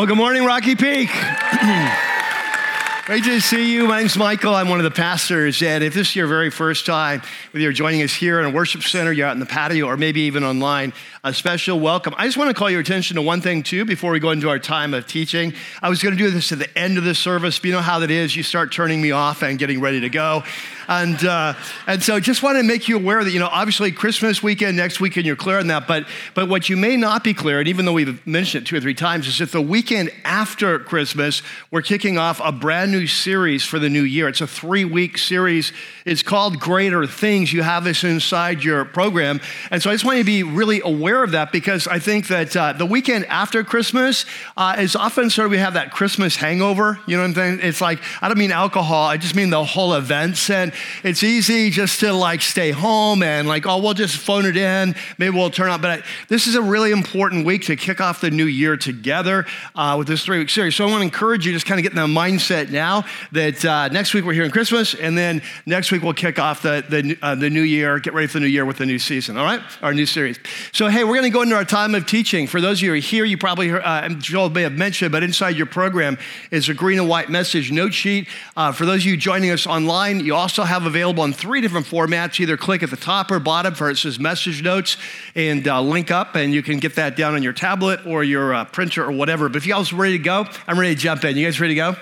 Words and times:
Well, 0.00 0.06
good 0.06 0.16
morning, 0.16 0.46
Rocky 0.46 0.76
Peak. 0.76 1.10
Great 3.04 3.22
to 3.24 3.38
see 3.38 3.70
you. 3.70 3.86
My 3.86 3.98
name's 3.98 4.16
Michael. 4.16 4.54
I'm 4.54 4.70
one 4.70 4.78
of 4.78 4.84
the 4.84 4.90
pastors. 4.90 5.62
And 5.62 5.84
if 5.84 5.92
this 5.92 6.08
is 6.08 6.16
your 6.16 6.26
very 6.26 6.48
first 6.48 6.86
time, 6.86 7.20
whether 7.50 7.62
you're 7.62 7.74
joining 7.74 8.00
us 8.00 8.14
here 8.14 8.40
in 8.40 8.46
a 8.46 8.50
worship 8.50 8.82
center, 8.82 9.12
you're 9.12 9.26
out 9.26 9.34
in 9.34 9.40
the 9.40 9.44
patio, 9.44 9.84
or 9.84 9.98
maybe 9.98 10.22
even 10.22 10.42
online, 10.42 10.94
a 11.22 11.34
special 11.34 11.78
welcome. 11.78 12.14
I 12.16 12.24
just 12.24 12.38
want 12.38 12.48
to 12.48 12.54
call 12.54 12.70
your 12.70 12.80
attention 12.80 13.16
to 13.16 13.22
one 13.22 13.42
thing, 13.42 13.62
too, 13.62 13.84
before 13.84 14.10
we 14.10 14.20
go 14.20 14.30
into 14.30 14.48
our 14.48 14.58
time 14.58 14.94
of 14.94 15.06
teaching. 15.06 15.52
I 15.82 15.90
was 15.90 16.02
going 16.02 16.16
to 16.16 16.18
do 16.18 16.30
this 16.30 16.50
at 16.50 16.58
the 16.58 16.78
end 16.78 16.96
of 16.96 17.04
the 17.04 17.14
service, 17.14 17.58
but 17.58 17.66
you 17.66 17.72
know 17.72 17.82
how 17.82 17.98
that 17.98 18.10
is. 18.10 18.34
You 18.34 18.42
start 18.42 18.72
turning 18.72 19.02
me 19.02 19.10
off 19.10 19.42
and 19.42 19.58
getting 19.58 19.82
ready 19.82 20.00
to 20.00 20.08
go. 20.08 20.44
And, 20.88 21.22
uh, 21.22 21.54
and 21.86 22.02
so 22.02 22.18
just 22.20 22.42
want 22.42 22.56
to 22.56 22.62
make 22.62 22.88
you 22.88 22.96
aware 22.96 23.22
that, 23.22 23.30
you 23.30 23.38
know, 23.38 23.50
obviously 23.52 23.92
Christmas 23.92 24.42
weekend, 24.42 24.78
next 24.78 24.98
weekend, 24.98 25.26
you're 25.26 25.36
clear 25.36 25.58
on 25.58 25.66
that. 25.66 25.86
But, 25.86 26.06
but 26.34 26.48
what 26.48 26.70
you 26.70 26.76
may 26.76 26.96
not 26.96 27.22
be 27.22 27.34
clear, 27.34 27.58
and 27.60 27.68
even 27.68 27.84
though 27.84 27.92
we've 27.92 28.26
mentioned 28.26 28.64
it 28.64 28.68
two 28.68 28.76
or 28.76 28.80
three 28.80 28.94
times, 28.94 29.28
is 29.28 29.38
that 29.38 29.52
the 29.52 29.60
weekend 29.60 30.10
after 30.24 30.78
Christmas, 30.78 31.42
we're 31.70 31.82
kicking 31.82 32.16
off 32.16 32.40
a 32.42 32.50
brand 32.50 32.92
new 32.92 33.06
series 33.06 33.62
for 33.62 33.78
the 33.78 33.90
new 33.90 34.02
year. 34.02 34.26
It's 34.26 34.40
a 34.40 34.46
three 34.46 34.86
week 34.86 35.18
series. 35.18 35.72
It's 36.06 36.22
called 36.22 36.58
Greater 36.58 37.06
Things. 37.06 37.52
You 37.52 37.62
have 37.62 37.84
this 37.84 38.04
inside 38.04 38.64
your 38.64 38.86
program. 38.86 39.40
And 39.70 39.82
so 39.82 39.90
I 39.90 39.94
just 39.94 40.06
want 40.06 40.16
you 40.16 40.24
to 40.24 40.26
be 40.26 40.42
really 40.42 40.80
aware 40.80 41.09
of 41.22 41.32
that 41.32 41.52
because 41.52 41.86
I 41.86 41.98
think 41.98 42.28
that 42.28 42.56
uh, 42.56 42.72
the 42.72 42.86
weekend 42.86 43.26
after 43.26 43.62
Christmas 43.64 44.24
uh, 44.56 44.76
is 44.78 44.96
often 44.96 45.30
sort 45.30 45.46
of 45.46 45.50
we 45.50 45.58
have 45.58 45.74
that 45.74 45.90
Christmas 45.90 46.36
hangover. 46.36 46.98
You 47.06 47.16
know 47.16 47.22
what 47.22 47.28
I'm 47.28 47.34
saying? 47.34 47.60
It's 47.62 47.80
like, 47.80 48.00
I 48.22 48.28
don't 48.28 48.38
mean 48.38 48.52
alcohol, 48.52 49.06
I 49.06 49.16
just 49.16 49.34
mean 49.34 49.50
the 49.50 49.64
whole 49.64 49.94
events. 49.94 50.48
And 50.50 50.72
it's 51.02 51.22
easy 51.22 51.70
just 51.70 52.00
to 52.00 52.12
like 52.12 52.40
stay 52.40 52.70
home 52.70 53.22
and 53.22 53.48
like, 53.48 53.66
oh, 53.66 53.80
we'll 53.80 53.94
just 53.94 54.16
phone 54.16 54.46
it 54.46 54.56
in. 54.56 54.94
Maybe 55.18 55.36
we'll 55.36 55.50
turn 55.50 55.70
up. 55.70 55.82
But 55.82 55.90
I, 55.90 56.02
this 56.28 56.46
is 56.46 56.54
a 56.54 56.62
really 56.62 56.92
important 56.92 57.44
week 57.44 57.64
to 57.66 57.76
kick 57.76 58.00
off 58.00 58.20
the 58.20 58.30
new 58.30 58.46
year 58.46 58.76
together 58.76 59.46
uh, 59.74 59.96
with 59.98 60.08
this 60.08 60.24
three 60.24 60.38
week 60.38 60.50
series. 60.50 60.76
So 60.76 60.86
I 60.86 60.90
want 60.90 61.00
to 61.00 61.04
encourage 61.04 61.46
you 61.46 61.52
just 61.52 61.66
kind 61.66 61.78
of 61.78 61.82
get 61.82 61.92
in 61.92 61.96
the 61.96 62.20
mindset 62.20 62.70
now 62.70 63.04
that 63.32 63.64
uh, 63.64 63.88
next 63.88 64.14
week 64.14 64.24
we're 64.24 64.32
here 64.32 64.44
in 64.44 64.50
Christmas, 64.50 64.94
and 64.94 65.16
then 65.16 65.42
next 65.66 65.92
week 65.92 66.02
we'll 66.02 66.14
kick 66.14 66.38
off 66.38 66.62
the, 66.62 66.84
the, 66.88 67.18
uh, 67.22 67.34
the 67.34 67.50
new 67.50 67.62
year, 67.62 67.98
get 67.98 68.14
ready 68.14 68.26
for 68.26 68.34
the 68.34 68.40
new 68.40 68.46
year 68.46 68.64
with 68.64 68.78
the 68.78 68.86
new 68.86 68.98
season, 68.98 69.36
all 69.36 69.44
right? 69.44 69.60
Our 69.82 69.94
new 69.94 70.06
series. 70.06 70.38
So, 70.72 70.88
hey, 70.88 70.99
we're 71.04 71.14
going 71.16 71.30
to 71.30 71.30
go 71.30 71.42
into 71.42 71.56
our 71.56 71.64
time 71.64 71.94
of 71.94 72.06
teaching. 72.06 72.46
For 72.46 72.60
those 72.60 72.78
of 72.78 72.82
you 72.82 72.90
who 72.90 72.96
are 72.96 73.00
here, 73.00 73.24
you 73.24 73.38
probably 73.38 73.68
heard, 73.68 73.82
uh, 73.82 74.08
Joel 74.10 74.50
may 74.50 74.62
have 74.62 74.72
mentioned, 74.72 75.12
but 75.12 75.22
inside 75.22 75.56
your 75.56 75.66
program 75.66 76.18
is 76.50 76.68
a 76.68 76.74
green 76.74 76.98
and 76.98 77.08
white 77.08 77.28
message 77.28 77.70
note 77.70 77.94
sheet. 77.94 78.28
Uh, 78.56 78.72
for 78.72 78.86
those 78.86 79.02
of 79.02 79.06
you 79.06 79.16
joining 79.16 79.50
us 79.50 79.66
online, 79.66 80.20
you 80.20 80.34
also 80.34 80.62
have 80.64 80.86
available 80.86 81.24
in 81.24 81.32
three 81.32 81.60
different 81.60 81.86
formats. 81.86 82.40
Either 82.40 82.56
click 82.56 82.82
at 82.82 82.90
the 82.90 82.96
top 82.96 83.30
or 83.30 83.38
bottom 83.38 83.74
for 83.74 83.90
it 83.90 83.98
says 83.98 84.18
message 84.18 84.62
notes 84.62 84.96
and 85.34 85.66
uh, 85.68 85.80
link 85.80 86.10
up, 86.10 86.34
and 86.34 86.52
you 86.52 86.62
can 86.62 86.78
get 86.78 86.96
that 86.96 87.16
down 87.16 87.34
on 87.34 87.42
your 87.42 87.52
tablet 87.52 88.04
or 88.06 88.24
your 88.24 88.54
uh, 88.54 88.64
printer 88.64 89.04
or 89.04 89.12
whatever. 89.12 89.48
But 89.48 89.58
if 89.58 89.66
you 89.66 89.74
guys 89.74 89.92
are 89.92 89.96
ready 89.96 90.18
to 90.18 90.24
go, 90.24 90.46
I'm 90.66 90.78
ready 90.78 90.94
to 90.94 91.00
jump 91.00 91.24
in. 91.24 91.36
You 91.36 91.46
guys 91.46 91.60
ready 91.60 91.74
to 91.74 91.80
go? 91.80 91.96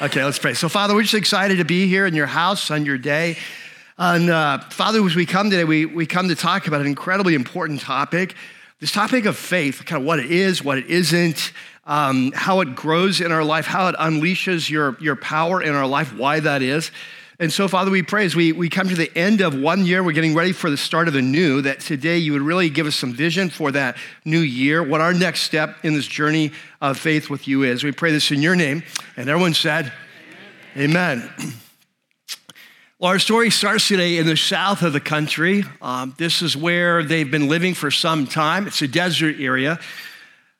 Okay, 0.00 0.24
let's 0.24 0.38
pray. 0.38 0.54
So, 0.54 0.68
Father, 0.68 0.94
we're 0.94 1.02
just 1.02 1.14
excited 1.14 1.58
to 1.58 1.64
be 1.64 1.88
here 1.88 2.06
in 2.06 2.14
your 2.14 2.26
house 2.26 2.70
on 2.70 2.86
your 2.86 2.98
day. 2.98 3.36
And 3.98 4.30
uh, 4.30 4.60
Father, 4.70 5.04
as 5.04 5.16
we 5.16 5.26
come 5.26 5.50
today, 5.50 5.64
we, 5.64 5.84
we 5.84 6.06
come 6.06 6.28
to 6.28 6.36
talk 6.36 6.66
about 6.68 6.80
an 6.80 6.86
incredibly 6.86 7.34
important 7.34 7.80
topic 7.80 8.34
this 8.80 8.92
topic 8.92 9.24
of 9.24 9.36
faith, 9.36 9.84
kind 9.84 10.00
of 10.00 10.06
what 10.06 10.20
it 10.20 10.30
is, 10.30 10.62
what 10.62 10.78
it 10.78 10.86
isn't, 10.86 11.52
um, 11.86 12.30
how 12.32 12.60
it 12.60 12.76
grows 12.76 13.20
in 13.20 13.32
our 13.32 13.42
life, 13.42 13.66
how 13.66 13.88
it 13.88 13.96
unleashes 13.96 14.70
your, 14.70 14.96
your 15.00 15.16
power 15.16 15.60
in 15.60 15.74
our 15.74 15.86
life, 15.86 16.14
why 16.16 16.38
that 16.38 16.62
is. 16.62 16.92
And 17.40 17.52
so, 17.52 17.66
Father, 17.66 17.90
we 17.90 18.02
pray 18.02 18.24
as 18.24 18.34
we, 18.36 18.52
we 18.52 18.68
come 18.68 18.88
to 18.88 18.94
the 18.94 19.16
end 19.16 19.40
of 19.40 19.58
one 19.58 19.84
year, 19.84 20.02
we're 20.02 20.12
getting 20.12 20.34
ready 20.34 20.52
for 20.52 20.70
the 20.70 20.76
start 20.76 21.08
of 21.08 21.14
a 21.14 21.22
new, 21.22 21.62
that 21.62 21.80
today 21.80 22.18
you 22.18 22.32
would 22.32 22.42
really 22.42 22.68
give 22.68 22.86
us 22.86 22.96
some 22.96 23.12
vision 23.12 23.48
for 23.48 23.72
that 23.72 23.96
new 24.24 24.40
year, 24.40 24.82
what 24.82 25.00
our 25.00 25.14
next 25.14 25.40
step 25.40 25.76
in 25.84 25.94
this 25.94 26.06
journey 26.06 26.52
of 26.80 26.98
faith 26.98 27.30
with 27.30 27.48
you 27.48 27.64
is. 27.64 27.82
We 27.82 27.92
pray 27.92 28.12
this 28.12 28.30
in 28.30 28.42
your 28.42 28.56
name. 28.56 28.82
And 29.16 29.28
everyone 29.28 29.54
said, 29.54 29.92
Amen. 30.76 31.28
Amen. 31.38 31.54
Well, 33.00 33.12
our 33.12 33.20
story 33.20 33.50
starts 33.50 33.86
today 33.86 34.18
in 34.18 34.26
the 34.26 34.36
south 34.36 34.82
of 34.82 34.92
the 34.92 34.98
country. 34.98 35.62
Um, 35.80 36.16
this 36.18 36.42
is 36.42 36.56
where 36.56 37.04
they've 37.04 37.30
been 37.30 37.46
living 37.46 37.74
for 37.74 37.92
some 37.92 38.26
time. 38.26 38.66
It's 38.66 38.82
a 38.82 38.88
desert 38.88 39.36
area. 39.38 39.78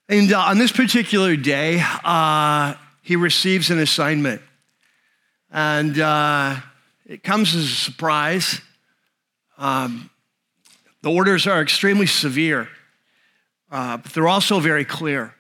And 0.08 0.32
uh, 0.32 0.38
on 0.38 0.56
this 0.56 0.70
particular 0.70 1.34
day, 1.34 1.82
uh, 2.04 2.74
he 3.02 3.16
receives 3.16 3.72
an 3.72 3.80
assignment. 3.80 4.40
And 5.50 5.98
uh, 5.98 6.60
it 7.06 7.24
comes 7.24 7.56
as 7.56 7.64
a 7.64 7.74
surprise. 7.74 8.60
Um, 9.56 10.08
the 11.02 11.10
orders 11.10 11.48
are 11.48 11.60
extremely 11.60 12.06
severe, 12.06 12.68
uh, 13.72 13.96
but 13.96 14.12
they're 14.12 14.28
also 14.28 14.60
very 14.60 14.84
clear. 14.84 15.34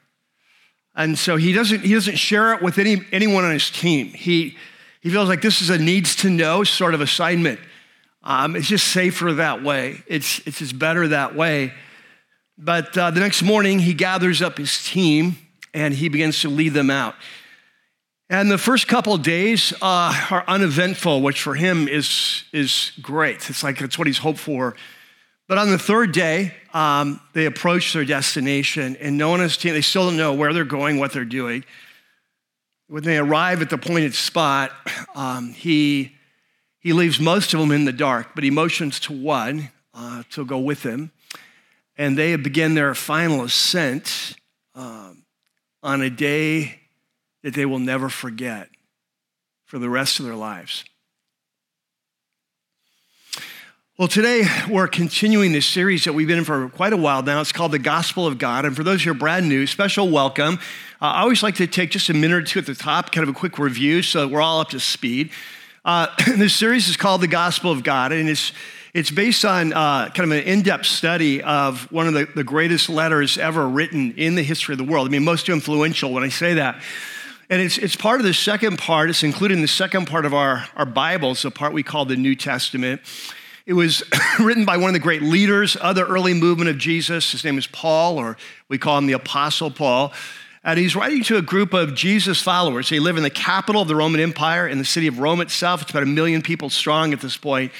And 0.96 1.16
so 1.16 1.36
he 1.36 1.52
doesn't, 1.52 1.82
he 1.82 1.94
doesn't 1.94 2.16
share 2.16 2.54
it 2.54 2.60
with 2.60 2.76
any, 2.76 3.02
anyone 3.12 3.44
on 3.44 3.52
his 3.52 3.70
team. 3.70 4.08
He, 4.08 4.56
he 5.00 5.10
feels 5.10 5.28
like 5.28 5.42
this 5.42 5.62
is 5.62 5.70
a 5.70 5.78
needs 5.78 6.16
to 6.16 6.30
know 6.30 6.64
sort 6.64 6.94
of 6.94 7.00
assignment. 7.00 7.60
Um, 8.22 8.56
it's 8.56 8.68
just 8.68 8.88
safer 8.88 9.32
that 9.34 9.62
way. 9.62 10.02
It's, 10.06 10.40
it's 10.46 10.58
just 10.58 10.78
better 10.78 11.08
that 11.08 11.34
way. 11.34 11.72
But 12.56 12.98
uh, 12.98 13.10
the 13.12 13.20
next 13.20 13.42
morning, 13.42 13.78
he 13.78 13.94
gathers 13.94 14.42
up 14.42 14.58
his 14.58 14.84
team 14.84 15.36
and 15.72 15.94
he 15.94 16.08
begins 16.08 16.40
to 16.42 16.48
lead 16.48 16.74
them 16.74 16.90
out. 16.90 17.14
And 18.30 18.50
the 18.50 18.58
first 18.58 18.88
couple 18.88 19.16
days 19.16 19.72
uh, 19.80 20.26
are 20.30 20.44
uneventful, 20.46 21.22
which 21.22 21.40
for 21.40 21.54
him 21.54 21.88
is, 21.88 22.44
is 22.52 22.92
great. 23.00 23.48
It's 23.48 23.62
like 23.62 23.80
it's 23.80 23.96
what 23.96 24.06
he's 24.06 24.18
hoped 24.18 24.40
for. 24.40 24.76
But 25.46 25.56
on 25.56 25.70
the 25.70 25.78
third 25.78 26.12
day, 26.12 26.52
um, 26.74 27.20
they 27.32 27.46
approach 27.46 27.94
their 27.94 28.04
destination, 28.04 28.96
and 28.96 29.16
no 29.16 29.30
one 29.30 29.40
on 29.40 29.44
his 29.44 29.56
team, 29.56 29.72
they 29.72 29.80
still 29.80 30.04
don't 30.04 30.18
know 30.18 30.34
where 30.34 30.52
they're 30.52 30.66
going, 30.66 30.98
what 30.98 31.12
they're 31.12 31.24
doing. 31.24 31.64
When 32.88 33.02
they 33.02 33.18
arrive 33.18 33.60
at 33.60 33.68
the 33.68 33.76
appointed 33.76 34.14
spot, 34.14 34.72
um, 35.14 35.52
he, 35.52 36.16
he 36.80 36.94
leaves 36.94 37.20
most 37.20 37.52
of 37.52 37.60
them 37.60 37.70
in 37.70 37.84
the 37.84 37.92
dark, 37.92 38.28
but 38.34 38.44
he 38.44 38.50
motions 38.50 38.98
to 39.00 39.12
one 39.12 39.70
uh, 39.92 40.22
to 40.30 40.46
go 40.46 40.58
with 40.58 40.84
him. 40.84 41.12
And 41.98 42.16
they 42.16 42.34
begin 42.36 42.74
their 42.74 42.94
final 42.94 43.44
ascent 43.44 44.36
um, 44.74 45.24
on 45.82 46.00
a 46.00 46.08
day 46.08 46.80
that 47.42 47.52
they 47.52 47.66
will 47.66 47.78
never 47.78 48.08
forget 48.08 48.70
for 49.66 49.78
the 49.78 49.90
rest 49.90 50.18
of 50.18 50.24
their 50.24 50.34
lives. 50.34 50.84
Well, 53.98 54.06
today 54.06 54.44
we're 54.70 54.86
continuing 54.86 55.50
this 55.50 55.66
series 55.66 56.04
that 56.04 56.12
we've 56.12 56.28
been 56.28 56.38
in 56.38 56.44
for 56.44 56.68
quite 56.68 56.92
a 56.92 56.96
while 56.96 57.20
now. 57.20 57.40
It's 57.40 57.50
called 57.50 57.72
The 57.72 57.80
Gospel 57.80 58.28
of 58.28 58.38
God. 58.38 58.64
And 58.64 58.76
for 58.76 58.84
those 58.84 59.02
who 59.02 59.10
are 59.10 59.14
brand 59.14 59.48
new, 59.48 59.66
special 59.66 60.08
welcome. 60.08 60.60
Uh, 61.02 61.06
I 61.06 61.22
always 61.22 61.42
like 61.42 61.56
to 61.56 61.66
take 61.66 61.90
just 61.90 62.08
a 62.08 62.14
minute 62.14 62.36
or 62.36 62.42
two 62.42 62.60
at 62.60 62.66
the 62.66 62.76
top, 62.76 63.10
kind 63.10 63.28
of 63.28 63.34
a 63.34 63.36
quick 63.36 63.58
review 63.58 64.02
so 64.02 64.28
we're 64.28 64.40
all 64.40 64.60
up 64.60 64.68
to 64.68 64.78
speed. 64.78 65.30
Uh, 65.84 66.06
this 66.36 66.54
series 66.54 66.88
is 66.88 66.96
called 66.96 67.22
The 67.22 67.26
Gospel 67.26 67.72
of 67.72 67.82
God, 67.82 68.12
and 68.12 68.28
it's, 68.28 68.52
it's 68.94 69.10
based 69.10 69.44
on 69.44 69.72
uh, 69.72 70.10
kind 70.10 70.30
of 70.30 70.38
an 70.38 70.44
in 70.44 70.62
depth 70.62 70.86
study 70.86 71.42
of 71.42 71.90
one 71.90 72.06
of 72.06 72.14
the, 72.14 72.28
the 72.36 72.44
greatest 72.44 72.88
letters 72.88 73.36
ever 73.36 73.68
written 73.68 74.12
in 74.12 74.36
the 74.36 74.44
history 74.44 74.74
of 74.74 74.78
the 74.78 74.84
world. 74.84 75.08
I 75.08 75.10
mean, 75.10 75.24
most 75.24 75.48
influential 75.48 76.12
when 76.12 76.22
I 76.22 76.28
say 76.28 76.54
that. 76.54 76.80
And 77.50 77.60
it's, 77.60 77.78
it's 77.78 77.96
part 77.96 78.20
of 78.20 78.26
the 78.26 78.34
second 78.34 78.78
part, 78.78 79.10
it's 79.10 79.24
included 79.24 79.54
in 79.54 79.62
the 79.62 79.66
second 79.66 80.06
part 80.06 80.24
of 80.24 80.34
our, 80.34 80.66
our 80.76 80.86
Bible, 80.86 81.32
it's 81.32 81.42
the 81.42 81.50
part 81.50 81.72
we 81.72 81.82
call 81.82 82.04
the 82.04 82.14
New 82.14 82.36
Testament. 82.36 83.00
It 83.68 83.74
was 83.74 84.02
written 84.40 84.64
by 84.64 84.78
one 84.78 84.88
of 84.88 84.94
the 84.94 84.98
great 84.98 85.20
leaders 85.20 85.76
of 85.76 85.94
the 85.94 86.06
early 86.06 86.32
movement 86.32 86.70
of 86.70 86.78
Jesus. 86.78 87.32
His 87.32 87.44
name 87.44 87.58
is 87.58 87.66
Paul, 87.66 88.16
or 88.16 88.38
we 88.70 88.78
call 88.78 88.96
him 88.96 89.06
the 89.06 89.12
Apostle 89.12 89.70
Paul. 89.70 90.14
And 90.64 90.78
he's 90.78 90.96
writing 90.96 91.22
to 91.24 91.36
a 91.36 91.42
group 91.42 91.74
of 91.74 91.94
Jesus 91.94 92.40
followers. 92.40 92.88
They 92.88 92.98
live 92.98 93.18
in 93.18 93.22
the 93.22 93.30
capital 93.30 93.82
of 93.82 93.88
the 93.88 93.94
Roman 93.94 94.20
Empire, 94.20 94.66
in 94.66 94.78
the 94.78 94.86
city 94.86 95.06
of 95.06 95.18
Rome 95.18 95.42
itself. 95.42 95.82
It's 95.82 95.90
about 95.90 96.02
a 96.02 96.06
million 96.06 96.40
people 96.40 96.70
strong 96.70 97.12
at 97.12 97.20
this 97.20 97.36
point. 97.36 97.70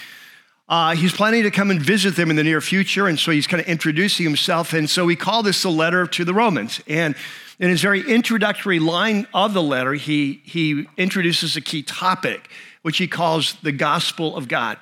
Uh, 0.69 0.95
he's 0.95 1.15
planning 1.15 1.45
to 1.45 1.51
come 1.51 1.71
and 1.71 1.81
visit 1.81 2.17
them 2.17 2.29
in 2.29 2.37
the 2.37 2.45
near 2.45 2.61
future, 2.61 3.09
and 3.09 3.19
so 3.19 3.31
he's 3.31 3.47
kind 3.47 3.63
of 3.63 3.67
introducing 3.67 4.25
himself. 4.25 4.75
And 4.75 4.91
so 4.91 5.07
we 5.07 5.17
call 5.17 5.43
this 5.43 5.63
the 5.63 5.71
letter 5.71 6.07
to 6.07 6.23
the 6.23 6.35
Romans. 6.35 6.83
And 6.87 7.15
in 7.59 7.71
his 7.71 7.81
very 7.81 8.03
introductory 8.07 8.79
line 8.79 9.27
of 9.33 9.55
the 9.55 9.63
letter, 9.63 9.95
he, 9.95 10.43
he 10.45 10.87
introduces 10.99 11.57
a 11.57 11.63
key 11.63 11.83
topic, 11.83 12.51
which 12.83 12.99
he 12.99 13.09
calls 13.09 13.55
the 13.63 13.73
gospel 13.73 14.37
of 14.37 14.49
God 14.49 14.77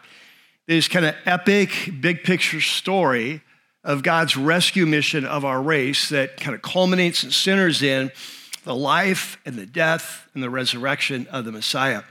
this 0.67 0.89
kind 0.89 1.07
of 1.07 1.15
epic, 1.25 1.71
big 2.01 2.25
picture 2.25 2.61
story 2.61 3.41
of 3.85 4.03
God's 4.03 4.37
rescue 4.37 4.85
mission 4.85 5.25
of 5.25 5.45
our 5.45 5.63
race 5.63 6.09
that 6.09 6.39
kind 6.39 6.57
of 6.57 6.63
culminates 6.63 7.23
and 7.23 7.33
centers 7.33 7.83
in 7.83 8.11
the 8.65 8.75
life 8.75 9.39
and 9.47 9.55
the 9.55 9.67
death 9.67 10.29
and 10.35 10.43
the 10.43 10.51
resurrection 10.51 11.29
of 11.31 11.45
the 11.45 11.53
Messiah. 11.53 12.03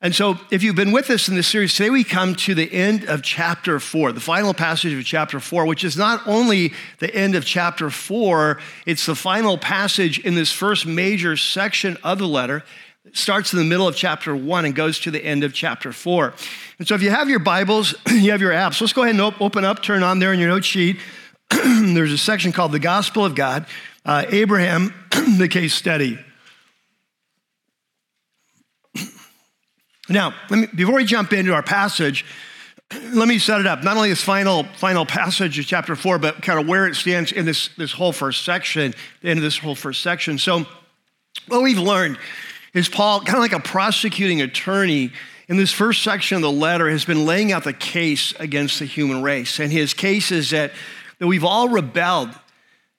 And 0.00 0.14
so, 0.14 0.38
if 0.50 0.62
you've 0.62 0.76
been 0.76 0.92
with 0.92 1.08
us 1.10 1.28
in 1.28 1.34
this 1.34 1.46
series, 1.46 1.74
today 1.74 1.88
we 1.88 2.04
come 2.04 2.34
to 2.36 2.54
the 2.54 2.70
end 2.72 3.04
of 3.04 3.22
chapter 3.22 3.78
four, 3.80 4.12
the 4.12 4.20
final 4.20 4.52
passage 4.52 4.92
of 4.92 5.04
chapter 5.04 5.40
four, 5.40 5.66
which 5.66 5.84
is 5.84 5.96
not 5.96 6.26
only 6.26 6.72
the 6.98 7.14
end 7.14 7.34
of 7.34 7.44
chapter 7.44 7.90
four, 7.90 8.60
it's 8.86 9.06
the 9.06 9.14
final 9.14 9.56
passage 9.56 10.18
in 10.18 10.34
this 10.34 10.52
first 10.52 10.84
major 10.86 11.36
section 11.36 11.96
of 12.02 12.18
the 12.18 12.28
letter. 12.28 12.64
Starts 13.12 13.52
in 13.52 13.58
the 13.58 13.64
middle 13.64 13.86
of 13.86 13.94
chapter 13.94 14.34
one 14.34 14.64
and 14.64 14.74
goes 14.74 14.98
to 15.00 15.10
the 15.10 15.22
end 15.22 15.44
of 15.44 15.52
chapter 15.52 15.92
four. 15.92 16.32
And 16.78 16.88
so 16.88 16.94
if 16.94 17.02
you 17.02 17.10
have 17.10 17.28
your 17.28 17.38
Bibles, 17.38 17.94
you 18.08 18.30
have 18.30 18.40
your 18.40 18.52
apps, 18.52 18.80
let's 18.80 18.92
go 18.92 19.02
ahead 19.02 19.14
and 19.14 19.34
open 19.40 19.64
up, 19.64 19.82
turn 19.82 20.02
on 20.02 20.18
there 20.18 20.32
in 20.32 20.40
your 20.40 20.48
note 20.48 20.64
sheet. 20.64 20.98
There's 21.50 22.12
a 22.12 22.18
section 22.18 22.52
called 22.52 22.72
the 22.72 22.78
Gospel 22.78 23.24
of 23.24 23.34
God. 23.34 23.66
Uh, 24.06 24.24
Abraham, 24.30 24.94
the 25.38 25.48
case 25.48 25.74
study. 25.74 26.18
Now, 30.08 30.34
me, 30.50 30.66
before 30.74 30.96
we 30.96 31.04
jump 31.04 31.32
into 31.32 31.54
our 31.54 31.62
passage, 31.62 32.26
let 33.12 33.26
me 33.26 33.38
set 33.38 33.60
it 33.60 33.66
up. 33.66 33.82
Not 33.82 33.96
only 33.96 34.10
this 34.10 34.22
final, 34.22 34.64
final 34.76 35.06
passage 35.06 35.58
of 35.58 35.66
chapter 35.66 35.96
four, 35.96 36.18
but 36.18 36.42
kind 36.42 36.60
of 36.60 36.66
where 36.66 36.86
it 36.86 36.94
stands 36.94 37.32
in 37.32 37.46
this, 37.46 37.68
this 37.76 37.92
whole 37.92 38.12
first 38.12 38.44
section, 38.44 38.94
the 39.22 39.30
end 39.30 39.38
of 39.38 39.42
this 39.42 39.58
whole 39.58 39.74
first 39.74 40.02
section. 40.02 40.38
So, 40.38 40.66
what 41.48 41.62
we've 41.62 41.78
learned 41.78 42.18
is 42.74 42.88
Paul, 42.88 43.20
kind 43.20 43.36
of 43.36 43.40
like 43.40 43.52
a 43.52 43.60
prosecuting 43.60 44.42
attorney, 44.42 45.12
in 45.48 45.56
this 45.56 45.72
first 45.72 46.02
section 46.02 46.36
of 46.36 46.42
the 46.42 46.50
letter, 46.50 46.90
has 46.90 47.04
been 47.04 47.24
laying 47.26 47.52
out 47.52 47.64
the 47.64 47.72
case 47.72 48.34
against 48.38 48.78
the 48.78 48.84
human 48.84 49.22
race. 49.22 49.58
And 49.58 49.70
his 49.70 49.94
case 49.94 50.32
is 50.32 50.50
that, 50.50 50.72
that 51.18 51.26
we've 51.26 51.44
all 51.44 51.68
rebelled 51.68 52.30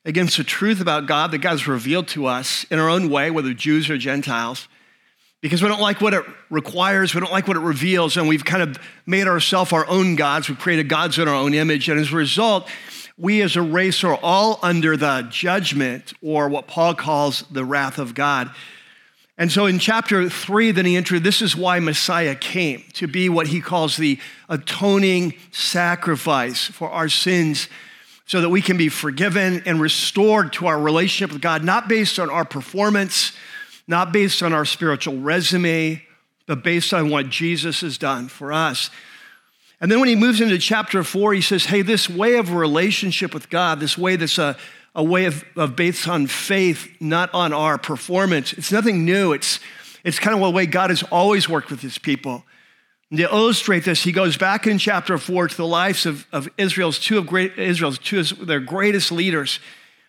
against 0.06 0.38
the 0.38 0.44
truth 0.44 0.80
about 0.80 1.08
God 1.08 1.32
that 1.32 1.40
God 1.40 1.52
has 1.52 1.68
revealed 1.68 2.08
to 2.10 2.26
us 2.28 2.66
in 2.70 2.80
our 2.80 2.90
own 2.90 3.10
way, 3.10 3.32
whether 3.32 3.54
Jews 3.54 3.90
or 3.90 3.98
Gentiles 3.98 4.68
because 5.46 5.62
we 5.62 5.70
don't 5.70 5.80
like 5.80 6.02
what 6.02 6.16
it 6.16 6.26
requires, 6.50 7.14
we 7.14 7.22
don't 7.22 7.32
like 7.32 7.48
what 7.48 7.56
it 7.56 7.60
reveals, 7.60 8.18
and 8.18 8.28
we've 8.28 8.44
kind 8.44 8.64
of 8.64 8.80
made 9.06 9.28
ourselves 9.28 9.72
our 9.74 9.88
own 9.88 10.16
gods. 10.16 10.50
We've 10.50 10.58
created 10.58 10.90
gods 10.90 11.20
in 11.20 11.28
our 11.28 11.36
own 11.36 11.54
image, 11.54 11.88
and 11.88 12.00
as 12.00 12.12
a 12.12 12.16
result, 12.16 12.68
we 13.16 13.44
as 13.44 13.56
a 13.56 13.62
race 13.62 14.04
are 14.04 14.16
all 14.24 14.58
under 14.64 14.98
the 14.98 15.28
judgment 15.30 16.14
or 16.24 16.50
what 16.50 16.66
Paul 16.66 16.96
calls 16.96 17.44
the 17.52 17.64
wrath 17.64 18.00
of 18.00 18.16
God. 18.16 18.50
And 19.38 19.52
so 19.52 19.66
in 19.66 19.80
chapter 19.80 20.30
three, 20.30 20.72
then 20.72 20.86
he 20.86 20.96
entered, 20.96 21.24
this 21.24 21.42
is 21.42 21.56
why 21.56 21.80
Messiah 21.80 22.36
came 22.36 22.84
to 22.94 23.08
be 23.08 23.28
what 23.28 23.48
he 23.48 23.60
calls 23.60 23.98
the 23.98 24.18
atoning 24.48 25.34
sacrifice 25.52 26.66
for 26.66 26.90
our 26.90 27.10
sins 27.10 27.68
so 28.28 28.42
that 28.42 28.50
we 28.50 28.62
can 28.62 28.78
be 28.78 28.90
forgiven 28.90 29.62
and 29.66 29.80
restored 29.80 30.54
to 30.54 30.68
our 30.68 30.80
relationship 30.80 31.34
with 31.34 31.42
God, 31.42 31.64
not 31.64 31.90
based 31.90 32.18
on 32.18 32.30
our 32.30 32.46
performance 32.46 33.34
not 33.88 34.12
based 34.12 34.42
on 34.42 34.54
our 34.54 34.66
spiritual 34.66 35.18
resume, 35.18 36.02
but 36.48 36.64
based 36.64 36.94
on 36.94 37.10
what 37.10 37.30
Jesus 37.30 37.82
has 37.82 37.98
done 37.98 38.28
for 38.28 38.52
us. 38.52 38.90
And 39.82 39.92
then 39.92 40.00
when 40.00 40.10
he 40.10 40.16
moves 40.16 40.42
into 40.42 40.58
chapter 40.58 41.04
four, 41.04 41.34
he 41.34 41.42
says, 41.42 41.66
Hey, 41.66 41.82
this 41.82 42.10
way 42.10 42.36
of 42.36 42.54
relationship 42.54 43.34
with 43.34 43.50
God, 43.50 43.80
this 43.80 43.98
way 43.98 44.16
that's 44.16 44.38
a, 44.38 44.58
a 44.96 45.04
way 45.04 45.26
of, 45.26 45.44
of 45.56 45.76
based 45.76 46.08
on 46.08 46.26
faith, 46.26 46.90
not 47.00 47.34
on 47.34 47.52
our 47.52 47.78
performance, 47.78 48.54
it's 48.54 48.72
nothing 48.72 49.04
new. 49.04 49.34
It's, 49.34 49.60
it's 50.04 50.20
kind 50.20 50.34
of 50.34 50.42
the 50.42 50.50
way 50.50 50.66
God 50.66 50.90
has 50.90 51.04
always 51.04 51.50
worked 51.50 51.70
with 51.70 51.82
his 51.82 51.98
people. 51.98 52.44
And 53.12 53.20
to 53.20 53.26
illustrate 53.26 53.84
this, 53.84 54.04
he 54.04 54.12
goes 54.12 54.38
back 54.38 54.66
in 54.66 54.78
chapter 54.78 55.18
four 55.18 55.48
to 55.48 55.56
the 55.56 55.68
lives 55.68 56.06
of, 56.06 56.26
of 56.32 56.50
Israel's 56.58 56.98
two 56.98 57.18
of 57.18 57.28
great 57.28 57.58
Israel's 57.60 58.00
two 58.00 58.20
of 58.20 58.48
their 58.48 58.60
greatest 58.60 59.12
leaders, 59.12 59.60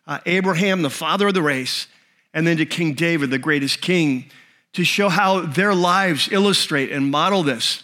uh, 0.07 0.21
Abraham, 0.25 0.83
the 0.83 0.91
father 0.91 1.29
of 1.29 1.35
the 1.35 1.43
race, 1.43 1.89
and 2.33 2.47
then 2.47 2.57
to 2.57 2.67
King 2.67 2.95
David, 2.95 3.31
the 3.31 3.39
greatest 3.39 3.81
king, 3.81 4.31
to 4.73 4.85
show 4.85 5.09
how 5.09 5.41
their 5.41 5.75
lives 5.75 6.31
illustrate 6.31 6.93
and 6.93 7.11
model 7.11 7.43
this. 7.43 7.83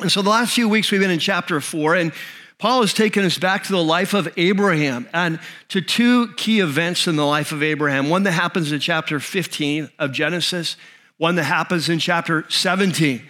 And 0.00 0.10
so 0.10 0.22
the 0.22 0.30
last 0.30 0.54
few 0.54 0.68
weeks 0.68 0.90
we've 0.90 1.00
been 1.00 1.10
in 1.10 1.18
chapter 1.18 1.60
four, 1.60 1.94
and 1.94 2.12
Paul 2.58 2.82
has 2.82 2.94
taken 2.94 3.24
us 3.24 3.36
back 3.36 3.64
to 3.64 3.72
the 3.72 3.82
life 3.82 4.14
of 4.14 4.32
Abraham 4.36 5.08
and 5.12 5.40
to 5.68 5.80
two 5.80 6.32
key 6.34 6.60
events 6.60 7.06
in 7.06 7.16
the 7.16 7.26
life 7.26 7.52
of 7.52 7.62
Abraham 7.62 8.08
one 8.08 8.22
that 8.22 8.32
happens 8.32 8.72
in 8.72 8.80
chapter 8.80 9.18
15 9.18 9.90
of 9.98 10.12
Genesis, 10.12 10.76
one 11.18 11.34
that 11.34 11.44
happens 11.44 11.88
in 11.88 11.98
chapter 11.98 12.44
17. 12.48 13.22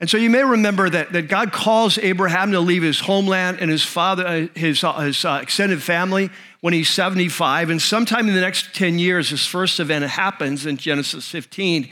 And 0.00 0.08
so 0.08 0.16
you 0.16 0.30
may 0.30 0.44
remember 0.44 0.88
that, 0.88 1.12
that 1.12 1.28
God 1.28 1.52
calls 1.52 1.98
Abraham 1.98 2.52
to 2.52 2.60
leave 2.60 2.82
his 2.82 3.00
homeland 3.00 3.58
and 3.60 3.68
his 3.68 3.82
father, 3.82 4.26
uh, 4.26 4.46
his, 4.54 4.84
uh, 4.84 4.92
his 5.00 5.24
uh, 5.24 5.40
extended 5.42 5.82
family 5.82 6.30
when 6.60 6.72
he's 6.72 6.88
75. 6.88 7.70
And 7.70 7.82
sometime 7.82 8.28
in 8.28 8.34
the 8.34 8.40
next 8.40 8.74
10 8.74 9.00
years, 9.00 9.30
this 9.30 9.44
first 9.44 9.80
event 9.80 10.04
happens 10.04 10.66
in 10.66 10.76
Genesis 10.76 11.28
15. 11.28 11.90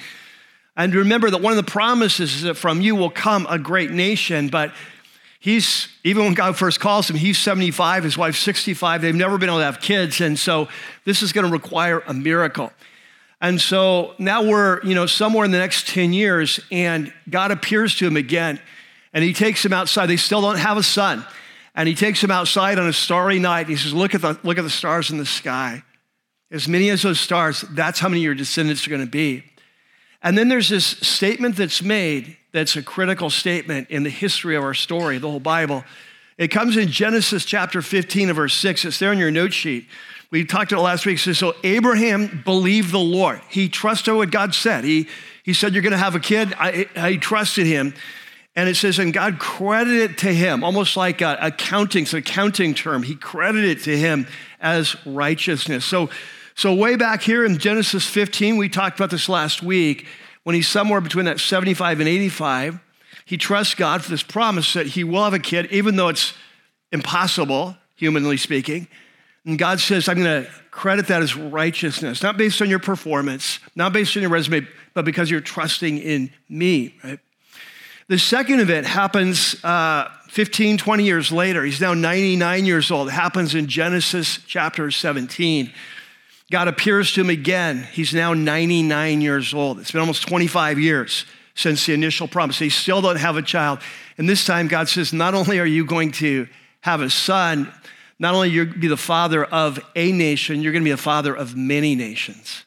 And 0.76 0.94
remember 0.94 1.31
that 1.31 1.41
one 1.41 1.53
of 1.53 1.56
the 1.56 1.70
promises 1.70 2.37
is 2.37 2.43
that 2.43 2.55
from 2.55 2.81
you 2.81 2.94
will 2.94 3.11
come 3.11 3.44
a 3.50 3.58
great 3.58 3.91
nation. 3.91 4.49
But 4.49 4.73
he's, 5.46 5.87
even 6.02 6.25
when 6.25 6.34
God 6.34 6.58
first 6.58 6.81
calls 6.81 7.08
him, 7.08 7.14
he's 7.14 7.38
75, 7.38 8.02
his 8.02 8.19
wife's 8.19 8.40
65. 8.40 9.00
They've 9.00 9.14
never 9.14 9.38
been 9.38 9.48
able 9.48 9.60
to 9.60 9.64
have 9.64 9.81
kids. 9.81 10.20
And 10.20 10.37
so 10.37 10.66
this 11.04 11.22
is 11.22 11.32
going 11.32 11.46
to 11.46 11.52
require 11.52 12.00
a 12.00 12.12
miracle. 12.12 12.72
And 13.40 13.60
so 13.60 14.14
now 14.19 14.43
we're, 14.43 14.82
you 14.82 14.96
know, 14.96 15.06
somewhere 15.06 15.44
in 15.44 15.52
the 15.52 15.58
next 15.58 15.87
10 15.87 16.12
years, 16.12 16.58
and 16.72 17.12
God 17.31 17.52
appears 17.52 17.94
to 17.98 18.06
him 18.08 18.16
again, 18.16 18.58
and 19.12 19.22
he 19.22 19.32
takes 19.32 19.64
him 19.64 19.72
outside. 19.72 20.06
They 20.06 20.16
still 20.16 20.40
don't 20.40 20.58
have 20.58 20.78
a 20.78 20.82
son. 20.82 21.25
And 21.76 21.88
he 21.88 21.94
takes 21.94 22.25
him 22.25 22.32
outside 22.32 22.81
on 22.81 22.88
a 22.88 22.93
starry 22.93 23.38
night. 23.38 23.69
He 23.69 23.76
says, 23.76 23.94
Look 23.94 24.16
at 24.16 24.22
the, 24.22 24.37
look 24.43 24.58
at 24.58 24.62
the 24.62 24.70
stars 24.70 25.12
in 25.12 25.19
the 25.19 25.26
sky. 25.26 25.84
As 26.50 26.66
many 26.66 26.90
as 26.90 27.02
those 27.02 27.20
stars, 27.20 27.60
that's 27.70 28.00
how 28.00 28.08
many 28.08 28.22
your 28.22 28.34
descendants 28.34 28.84
are 28.84 28.90
going 28.90 29.04
to 29.04 29.10
be. 29.10 29.44
And 30.23 30.37
then 30.37 30.49
there's 30.49 30.69
this 30.69 30.87
statement 30.87 31.57
that's 31.57 31.83
made 31.83 32.37
that's 32.53 32.77
a 32.77 32.83
critical 32.83 33.31
statement 33.31 33.91
in 33.91 34.03
the 34.03 34.11
history 34.11 34.57
of 34.57 34.65
our 34.65 34.75
story, 34.75 35.19
the 35.19 35.31
whole 35.31 35.41
Bible. 35.41 35.85
It 36.39 36.49
comes 36.49 36.77
in 36.77 36.89
Genesis 36.89 37.45
chapter 37.45 37.83
15 37.83 38.31
of 38.31 38.37
verse 38.37 38.55
6. 38.55 38.85
It's 38.85 38.99
there 38.99 39.11
on 39.11 39.19
your 39.19 39.31
note 39.31 39.53
sheet. 39.53 39.87
We 40.31 40.45
talked 40.45 40.73
about 40.73 40.81
it 40.81 40.85
last 40.85 41.07
week. 41.07 41.19
So 41.19 41.55
Abraham 41.63 42.43
believed 42.45 42.93
the 42.93 42.99
Lord. 42.99 43.41
He 43.49 43.69
trusted 43.69 44.15
what 44.15 44.31
God 44.31 44.55
said. 44.55 44.85
He, 44.85 45.09
he 45.45 45.55
said, 45.55 45.73
You're 45.73 45.83
going 45.83 45.93
to 45.93 45.99
have 45.99 46.15
a 46.15 46.21
kid. 46.21 46.53
I, 46.59 46.87
I 46.97 47.17
trusted 47.17 47.67
him. 47.67 47.95
And 48.57 48.71
it 48.71 48.77
says, 48.77 48.99
and 48.99 49.13
God 49.13 49.39
credited 49.39 50.13
it 50.13 50.19
to 50.19 50.33
him, 50.33 50.65
almost 50.65 50.97
like 50.97 51.21
accounting, 51.21 52.05
it's 52.05 52.15
an 52.15 52.21
accounting 52.21 52.73
term. 52.73 53.03
He 53.03 53.15
credited 53.15 53.79
it 53.79 53.85
to 53.85 53.97
him 53.97 54.27
as 54.63 54.97
righteousness. 55.05 55.85
So, 55.85 56.09
so 56.56 56.73
way 56.73 56.97
back 56.97 57.20
here 57.20 57.44
in 57.44 57.58
Genesis 57.58 58.06
15, 58.08 58.56
we 58.56 58.70
talked 58.70 58.99
about 58.99 59.11
this 59.11 59.29
last 59.29 59.62
week, 59.62 60.06
when 60.43 60.56
he's 60.56 60.67
somewhere 60.67 61.03
between 61.03 61.26
that 61.26 61.38
75 61.38 62.00
and 62.00 62.08
85, 62.08 62.79
he 63.26 63.37
trusts 63.37 63.75
God 63.75 64.03
for 64.03 64.11
this 64.11 64.23
promise 64.23 64.73
that 64.73 64.87
he 64.87 65.05
will 65.05 65.23
have 65.23 65.35
a 65.35 65.38
kid, 65.38 65.67
even 65.70 65.96
though 65.96 66.08
it's 66.08 66.32
impossible, 66.93 67.77
humanly 67.94 68.39
speaking. 68.39 68.89
And 69.44 69.58
God 69.58 69.81
says, 69.81 70.08
I'm 70.08 70.22
going 70.22 70.44
to 70.44 70.51
credit 70.70 71.08
that 71.08 71.20
as 71.20 71.36
righteousness, 71.36 72.22
not 72.22 72.39
based 72.39 72.63
on 72.63 72.70
your 72.70 72.79
performance, 72.79 73.58
not 73.75 73.93
based 73.93 74.17
on 74.17 74.22
your 74.22 74.31
resume, 74.31 74.67
but 74.94 75.05
because 75.05 75.31
you're 75.31 75.43
trusting 75.43 75.98
in 75.98 76.31
me, 76.48 76.94
right? 77.05 77.20
The 78.08 78.19
second 78.19 78.60
event 78.60 78.86
happens 78.86 79.63
uh, 79.63 80.08
15, 80.29 80.79
20 80.79 81.05
years 81.05 81.31
later. 81.31 81.65
He's 81.65 81.82
now 81.82 81.93
99 81.93 82.65
years 82.65 82.91
old. 82.91 83.08
It 83.08 83.13
happens 83.13 83.55
in 83.55 83.67
Genesis 83.67 84.39
chapter 84.46 84.91
17. 84.91 85.70
God 86.50 86.69
appears 86.69 87.12
to 87.12 87.20
him 87.22 87.31
again. 87.31 87.88
He's 87.93 88.15
now 88.15 88.32
99 88.32 89.20
years 89.20 89.53
old. 89.53 89.81
It's 89.81 89.91
been 89.91 90.00
almost 90.00 90.29
25 90.29 90.79
years 90.79 91.24
since 91.55 91.86
the 91.86 91.94
initial 91.94 92.29
promise. 92.29 92.58
They 92.58 92.69
still 92.69 93.00
don't 93.00 93.17
have 93.17 93.36
a 93.36 93.43
child. 93.43 93.81
And 94.17 94.29
this 94.29 94.44
time, 94.44 94.69
God 94.69 94.88
says, 94.88 95.12
Not 95.12 95.34
only 95.34 95.58
are 95.58 95.67
you 95.67 95.84
going 95.84 96.12
to 96.12 96.46
have 96.82 97.00
a 97.00 97.10
son, 97.10 97.72
not 98.19 98.34
only 98.34 98.50
you're 98.50 98.67
be 98.67 98.86
the 98.86 98.96
father 98.96 99.44
of 99.44 99.81
a 99.96 100.12
nation, 100.12 100.62
you're 100.62 100.72
going 100.72 100.84
to 100.84 100.88
be 100.88 100.93
the 100.93 100.96
father 100.96 101.34
of 101.34 101.56
many 101.56 101.96
nations. 101.96 102.65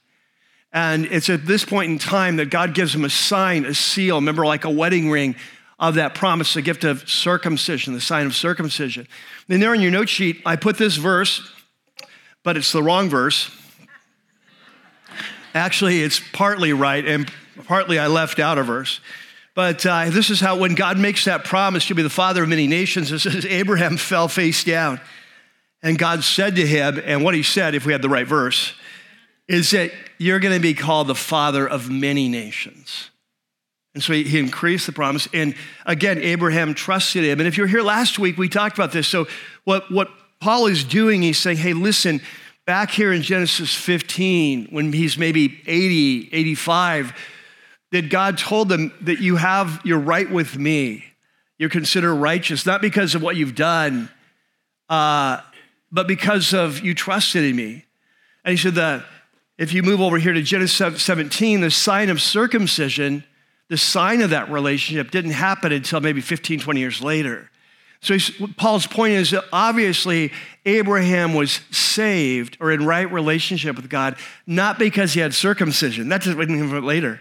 And 0.71 1.05
it's 1.05 1.29
at 1.29 1.45
this 1.45 1.65
point 1.65 1.91
in 1.91 1.97
time 1.97 2.35
that 2.35 2.49
God 2.49 2.75
gives 2.75 2.93
him 2.93 3.05
a 3.05 3.09
sign, 3.09 3.65
a 3.65 3.73
seal, 3.73 4.17
remember, 4.17 4.45
like 4.45 4.65
a 4.65 4.69
wedding 4.69 5.09
ring 5.09 5.35
of 5.79 5.95
that 5.95 6.13
promise, 6.13 6.53
the 6.53 6.61
gift 6.61 6.83
of 6.83 7.09
circumcision, 7.09 7.93
the 7.93 8.01
sign 8.01 8.25
of 8.25 8.35
circumcision. 8.35 9.07
And 9.47 9.61
there 9.61 9.73
in 9.73 9.81
your 9.81 9.91
note 9.91 10.09
sheet, 10.09 10.41
I 10.45 10.57
put 10.57 10.77
this 10.77 10.97
verse, 10.97 11.49
but 12.43 12.57
it's 12.57 12.71
the 12.71 12.83
wrong 12.83 13.09
verse. 13.09 13.49
Actually, 15.53 16.01
it's 16.01 16.21
partly 16.33 16.73
right, 16.73 17.05
and 17.05 17.31
partly 17.65 17.99
I 17.99 18.07
left 18.07 18.39
out 18.39 18.57
a 18.57 18.63
verse. 18.63 18.99
But 19.55 19.85
uh, 19.85 20.09
this 20.09 20.29
is 20.29 20.39
how, 20.39 20.57
when 20.57 20.75
God 20.75 20.97
makes 20.97 21.25
that 21.25 21.43
promise, 21.43 21.89
you'll 21.89 21.97
be 21.97 22.03
the 22.03 22.09
father 22.09 22.43
of 22.43 22.49
many 22.49 22.67
nations, 22.67 23.11
it 23.11 23.19
says 23.19 23.45
Abraham 23.45 23.97
fell 23.97 24.27
face 24.27 24.63
down. 24.63 25.01
And 25.81 25.97
God 25.97 26.23
said 26.23 26.55
to 26.57 26.67
him, 26.67 27.01
and 27.03 27.23
what 27.23 27.33
he 27.33 27.43
said, 27.43 27.73
if 27.73 27.85
we 27.85 27.91
had 27.91 28.01
the 28.01 28.09
right 28.09 28.27
verse, 28.27 28.73
is 29.47 29.71
that 29.71 29.91
you're 30.17 30.39
going 30.39 30.53
to 30.53 30.61
be 30.61 30.73
called 30.73 31.07
the 31.07 31.15
father 31.15 31.67
of 31.67 31.89
many 31.89 32.27
nations. 32.27 33.09
And 33.95 34.03
so 34.03 34.13
he, 34.13 34.39
increased 34.39 34.85
the 34.85 34.91
promise. 34.91 35.27
And 35.33 35.55
again, 35.85 36.19
Abraham 36.19 36.73
trusted 36.73 37.23
him. 37.23 37.39
And 37.39 37.47
if 37.47 37.57
you 37.57 37.63
were 37.63 37.67
here 37.67 37.81
last 37.81 38.19
week, 38.19 38.37
we 38.37 38.47
talked 38.47 38.77
about 38.77 38.91
this. 38.91 39.07
So 39.07 39.27
what, 39.63 39.91
what 39.91 40.09
Paul 40.39 40.67
is 40.67 40.83
doing, 40.83 41.21
he's 41.21 41.37
saying, 41.37 41.57
hey, 41.57 41.73
listen, 41.73 42.21
back 42.69 42.91
here 42.91 43.11
in 43.11 43.23
Genesis 43.23 43.73
15, 43.73 44.67
when 44.69 44.93
he's 44.93 45.17
maybe 45.17 45.59
80, 45.65 46.29
85, 46.31 47.13
that 47.91 48.11
God 48.11 48.37
told 48.37 48.69
them 48.69 48.93
that 49.01 49.19
you 49.19 49.37
have, 49.37 49.81
you're 49.83 49.97
right 49.97 50.29
with 50.29 50.55
me. 50.55 51.03
You're 51.57 51.71
considered 51.71 52.13
righteous, 52.13 52.67
not 52.67 52.79
because 52.79 53.15
of 53.15 53.23
what 53.23 53.35
you've 53.35 53.55
done, 53.55 54.07
uh, 54.87 55.41
but 55.91 56.07
because 56.07 56.53
of 56.53 56.81
you 56.81 56.93
trusted 56.93 57.43
in 57.43 57.55
me. 57.55 57.85
And 58.45 58.51
he 58.51 58.57
said, 58.57 58.75
that 58.75 59.03
if 59.57 59.73
you 59.73 59.81
move 59.81 59.99
over 59.99 60.19
here 60.19 60.33
to 60.33 60.43
Genesis 60.43 61.01
17, 61.01 61.61
the 61.61 61.71
sign 61.71 62.09
of 62.09 62.21
circumcision, 62.21 63.23
the 63.69 63.77
sign 63.77 64.21
of 64.21 64.29
that 64.29 64.51
relationship 64.51 65.09
didn't 65.09 65.31
happen 65.31 65.71
until 65.71 66.01
maybe 66.01 66.21
15, 66.21 66.59
20 66.59 66.79
years 66.79 67.01
later. 67.01 67.49
So 68.01 68.17
Paul's 68.57 68.87
point 68.87 69.13
is 69.13 69.31
that 69.31 69.43
obviously 69.51 70.31
Abraham 70.65 71.33
was 71.33 71.59
saved 71.71 72.57
or 72.61 72.71
in 72.71 72.85
right 72.85 73.11
relationship 73.11 73.75
with 73.75 73.89
God, 73.89 74.15
not 74.47 74.79
because 74.79 75.13
he 75.13 75.19
had 75.19 75.33
circumcision. 75.33 76.09
That 76.09 76.21
just 76.21 76.37
wouldn't 76.37 76.59
come 76.59 76.85
later. 76.85 77.19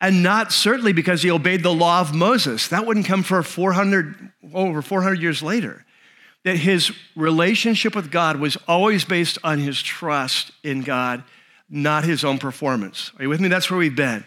And 0.00 0.22
not 0.22 0.52
certainly 0.52 0.92
because 0.92 1.22
he 1.22 1.30
obeyed 1.30 1.62
the 1.62 1.72
law 1.72 2.00
of 2.00 2.14
Moses. 2.14 2.68
That 2.68 2.86
wouldn't 2.86 3.06
come 3.06 3.22
for 3.22 3.42
400, 3.42 4.32
over 4.52 4.82
400 4.82 5.20
years 5.20 5.42
later. 5.42 5.84
That 6.44 6.56
his 6.56 6.92
relationship 7.14 7.94
with 7.94 8.10
God 8.10 8.36
was 8.36 8.56
always 8.66 9.04
based 9.04 9.38
on 9.44 9.60
his 9.60 9.80
trust 9.80 10.50
in 10.64 10.82
God, 10.82 11.22
not 11.70 12.04
his 12.04 12.24
own 12.24 12.38
performance. 12.38 13.12
Are 13.16 13.22
you 13.22 13.28
with 13.28 13.40
me? 13.40 13.48
That's 13.48 13.70
where 13.70 13.78
we've 13.78 13.94
been. 13.94 14.24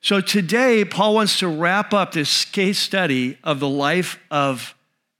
So 0.00 0.20
today, 0.20 0.84
Paul 0.84 1.14
wants 1.14 1.38
to 1.40 1.48
wrap 1.48 1.92
up 1.92 2.12
this 2.12 2.44
case 2.44 2.78
study 2.78 3.38
of 3.42 3.58
the 3.58 3.68
life 3.68 4.18
of 4.30 4.74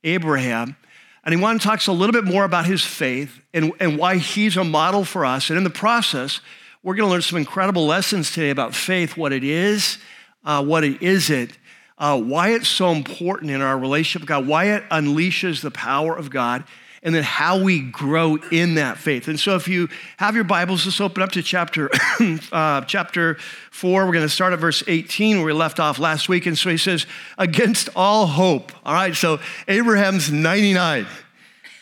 Abraham. 0.04 0.76
And 1.24 1.34
he 1.34 1.40
wants 1.40 1.64
to 1.64 1.68
talk 1.68 1.86
a 1.86 1.92
little 1.92 2.12
bit 2.12 2.24
more 2.24 2.44
about 2.44 2.66
his 2.66 2.84
faith 2.84 3.40
and, 3.52 3.72
and 3.80 3.98
why 3.98 4.18
he's 4.18 4.56
a 4.56 4.64
model 4.64 5.04
for 5.04 5.24
us. 5.24 5.48
And 5.48 5.56
in 5.56 5.64
the 5.64 5.70
process, 5.70 6.40
we're 6.82 6.94
going 6.94 7.08
to 7.08 7.12
learn 7.12 7.22
some 7.22 7.38
incredible 7.38 7.86
lessons 7.86 8.30
today 8.30 8.50
about 8.50 8.74
faith, 8.74 9.16
what 9.16 9.32
it 9.32 9.42
is, 9.42 9.98
uh, 10.44 10.62
what 10.62 10.84
it 10.84 11.00
isn't, 11.00 11.56
uh, 11.96 12.20
why 12.20 12.50
it's 12.50 12.68
so 12.68 12.92
important 12.92 13.50
in 13.50 13.62
our 13.62 13.78
relationship 13.78 14.22
with 14.22 14.28
God, 14.28 14.46
why 14.46 14.66
it 14.66 14.88
unleashes 14.90 15.62
the 15.62 15.70
power 15.70 16.14
of 16.14 16.28
God, 16.28 16.64
and 17.04 17.14
then 17.14 17.22
how 17.22 17.62
we 17.62 17.80
grow 17.80 18.38
in 18.50 18.76
that 18.76 18.96
faith. 18.96 19.28
And 19.28 19.38
so, 19.38 19.54
if 19.54 19.68
you 19.68 19.88
have 20.16 20.34
your 20.34 20.44
Bibles, 20.44 20.86
let's 20.86 21.00
open 21.00 21.22
up 21.22 21.32
to 21.32 21.42
chapter 21.42 21.90
uh, 22.52 22.80
chapter 22.82 23.34
four. 23.70 24.06
We're 24.06 24.12
going 24.12 24.24
to 24.24 24.28
start 24.30 24.54
at 24.54 24.58
verse 24.58 24.82
18 24.86 25.36
where 25.36 25.46
we 25.46 25.52
left 25.52 25.78
off 25.78 25.98
last 25.98 26.30
week. 26.30 26.46
And 26.46 26.56
so 26.56 26.70
he 26.70 26.78
says, 26.78 27.06
"Against 27.36 27.90
all 27.94 28.26
hope." 28.26 28.72
All 28.84 28.94
right. 28.94 29.14
So 29.14 29.38
Abraham's 29.68 30.32
99. 30.32 31.06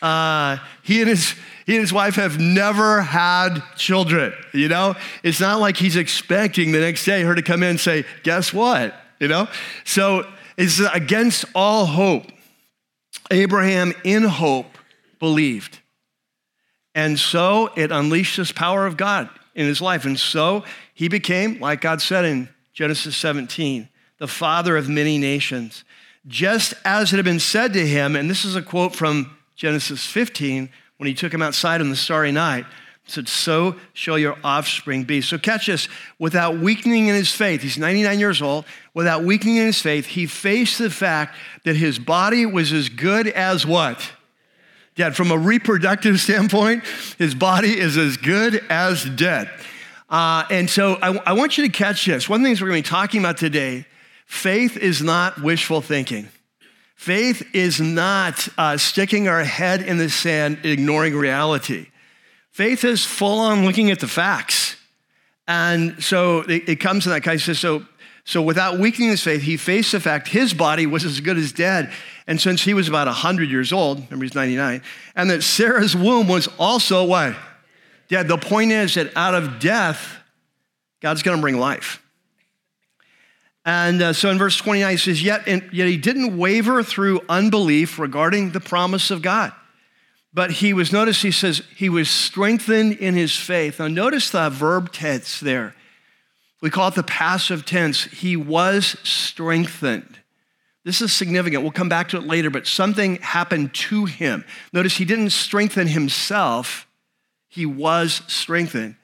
Uh, 0.01 0.57
he 0.83 0.99
and 0.99 1.09
his 1.09 1.33
he 1.65 1.75
and 1.75 1.81
his 1.81 1.93
wife 1.93 2.15
have 2.15 2.37
never 2.37 3.01
had 3.01 3.63
children. 3.77 4.33
You 4.53 4.67
know, 4.67 4.95
it's 5.23 5.39
not 5.39 5.61
like 5.61 5.77
he's 5.77 5.95
expecting 5.95 6.73
the 6.73 6.81
next 6.81 7.05
day 7.05 7.23
her 7.23 7.33
to 7.33 7.41
come 7.41 7.63
in 7.63 7.69
and 7.69 7.79
say, 7.79 8.03
"Guess 8.23 8.53
what?" 8.53 8.93
You 9.21 9.29
know, 9.29 9.47
so 9.85 10.27
it's 10.57 10.79
against 10.79 11.45
all 11.55 11.85
hope. 11.85 12.25
Abraham 13.31 13.93
in 14.03 14.23
hope 14.23 14.72
believed. 15.23 15.79
And 16.93 17.17
so 17.17 17.71
it 17.77 17.93
unleashed 17.93 18.35
this 18.35 18.51
power 18.51 18.85
of 18.85 18.97
God 18.97 19.29
in 19.55 19.65
his 19.65 19.79
life. 19.79 20.03
And 20.03 20.19
so 20.19 20.65
he 20.93 21.07
became, 21.07 21.61
like 21.61 21.79
God 21.79 22.01
said 22.01 22.25
in 22.25 22.49
Genesis 22.73 23.15
17, 23.15 23.87
the 24.17 24.27
father 24.27 24.75
of 24.75 24.89
many 24.89 25.17
nations. 25.17 25.85
Just 26.27 26.73
as 26.83 27.13
it 27.13 27.15
had 27.15 27.23
been 27.23 27.39
said 27.39 27.71
to 27.71 27.87
him, 27.87 28.17
and 28.17 28.29
this 28.29 28.43
is 28.43 28.57
a 28.57 28.61
quote 28.61 28.97
from 28.97 29.37
Genesis 29.55 30.05
15, 30.05 30.69
when 30.97 31.07
he 31.07 31.13
took 31.13 31.33
him 31.33 31.41
outside 31.41 31.79
on 31.79 31.89
the 31.89 31.95
starry 31.95 32.33
night, 32.33 32.65
said, 33.07 33.29
So 33.29 33.77
shall 33.93 34.19
your 34.19 34.37
offspring 34.43 35.05
be. 35.05 35.21
So 35.21 35.37
catch 35.37 35.67
this, 35.67 35.87
without 36.19 36.57
weakening 36.57 37.07
in 37.07 37.15
his 37.15 37.31
faith, 37.31 37.61
he's 37.61 37.77
99 37.77 38.19
years 38.19 38.41
old, 38.41 38.65
without 38.93 39.23
weakening 39.23 39.55
in 39.55 39.67
his 39.67 39.81
faith, 39.81 40.05
he 40.05 40.25
faced 40.25 40.79
the 40.79 40.89
fact 40.89 41.37
that 41.63 41.77
his 41.77 41.97
body 41.97 42.45
was 42.45 42.73
as 42.73 42.89
good 42.89 43.29
as 43.29 43.65
what? 43.65 44.11
Dead. 44.95 45.15
From 45.15 45.31
a 45.31 45.37
reproductive 45.37 46.19
standpoint, 46.19 46.83
his 47.17 47.35
body 47.35 47.77
is 47.77 47.97
as 47.97 48.17
good 48.17 48.63
as 48.69 49.05
dead. 49.05 49.49
Uh, 50.09 50.45
and 50.51 50.69
so 50.69 50.97
I, 51.01 51.17
I 51.25 51.33
want 51.33 51.57
you 51.57 51.65
to 51.65 51.71
catch 51.71 52.05
this. 52.05 52.29
One 52.29 52.41
of 52.41 52.43
the 52.43 52.49
things 52.49 52.61
we're 52.61 52.69
going 52.69 52.83
to 52.83 52.87
be 52.87 52.95
talking 52.95 53.19
about 53.19 53.37
today 53.37 53.85
faith 54.25 54.77
is 54.77 55.01
not 55.01 55.41
wishful 55.41 55.81
thinking. 55.81 56.29
Faith 56.95 57.43
is 57.53 57.81
not 57.81 58.47
uh, 58.57 58.77
sticking 58.77 59.27
our 59.27 59.43
head 59.43 59.81
in 59.81 59.97
the 59.97 60.09
sand, 60.09 60.59
ignoring 60.63 61.15
reality. 61.15 61.87
Faith 62.51 62.83
is 62.83 63.03
full 63.03 63.39
on 63.39 63.65
looking 63.65 63.91
at 63.91 63.99
the 63.99 64.07
facts. 64.07 64.75
And 65.47 66.01
so 66.01 66.41
it, 66.41 66.69
it 66.69 66.75
comes 66.77 67.03
to 67.03 67.09
that 67.09 67.21
kind 67.21 67.39
guy 67.39 67.43
says, 67.43 67.59
so, 67.59 67.85
so 68.25 68.41
without 68.41 68.79
weakening 68.79 69.09
his 69.09 69.21
faith, 69.21 69.41
he 69.41 69.57
faced 69.57 69.91
the 69.91 69.99
fact 69.99 70.29
his 70.29 70.53
body 70.53 70.85
was 70.85 71.03
as 71.03 71.19
good 71.19 71.37
as 71.37 71.51
dead. 71.51 71.91
And 72.25 72.39
since 72.39 72.63
he 72.63 72.73
was 72.73 72.87
about 72.87 73.07
100 73.07 73.49
years 73.49 73.73
old, 73.73 73.97
remember 74.05 74.23
he's 74.23 74.35
99, 74.35 74.81
and 75.15 75.29
that 75.29 75.43
Sarah's 75.43 75.95
womb 75.95 76.27
was 76.27 76.47
also 76.57 77.03
what? 77.03 77.35
Dead. 78.07 78.27
The 78.27 78.37
point 78.37 78.71
is 78.71 78.95
that 78.95 79.15
out 79.17 79.35
of 79.35 79.59
death, 79.59 80.17
God's 81.01 81.21
going 81.21 81.37
to 81.37 81.41
bring 81.41 81.57
life. 81.57 82.01
And 83.65 84.01
uh, 84.01 84.13
so 84.13 84.29
in 84.29 84.37
verse 84.37 84.57
29, 84.57 84.91
he 84.91 84.97
says, 84.97 85.23
yet, 85.23 85.47
yet 85.47 85.87
he 85.87 85.97
didn't 85.97 86.37
waver 86.37 86.83
through 86.83 87.21
unbelief 87.27 87.97
regarding 87.97 88.51
the 88.51 88.59
promise 88.59 89.11
of 89.11 89.21
God. 89.21 89.53
But 90.33 90.51
he 90.51 90.73
was, 90.73 90.91
notice 90.91 91.21
he 91.21 91.31
says, 91.31 91.61
he 91.75 91.89
was 91.89 92.09
strengthened 92.09 92.93
in 92.93 93.15
his 93.15 93.35
faith. 93.35 93.79
Now, 93.79 93.87
notice 93.87 94.29
the 94.29 94.49
verb 94.49 94.91
tense 94.91 95.39
there. 95.39 95.75
We 96.63 96.69
call 96.69 96.87
it 96.87 96.95
the 96.95 97.03
passive 97.03 97.65
tense. 97.65 98.05
He 98.05 98.37
was 98.37 98.95
strengthened. 99.03 100.19
This 100.85 101.01
is 101.01 101.11
significant. 101.11 101.61
We'll 101.61 101.73
come 101.73 101.89
back 101.89 102.07
to 102.09 102.17
it 102.17 102.23
later, 102.23 102.49
but 102.49 102.67
something 102.67 103.17
happened 103.17 103.73
to 103.73 104.05
him. 104.05 104.45
Notice 104.71 104.95
he 104.95 105.03
didn't 105.03 105.31
strengthen 105.31 105.87
himself, 105.87 106.87
he 107.49 107.65
was 107.65 108.21
strengthened 108.27 108.95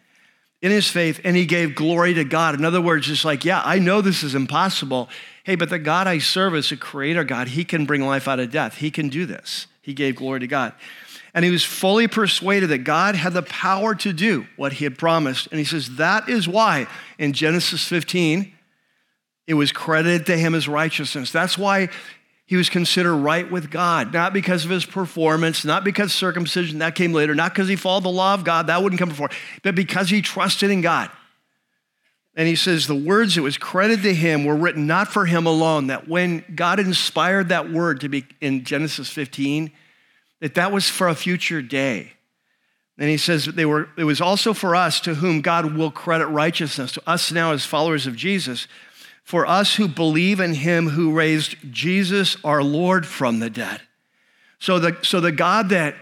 in 0.62 0.72
his 0.72 0.90
faith 0.90 1.20
and 1.26 1.36
he 1.36 1.46
gave 1.46 1.76
glory 1.76 2.14
to 2.14 2.24
God. 2.24 2.56
In 2.56 2.64
other 2.64 2.82
words, 2.82 3.10
it's 3.10 3.26
like, 3.26 3.44
yeah, 3.44 3.62
I 3.66 3.78
know 3.78 4.00
this 4.00 4.24
is 4.24 4.36
impossible. 4.36 5.10
Hey, 5.44 5.56
but 5.56 5.70
the 5.70 5.80
God 5.80 6.08
I 6.08 6.20
serve 6.20 6.56
is 6.56 6.72
a 6.72 6.78
creator 6.78 7.26
God. 7.26 7.50
He 7.50 7.66
can 7.66 7.86
bring 7.86 8.06
life 8.06 8.30
out 8.30 8.40
of 8.40 8.52
death. 8.52 8.78
He 8.78 8.90
can 8.90 9.10
do 9.10 9.26
this. 9.26 9.68
He 9.90 9.96
gave 9.96 10.18
glory 10.18 10.42
to 10.42 10.46
God. 10.46 10.74
And 11.34 11.44
he 11.44 11.50
was 11.50 11.64
fully 11.64 12.08
persuaded 12.08 12.68
that 12.68 12.84
God 12.84 13.16
had 13.16 13.34
the 13.34 13.42
power 13.42 13.96
to 13.96 14.14
do 14.14 14.46
what 14.56 14.74
he 14.74 14.84
had 14.84 15.00
promised. 15.00 15.48
And 15.48 15.58
he 15.58 15.66
says, 15.66 15.96
that 15.96 16.30
is 16.30 16.48
why 16.48 16.86
in 17.18 17.34
Genesis 17.34 17.88
15, 17.88 18.54
it 19.48 19.56
was 19.56 19.72
credited 19.72 20.28
to 20.28 20.38
him 20.38 20.54
as 20.54 20.68
righteousness. 20.68 21.32
That's 21.32 21.58
why 21.58 21.90
he 22.46 22.56
was 22.56 22.70
considered 22.70 23.16
right 23.16 23.50
with 23.50 23.72
God, 23.72 24.14
not 24.14 24.32
because 24.32 24.64
of 24.64 24.70
his 24.70 24.86
performance, 24.86 25.66
not 25.66 25.84
because 25.84 26.14
circumcision, 26.14 26.78
that 26.80 26.94
came 26.94 27.12
later, 27.12 27.34
not 27.34 27.52
because 27.52 27.68
he 27.68 27.76
followed 27.76 28.04
the 28.04 28.10
law 28.10 28.36
of 28.36 28.44
God, 28.44 28.68
that 28.68 28.84
wouldn't 28.84 29.00
come 29.00 29.10
before, 29.10 29.32
but 29.64 29.74
because 29.74 30.12
he 30.12 30.22
trusted 30.22 30.70
in 30.70 30.82
God. 30.82 31.10
And 32.40 32.48
he 32.48 32.56
says 32.56 32.88
the 32.88 32.96
words 32.96 33.36
that 33.36 33.42
was 33.42 33.58
credited 33.58 34.04
to 34.04 34.14
him 34.14 34.46
were 34.46 34.56
written 34.56 34.88
not 34.88 35.10
for 35.10 35.26
him 35.26 35.46
alone, 35.46 35.88
that 35.88 36.08
when 36.08 36.46
God 36.56 36.80
inspired 36.80 37.50
that 37.50 37.70
word 37.70 38.00
to 38.00 38.08
be 38.08 38.26
in 38.40 38.64
Genesis 38.64 39.10
15, 39.10 39.70
that 40.40 40.56
that 40.56 40.72
was 40.72 40.88
for 40.88 41.10
a 41.10 41.16
future 41.16 41.62
day. 41.62 42.14
And 42.98 43.10
he 43.10 43.18
says 43.18 43.44
that 43.44 43.58
they 43.58 43.66
were, 43.66 43.90
it 43.98 44.06
was 44.06 44.22
also 44.22 44.54
for 44.54 44.74
us 44.74 45.02
to 45.02 45.16
whom 45.16 45.42
God 45.42 45.76
will 45.76 45.92
credit 45.92 46.28
righteousness, 46.28 46.94
to 46.94 47.04
us 47.06 47.30
now 47.30 47.52
as 47.52 47.66
followers 47.66 48.08
of 48.08 48.16
Jesus 48.16 48.70
for 49.26 49.46
us 49.46 49.76
who 49.76 49.90
believe 49.90 50.40
in 50.40 50.54
him 50.54 50.88
who 50.88 51.12
raised 51.12 51.58
Jesus 51.70 52.38
our 52.46 52.64
Lord 52.64 53.06
from 53.06 53.40
the 53.40 53.50
dead. 53.50 53.82
So 54.60 54.80
the, 54.80 54.98
so 55.04 55.20
the 55.20 55.34
God 55.34 55.70
that, 55.70 55.96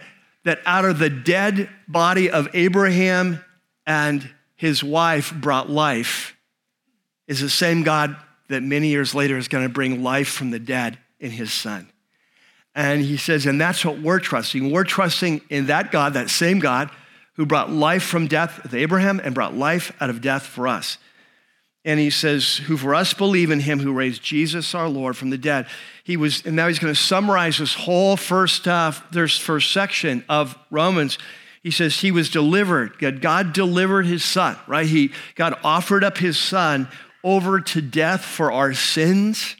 that 0.43 0.59
out 0.67 0.85
of 0.85 0.99
the 0.99 1.09
dead 1.09 1.67
body 1.87 2.29
of 2.29 2.47
Abraham 2.53 3.43
and 3.87 4.29
his 4.57 4.83
wife 4.83 5.33
brought 5.33 5.69
life 5.69 6.35
is 7.27 7.39
the 7.39 7.49
same 7.49 7.83
God 7.83 8.15
that 8.49 8.63
many 8.63 8.89
years 8.89 9.15
later 9.15 9.37
is 9.37 9.47
going 9.47 9.65
to 9.65 9.73
bring 9.73 10.03
life 10.03 10.27
from 10.27 10.51
the 10.51 10.59
dead 10.59 10.97
in 11.19 11.31
his 11.31 11.53
son. 11.53 11.89
And 12.75 13.01
he 13.01 13.17
says, 13.17 13.45
and 13.45 13.59
that's 13.59 13.83
what 13.83 13.99
we're 13.99 14.19
trusting. 14.19 14.71
We're 14.71 14.83
trusting 14.83 15.41
in 15.49 15.67
that 15.67 15.91
God, 15.91 16.13
that 16.13 16.29
same 16.29 16.59
God 16.59 16.91
who 17.33 17.45
brought 17.45 17.71
life 17.71 18.03
from 18.03 18.27
death 18.27 18.61
with 18.63 18.73
Abraham 18.73 19.19
and 19.23 19.33
brought 19.33 19.55
life 19.55 19.91
out 19.99 20.09
of 20.09 20.21
death 20.21 20.43
for 20.43 20.67
us. 20.67 20.97
And 21.85 21.99
he 21.99 22.09
says, 22.09 22.57
who 22.57 22.77
for 22.77 22.93
us 22.93 23.13
believe 23.13 23.49
in 23.49 23.61
him 23.61 23.79
who 23.79 23.93
raised 23.93 24.21
Jesus 24.21 24.75
our 24.75 24.89
Lord 24.89 25.15
from 25.15 25.29
the 25.29 25.37
dead. 25.37 25.67
He 26.03 26.17
was, 26.17 26.45
and 26.45 26.55
now 26.55 26.67
he's 26.67 26.79
going 26.79 26.93
to 26.93 26.99
summarize 26.99 27.59
this 27.59 27.73
whole 27.73 28.17
first, 28.17 28.67
uh, 28.67 28.91
first 28.91 29.71
section 29.71 30.23
of 30.27 30.57
Romans. 30.69 31.17
He 31.63 31.71
says 31.71 31.99
he 31.99 32.11
was 32.11 32.29
delivered. 32.29 32.97
God, 32.99 33.21
God 33.21 33.53
delivered 33.53 34.05
his 34.05 34.23
son, 34.23 34.57
right? 34.67 34.85
He, 34.85 35.11
God 35.35 35.55
offered 35.63 36.03
up 36.03 36.17
his 36.17 36.37
son 36.37 36.87
over 37.23 37.59
to 37.59 37.81
death 37.81 38.23
for 38.23 38.51
our 38.51 38.73
sins, 38.73 39.55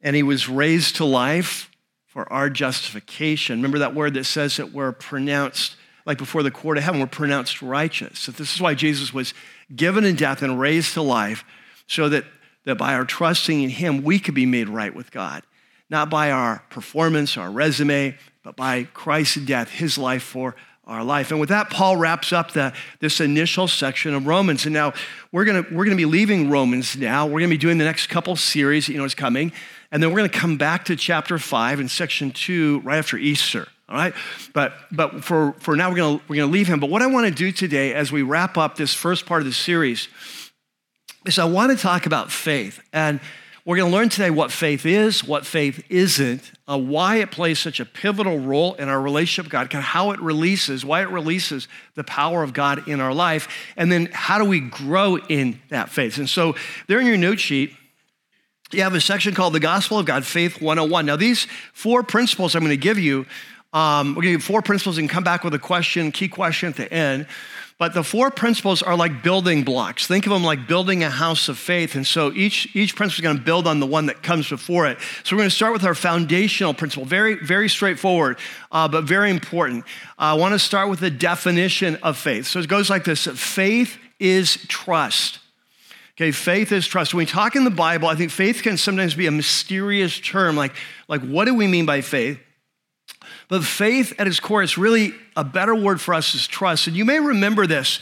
and 0.00 0.14
he 0.14 0.22
was 0.22 0.48
raised 0.48 0.96
to 0.96 1.04
life 1.04 1.70
for 2.06 2.32
our 2.32 2.48
justification. 2.48 3.56
Remember 3.56 3.80
that 3.80 3.94
word 3.94 4.14
that 4.14 4.24
says 4.24 4.58
that 4.58 4.72
we're 4.72 4.92
pronounced, 4.92 5.74
like 6.06 6.18
before 6.18 6.44
the 6.44 6.50
court 6.50 6.78
of 6.78 6.84
heaven, 6.84 7.00
we're 7.00 7.06
pronounced 7.06 7.60
righteous. 7.60 8.20
So 8.20 8.30
this 8.30 8.54
is 8.54 8.60
why 8.60 8.74
Jesus 8.74 9.12
was 9.12 9.34
given 9.74 10.04
in 10.04 10.14
death 10.14 10.42
and 10.42 10.60
raised 10.60 10.94
to 10.94 11.02
life, 11.02 11.44
so 11.88 12.08
that, 12.10 12.24
that 12.66 12.76
by 12.76 12.94
our 12.94 13.04
trusting 13.04 13.62
in 13.62 13.70
Him, 13.70 14.04
we 14.04 14.18
could 14.18 14.34
be 14.34 14.46
made 14.46 14.68
right 14.68 14.94
with 14.94 15.10
God. 15.10 15.42
Not 15.90 16.08
by 16.08 16.30
our 16.30 16.62
performance, 16.70 17.36
our 17.36 17.50
resume, 17.50 18.16
but 18.44 18.54
by 18.54 18.84
Christ's 18.84 19.36
death, 19.36 19.70
His 19.70 19.98
life 19.98 20.22
for 20.22 20.54
our 20.86 21.02
life. 21.02 21.30
And 21.30 21.40
with 21.40 21.48
that, 21.48 21.70
Paul 21.70 21.96
wraps 21.96 22.32
up 22.32 22.52
the, 22.52 22.72
this 23.00 23.20
initial 23.20 23.68
section 23.68 24.14
of 24.14 24.26
Romans. 24.26 24.66
And 24.66 24.74
now 24.74 24.92
we're 25.32 25.44
gonna, 25.44 25.64
we're 25.70 25.84
gonna 25.84 25.96
be 25.96 26.04
leaving 26.04 26.50
Romans 26.50 26.96
now. 26.96 27.26
We're 27.26 27.40
gonna 27.40 27.50
be 27.50 27.56
doing 27.56 27.78
the 27.78 27.84
next 27.84 28.08
couple 28.08 28.36
series, 28.36 28.88
you 28.88 28.98
know, 28.98 29.04
is 29.04 29.14
coming. 29.14 29.52
And 29.90 30.02
then 30.02 30.10
we're 30.10 30.18
gonna 30.18 30.28
come 30.28 30.56
back 30.58 30.84
to 30.86 30.96
chapter 30.96 31.38
five 31.38 31.80
and 31.80 31.90
section 31.90 32.30
two 32.30 32.80
right 32.80 32.98
after 32.98 33.16
Easter. 33.16 33.68
All 33.88 33.96
right? 33.96 34.14
But 34.52 34.74
but 34.90 35.24
for, 35.24 35.52
for 35.58 35.76
now 35.76 35.90
we're 35.90 35.96
gonna 35.96 36.20
we're 36.28 36.36
gonna 36.36 36.52
leave 36.52 36.66
him. 36.66 36.80
But 36.80 36.90
what 36.90 37.02
I 37.02 37.06
want 37.06 37.26
to 37.26 37.32
do 37.32 37.52
today 37.52 37.94
as 37.94 38.12
we 38.12 38.22
wrap 38.22 38.58
up 38.58 38.76
this 38.76 38.94
first 38.94 39.26
part 39.26 39.40
of 39.40 39.46
the 39.46 39.52
series 39.52 40.08
is 41.26 41.38
I 41.38 41.44
want 41.44 41.70
to 41.70 41.82
talk 41.82 42.06
about 42.06 42.30
faith. 42.30 42.80
And 42.92 43.20
we're 43.64 43.76
going 43.76 43.90
to 43.90 43.96
learn 43.96 44.10
today 44.10 44.28
what 44.28 44.52
faith 44.52 44.84
is, 44.84 45.24
what 45.24 45.46
faith 45.46 45.82
isn't, 45.88 46.52
uh, 46.68 46.78
why 46.78 47.16
it 47.16 47.30
plays 47.30 47.58
such 47.58 47.80
a 47.80 47.86
pivotal 47.86 48.38
role 48.38 48.74
in 48.74 48.90
our 48.90 49.00
relationship 49.00 49.46
with 49.46 49.70
God, 49.70 49.72
how 49.72 50.10
it 50.10 50.20
releases, 50.20 50.84
why 50.84 51.00
it 51.00 51.08
releases 51.08 51.66
the 51.94 52.04
power 52.04 52.42
of 52.42 52.52
God 52.52 52.86
in 52.86 53.00
our 53.00 53.14
life, 53.14 53.48
and 53.78 53.90
then 53.90 54.10
how 54.12 54.38
do 54.38 54.44
we 54.44 54.60
grow 54.60 55.16
in 55.16 55.60
that 55.70 55.88
faith. 55.88 56.18
And 56.18 56.28
so, 56.28 56.54
there 56.88 57.00
in 57.00 57.06
your 57.06 57.16
note 57.16 57.40
sheet, 57.40 57.74
you 58.70 58.82
have 58.82 58.94
a 58.94 59.00
section 59.00 59.34
called 59.34 59.54
the 59.54 59.60
Gospel 59.60 59.98
of 59.98 60.04
God, 60.04 60.26
Faith 60.26 60.60
101. 60.60 61.06
Now, 61.06 61.16
these 61.16 61.46
four 61.72 62.02
principles 62.02 62.54
I'm 62.54 62.60
going 62.60 62.70
to 62.70 62.76
give 62.76 62.98
you, 62.98 63.24
um, 63.72 64.10
we're 64.10 64.22
going 64.22 64.34
to 64.34 64.38
give 64.38 64.44
four 64.44 64.60
principles 64.60 64.98
and 64.98 65.08
come 65.08 65.24
back 65.24 65.42
with 65.42 65.54
a 65.54 65.58
question, 65.58 66.12
key 66.12 66.28
question 66.28 66.68
at 66.68 66.76
the 66.76 66.92
end. 66.92 67.26
But 67.76 67.92
the 67.92 68.04
four 68.04 68.30
principles 68.30 68.82
are 68.82 68.96
like 68.96 69.24
building 69.24 69.64
blocks. 69.64 70.06
Think 70.06 70.26
of 70.26 70.32
them 70.32 70.44
like 70.44 70.68
building 70.68 71.02
a 71.02 71.10
house 71.10 71.48
of 71.48 71.58
faith. 71.58 71.96
And 71.96 72.06
so 72.06 72.32
each, 72.32 72.74
each 72.76 72.94
principle 72.94 73.22
is 73.22 73.24
going 73.24 73.38
to 73.38 73.42
build 73.42 73.66
on 73.66 73.80
the 73.80 73.86
one 73.86 74.06
that 74.06 74.22
comes 74.22 74.48
before 74.48 74.86
it. 74.86 74.98
So 75.24 75.34
we're 75.34 75.40
going 75.40 75.50
to 75.50 75.56
start 75.56 75.72
with 75.72 75.84
our 75.84 75.94
foundational 75.94 76.72
principle. 76.72 77.04
Very, 77.04 77.34
very 77.34 77.68
straightforward, 77.68 78.38
uh, 78.70 78.86
but 78.86 79.04
very 79.04 79.30
important. 79.30 79.84
Uh, 80.18 80.22
I 80.30 80.34
want 80.34 80.52
to 80.52 80.58
start 80.60 80.88
with 80.88 81.00
the 81.00 81.10
definition 81.10 81.96
of 81.96 82.16
faith. 82.16 82.46
So 82.46 82.60
it 82.60 82.68
goes 82.68 82.90
like 82.90 83.02
this 83.02 83.26
faith 83.26 83.98
is 84.20 84.56
trust. 84.68 85.40
Okay, 86.16 86.30
faith 86.30 86.70
is 86.70 86.86
trust. 86.86 87.12
When 87.12 87.18
we 87.18 87.26
talk 87.26 87.56
in 87.56 87.64
the 87.64 87.70
Bible, 87.70 88.06
I 88.06 88.14
think 88.14 88.30
faith 88.30 88.62
can 88.62 88.76
sometimes 88.76 89.16
be 89.16 89.26
a 89.26 89.32
mysterious 89.32 90.20
term. 90.20 90.54
Like, 90.54 90.74
like 91.08 91.22
what 91.22 91.46
do 91.46 91.54
we 91.56 91.66
mean 91.66 91.86
by 91.86 92.02
faith? 92.02 92.38
But 93.48 93.64
faith 93.64 94.12
at 94.18 94.26
its 94.26 94.40
core 94.40 94.62
is 94.62 94.78
really 94.78 95.12
a 95.36 95.44
better 95.44 95.74
word 95.74 96.00
for 96.00 96.14
us 96.14 96.34
is 96.34 96.46
trust. 96.46 96.86
And 96.86 96.96
you 96.96 97.04
may 97.04 97.20
remember 97.20 97.66
this, 97.66 98.00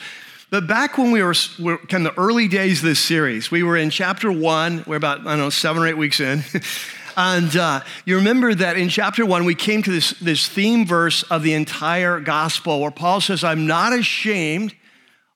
but 0.51 0.67
back 0.67 0.99
when 0.99 1.13
we 1.13 1.23
were, 1.23 1.35
were 1.59 1.79
kind 1.79 2.07
of 2.07 2.15
the 2.15 2.21
early 2.21 2.47
days 2.47 2.81
of 2.81 2.85
this 2.85 3.01
series, 3.01 3.51
we 3.51 3.63
were 3.63 3.77
in 3.77 3.89
chapter 3.89 4.31
one, 4.31 4.85
we're 4.87 4.97
about, 4.97 5.21
I 5.21 5.31
don't 5.31 5.39
know, 5.39 5.51
seven 5.51 5.83
or 5.83 5.87
eight 5.87 5.97
weeks 5.97 6.21
in. 6.21 6.45
and 7.17 7.57
uh, 7.57 7.81
you 8.05 8.17
remember 8.17 8.55
that 8.55 8.77
in 8.77 8.91
chapter 8.91 9.25
one, 9.25 9.47
we 9.47 9.55
came 9.55 9.83
to 9.83 9.91
this, 9.91 10.11
this 10.21 10.47
theme 10.47 10.87
verse 10.87 11.23
of 11.25 11.43
the 11.43 11.55
entire 11.55 12.21
gospel 12.21 12.81
where 12.81 12.91
Paul 12.91 13.23
says, 13.23 13.43
I'm 13.43 13.67
not 13.67 13.95
ashamed 13.95 14.75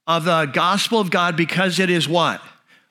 of 0.06 0.24
the 0.24 0.44
gospel 0.46 1.00
of 1.00 1.10
God 1.10 1.34
because 1.34 1.80
it 1.80 1.88
is 1.90 2.06
what? 2.06 2.42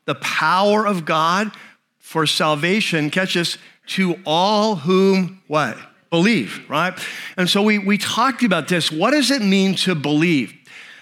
The 0.06 0.16
power 0.16 0.86
of 0.86 1.06
God 1.06 1.52
for 2.00 2.26
salvation, 2.26 3.12
catch 3.12 3.36
this, 3.36 3.60
to 3.88 4.20
all 4.26 4.78
whom 4.78 5.44
what? 5.48 5.78
Believe, 6.16 6.64
right? 6.70 6.98
And 7.36 7.50
so 7.50 7.62
we, 7.62 7.78
we 7.78 7.98
talked 7.98 8.42
about 8.42 8.70
this. 8.70 8.90
What 8.90 9.12
does 9.12 9.32
it 9.32 9.42
mean 9.42 9.76
to 9.76 9.96
believe? 9.96 10.54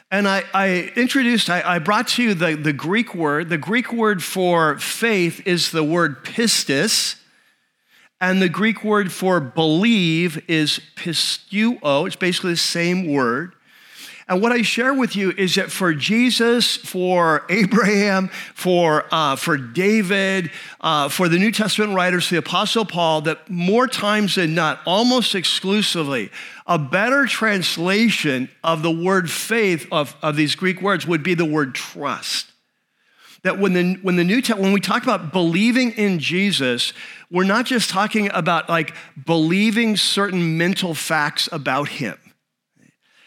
And 0.10 0.28
I, 0.28 0.42
I 0.56 0.92
introduced, 0.96 1.52
I, 1.52 1.62
I, 1.64 1.78
brought 1.78 2.08
to 2.10 2.24
you 2.24 2.34
the, 2.34 2.56
the 2.56 2.74
Greek 2.74 3.14
word. 3.14 3.50
The 3.50 3.60
Greek 3.60 3.94
word 3.94 4.24
for 4.24 4.80
faith 4.80 5.46
is 5.46 5.70
the 5.70 5.84
word 5.84 6.26
pistis. 6.26 7.18
And 8.20 8.42
the 8.42 8.50
Greek 8.50 8.84
word 8.84 9.12
for 9.12 9.40
believe 9.40 10.44
is 10.50 10.82
pisteuo. 10.96 12.08
It's 12.08 12.16
basically 12.16 12.54
the 12.54 12.58
same 12.58 13.08
word. 13.08 13.54
And 14.28 14.42
what 14.42 14.52
I 14.54 14.62
share 14.62 14.94
with 14.94 15.16
you 15.16 15.32
is 15.32 15.56
that 15.56 15.70
for 15.70 15.94
Jesus, 15.94 16.78
for 16.78 17.46
Abraham, 17.50 18.30
for, 18.56 19.06
uh, 19.12 19.36
for 19.36 19.58
David, 19.58 20.50
uh, 20.80 21.10
for 21.10 21.28
the 21.28 21.38
New 21.38 21.52
Testament 21.52 21.94
writers, 21.94 22.30
the 22.30 22.38
Apostle 22.38 22.86
Paul, 22.86 23.22
that 23.22 23.50
more 23.50 23.88
times 23.88 24.36
than 24.36 24.56
not, 24.56 24.80
almost 24.86 25.36
exclusively, 25.36 26.32
a 26.66 26.80
better 26.80 27.26
translation 27.26 28.50
of 28.64 28.82
the 28.82 28.92
word 28.92 29.30
faith 29.30 29.88
of, 29.92 30.16
of 30.22 30.38
these 30.38 30.56
Greek 30.56 30.82
words 30.82 31.06
would 31.06 31.24
be 31.24 31.34
the 31.34 31.46
word 31.46 31.76
trust. 31.76 32.50
That 33.42 33.60
when 33.60 33.74
the, 33.74 33.96
when 34.02 34.16
the 34.16 34.24
New 34.24 34.42
when 34.56 34.72
we 34.72 34.80
talk 34.80 35.04
about 35.04 35.34
believing 35.34 35.92
in 35.92 36.20
Jesus, 36.20 36.94
we're 37.30 37.44
not 37.44 37.66
just 37.66 37.90
talking 37.90 38.32
about 38.32 38.70
like 38.70 38.96
believing 39.26 39.98
certain 39.98 40.58
mental 40.58 40.94
facts 40.94 41.50
about 41.52 41.90
him 41.90 42.18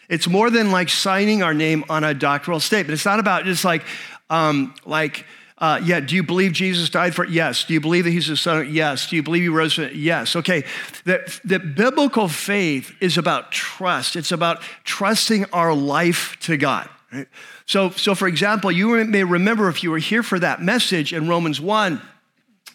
it's 0.09 0.27
more 0.27 0.49
than 0.49 0.71
like 0.71 0.89
signing 0.89 1.43
our 1.43 1.53
name 1.53 1.83
on 1.89 2.03
a 2.03 2.13
doctrinal 2.13 2.59
statement. 2.59 2.93
It's 2.93 3.05
not 3.05 3.19
about 3.19 3.45
just 3.45 3.65
like, 3.65 3.83
um, 4.29 4.73
like, 4.85 5.25
uh, 5.59 5.81
yeah, 5.83 5.99
do 5.99 6.15
you 6.15 6.21
believe 6.21 6.51
Jesus 6.53 6.89
died 6.89 7.15
for? 7.15 7.23
It? 7.23 7.31
Yes. 7.31 7.63
Do 7.63 7.73
you 7.73 7.81
believe 7.81 8.03
that 8.03 8.11
he's 8.11 8.27
the 8.27 8.37
son? 8.37 8.67
Yes. 8.71 9.09
Do 9.09 9.15
you 9.15 9.23
believe 9.23 9.41
he 9.41 9.49
rose 9.49 9.73
from? 9.73 9.85
it? 9.85 9.95
Yes. 9.95 10.35
Okay. 10.35 10.63
That, 11.05 11.39
that 11.45 11.75
biblical 11.75 12.27
faith 12.27 12.93
is 13.01 13.17
about 13.17 13.51
trust. 13.51 14.15
It's 14.15 14.31
about 14.31 14.61
trusting 14.83 15.45
our 15.45 15.73
life 15.73 16.37
to 16.41 16.57
God. 16.57 16.87
Right? 17.11 17.27
So, 17.65 17.89
so 17.89 18.13
for 18.13 18.27
example, 18.27 18.71
you 18.71 19.03
may 19.05 19.23
remember 19.23 19.67
if 19.67 19.81
you 19.81 19.89
were 19.89 19.97
here 19.97 20.21
for 20.21 20.37
that 20.39 20.61
message 20.61 21.11
in 21.11 21.27
Romans 21.27 21.59
1 21.59 22.01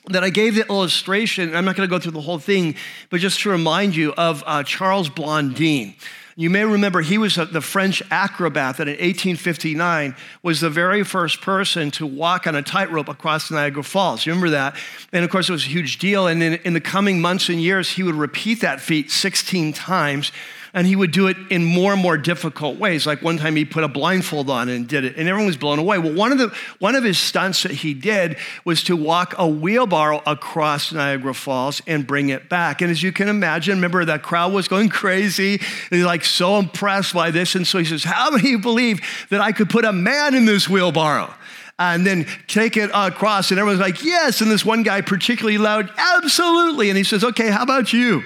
that 0.09 0.25
I 0.25 0.31
gave 0.31 0.57
the 0.57 0.67
illustration. 0.69 1.55
I'm 1.55 1.65
not 1.65 1.77
going 1.77 1.89
to 1.89 1.91
go 1.91 2.01
through 2.01 2.13
the 2.13 2.21
whole 2.21 2.41
thing, 2.41 2.75
but 3.11 3.21
just 3.21 3.41
to 3.41 3.51
remind 3.51 3.95
you 3.95 4.13
of 4.15 4.43
uh, 4.45 4.65
Charles 4.65 5.09
Blondin. 5.09 5.95
You 6.43 6.51
may 6.51 6.65
remember 6.65 7.03
he 7.03 7.19
was 7.19 7.37
the 7.37 7.61
French 7.61 8.03
acrobat 8.11 8.79
that 8.79 8.89
in 8.89 8.95
1859 8.95 10.17
was 10.43 10.61
the 10.61 10.71
very 10.71 11.05
first 11.05 11.41
person 11.41 11.93
to 11.93 12.05
walk 12.05 12.49
on 12.49 12.57
a 12.57 12.63
tightrope 12.63 13.09
across 13.09 13.49
Niagara 13.53 13.85
Falls. 13.85 14.27
You 14.27 14.33
remember 14.33 14.51
that? 14.51 14.75
And 15.13 15.25
of 15.25 15.31
course, 15.31 15.49
it 15.49 15.53
was 15.53 15.67
a 15.67 15.69
huge 15.69 16.01
deal. 16.01 16.27
And 16.27 16.43
in, 16.43 16.55
in 16.65 16.73
the 16.73 16.81
coming 16.81 17.21
months 17.21 17.49
and 17.49 17.63
years, 17.63 17.91
he 17.91 18.03
would 18.03 18.17
repeat 18.17 18.61
that 18.63 18.81
feat 18.81 19.13
16 19.13 19.73
times 19.73 20.33
and 20.75 20.87
he 20.87 20.97
would 20.97 21.11
do 21.11 21.27
it 21.27 21.37
in 21.51 21.65
more 21.65 21.93
and 21.93 22.01
more 22.01 22.17
difficult 22.17 22.79
ways. 22.79 23.07
Like 23.07 23.21
one 23.21 23.37
time 23.37 23.57
he 23.57 23.65
put 23.65 23.85
a 23.85 23.89
blindfold 23.89 24.49
on 24.49 24.69
and 24.69 24.89
did 24.89 25.05
it, 25.05 25.17
and 25.17 25.29
everyone 25.29 25.47
was 25.47 25.57
blown 25.57 25.79
away. 25.79 25.99
Well, 25.99 26.15
one 26.15 26.33
of 26.33 26.39
the 26.39 26.55
one 26.79 26.95
of 26.95 27.05
his 27.05 27.19
stunts 27.19 27.63
that 27.65 27.73
he 27.73 27.93
did 27.95 28.37
was 28.65 28.83
to 28.85 28.97
walk 28.97 29.35
a 29.37 29.47
wheelbarrow 29.47 30.23
across 30.27 30.93
Niagara 30.93 31.35
Falls 31.35 31.83
and 31.87 32.07
bring 32.07 32.31
it 32.31 32.49
back. 32.49 32.81
And 32.81 32.91
as 32.91 33.03
you 33.03 33.13
can 33.13 33.29
imagine, 33.29 33.77
remember 33.77 34.05
that 34.05 34.23
crowd 34.23 34.53
was 34.53 34.69
going 34.69 34.89
crazy. 34.89 35.61
They're 35.91 36.07
like 36.07 36.25
so 36.25 36.59
impressed 36.59 37.13
by 37.13 37.31
this. 37.31 37.55
And 37.55 37.67
so 37.67 37.79
he 37.79 37.85
says, 37.85 38.05
How 38.05 38.31
many 38.31 38.57
believe 38.57 39.01
that 39.31 39.41
I 39.41 39.53
could 39.53 39.69
put 39.69 39.85
a 39.85 39.93
man 39.93 40.35
in 40.35 40.47
this 40.47 40.69
wheelbarrow? 40.69 41.33
and 41.79 42.07
then 42.07 42.27
take 42.47 42.77
it 42.77 42.91
across. 42.95 43.51
And 43.51 43.59
everyone's 43.59 43.81
like, 43.81 44.05
yes. 44.05 44.41
And 44.41 44.51
this 44.51 44.65
one 44.65 44.85
guy, 44.85 45.01
particularly 45.01 45.59
loud, 45.59 45.91
absolutely. 45.97 46.91
And 46.91 46.97
he 46.97 47.03
says, 47.03 47.25
okay, 47.25 47.51
how 47.51 47.63
about 47.63 47.93
you? 47.93 48.23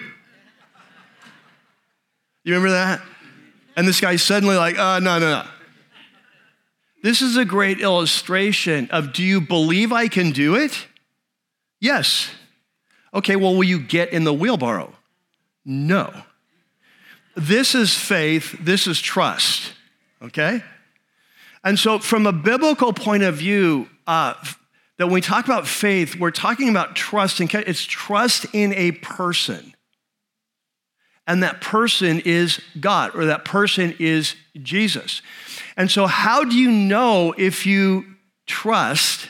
You 2.47 2.55
remember 2.55 2.71
that? 2.71 3.03
And 3.77 3.89
this 3.89 4.01
guy's 4.01 4.23
suddenly 4.23 4.55
like, 4.55 4.79
uh, 4.79 5.01
no, 5.01 5.19
no, 5.19 5.43
no. 5.43 5.49
This 7.03 7.21
is 7.21 7.37
a 7.37 7.45
great 7.45 7.81
illustration 7.81 8.89
of 8.93 9.13
do 9.13 9.25
you 9.25 9.41
believe 9.41 9.93
I 9.93 10.07
can 10.07 10.31
do 10.31 10.55
it? 10.55 10.87
Yes. 11.81 12.31
Okay, 13.13 13.35
well, 13.35 13.57
will 13.57 13.65
you 13.65 13.81
get 13.81 14.13
in 14.13 14.23
the 14.23 14.33
wheelbarrow? 14.33 14.95
No. 15.65 16.23
This 17.35 17.75
is 17.75 17.93
faith, 17.93 18.57
this 18.61 18.87
is 18.87 19.01
trust, 19.01 19.73
okay? 20.23 20.63
And 21.65 21.77
so, 21.77 21.99
from 21.99 22.29
a 22.29 22.33
biblical 22.33 22.93
point 22.93 23.25
of 23.25 23.35
view, 23.35 23.89
uh, 24.07 24.35
that 24.99 25.07
when 25.07 25.15
we 25.15 25.21
talk 25.21 25.47
about 25.47 25.67
faith, 25.67 26.15
we're 26.15 26.31
talking 26.31 26.69
about 26.69 26.95
trust, 26.95 27.41
and 27.41 27.53
it's 27.53 27.85
trust 27.85 28.47
in 28.53 28.73
a 28.75 28.93
person 28.93 29.75
and 31.27 31.43
that 31.43 31.61
person 31.61 32.21
is 32.25 32.61
God 32.79 33.15
or 33.15 33.27
that 33.27 33.45
person 33.45 33.95
is 33.99 34.37
Jesus. 34.63 35.23
And 35.77 35.91
so, 35.91 36.07
how 36.07 36.45
do 36.45 36.57
you 36.57 36.71
know 36.71 37.35
if 37.37 37.67
you 37.67 38.05
trust? 38.47 39.29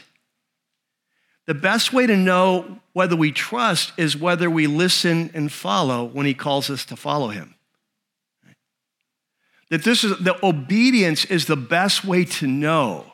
The 1.47 1.55
best 1.55 1.93
way 1.93 2.07
to 2.07 2.17
know 2.17 2.81
whether 2.93 3.17
we 3.17 3.33
trust 3.33 3.93
is 3.97 4.17
whether 4.17 4.51
we 4.51 4.67
listen 4.67 5.31
and 5.33 5.51
follow 5.51 6.05
when 6.05 6.27
he 6.27 6.35
calls 6.35 6.71
us 6.71 6.85
to 6.87 6.97
follow 6.97 7.29
him. 7.29 7.55
That 9.71 9.85
this 9.85 10.05
is 10.05 10.19
the 10.19 10.39
obedience 10.45 11.25
is 11.25 11.47
the 11.47 11.57
best 11.57 12.05
way 12.05 12.25
to 12.25 12.47
know 12.47 13.13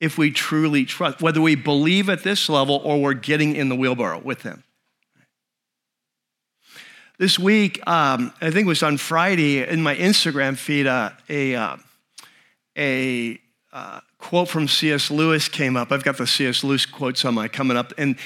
if 0.00 0.18
we 0.18 0.30
truly 0.30 0.84
trust, 0.84 1.22
whether 1.22 1.40
we 1.40 1.54
believe 1.54 2.08
at 2.08 2.22
this 2.22 2.48
level 2.48 2.80
or 2.84 3.00
we're 3.00 3.14
getting 3.14 3.56
in 3.56 3.68
the 3.68 3.76
wheelbarrow 3.76 4.20
with 4.20 4.42
him. 4.42 4.62
This 7.18 7.38
week, 7.38 7.80
um, 7.88 8.30
I 8.42 8.50
think 8.50 8.66
it 8.66 8.68
was 8.68 8.82
on 8.82 8.98
Friday, 8.98 9.66
in 9.66 9.82
my 9.82 9.96
Instagram 9.96 10.54
feed, 10.54 10.86
uh, 10.86 11.12
a, 11.30 11.54
uh, 11.54 11.76
a 12.76 13.40
uh, 13.72 14.00
quote 14.18 14.50
from 14.50 14.68
C.S. 14.68 15.10
Lewis 15.10 15.48
came 15.48 15.78
up. 15.78 15.92
I've 15.92 16.04
got 16.04 16.18
the 16.18 16.26
C.S. 16.26 16.62
Lewis 16.62 16.84
quotes 16.84 17.24
on 17.24 17.32
my 17.32 17.48
coming 17.48 17.78
up. 17.78 17.94
And, 17.96 18.16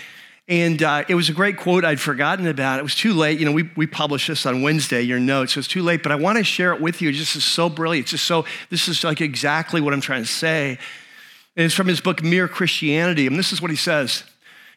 And 0.48 0.82
uh, 0.82 1.04
it 1.06 1.14
was 1.14 1.28
a 1.28 1.32
great 1.32 1.56
quote 1.56 1.84
I'd 1.84 2.00
forgotten 2.00 2.48
about. 2.48 2.80
It 2.80 2.82
was 2.82 2.96
too 2.96 3.12
late. 3.12 3.38
You 3.38 3.46
know, 3.46 3.52
we, 3.52 3.70
we 3.76 3.86
published 3.86 4.26
this 4.26 4.44
on 4.44 4.62
Wednesday, 4.62 5.02
your 5.02 5.20
notes. 5.20 5.52
So 5.52 5.60
it's 5.60 5.68
too 5.68 5.84
late, 5.84 6.02
but 6.02 6.10
I 6.10 6.16
want 6.16 6.38
to 6.38 6.42
share 6.42 6.72
it 6.72 6.80
with 6.80 7.00
you. 7.00 7.10
It 7.10 7.12
just 7.12 7.36
is 7.36 7.44
so 7.44 7.68
brilliant. 7.68 8.06
It's 8.06 8.10
just 8.10 8.24
so, 8.24 8.44
this 8.70 8.88
is 8.88 9.04
like 9.04 9.20
exactly 9.20 9.80
what 9.80 9.94
I'm 9.94 10.00
trying 10.00 10.24
to 10.24 10.28
say. 10.28 10.78
And 11.56 11.66
it's 11.66 11.76
from 11.76 11.86
his 11.86 12.00
book, 12.00 12.24
Mere 12.24 12.48
Christianity. 12.48 13.28
And 13.28 13.38
this 13.38 13.52
is 13.52 13.62
what 13.62 13.70
he 13.70 13.76
says 13.76 14.24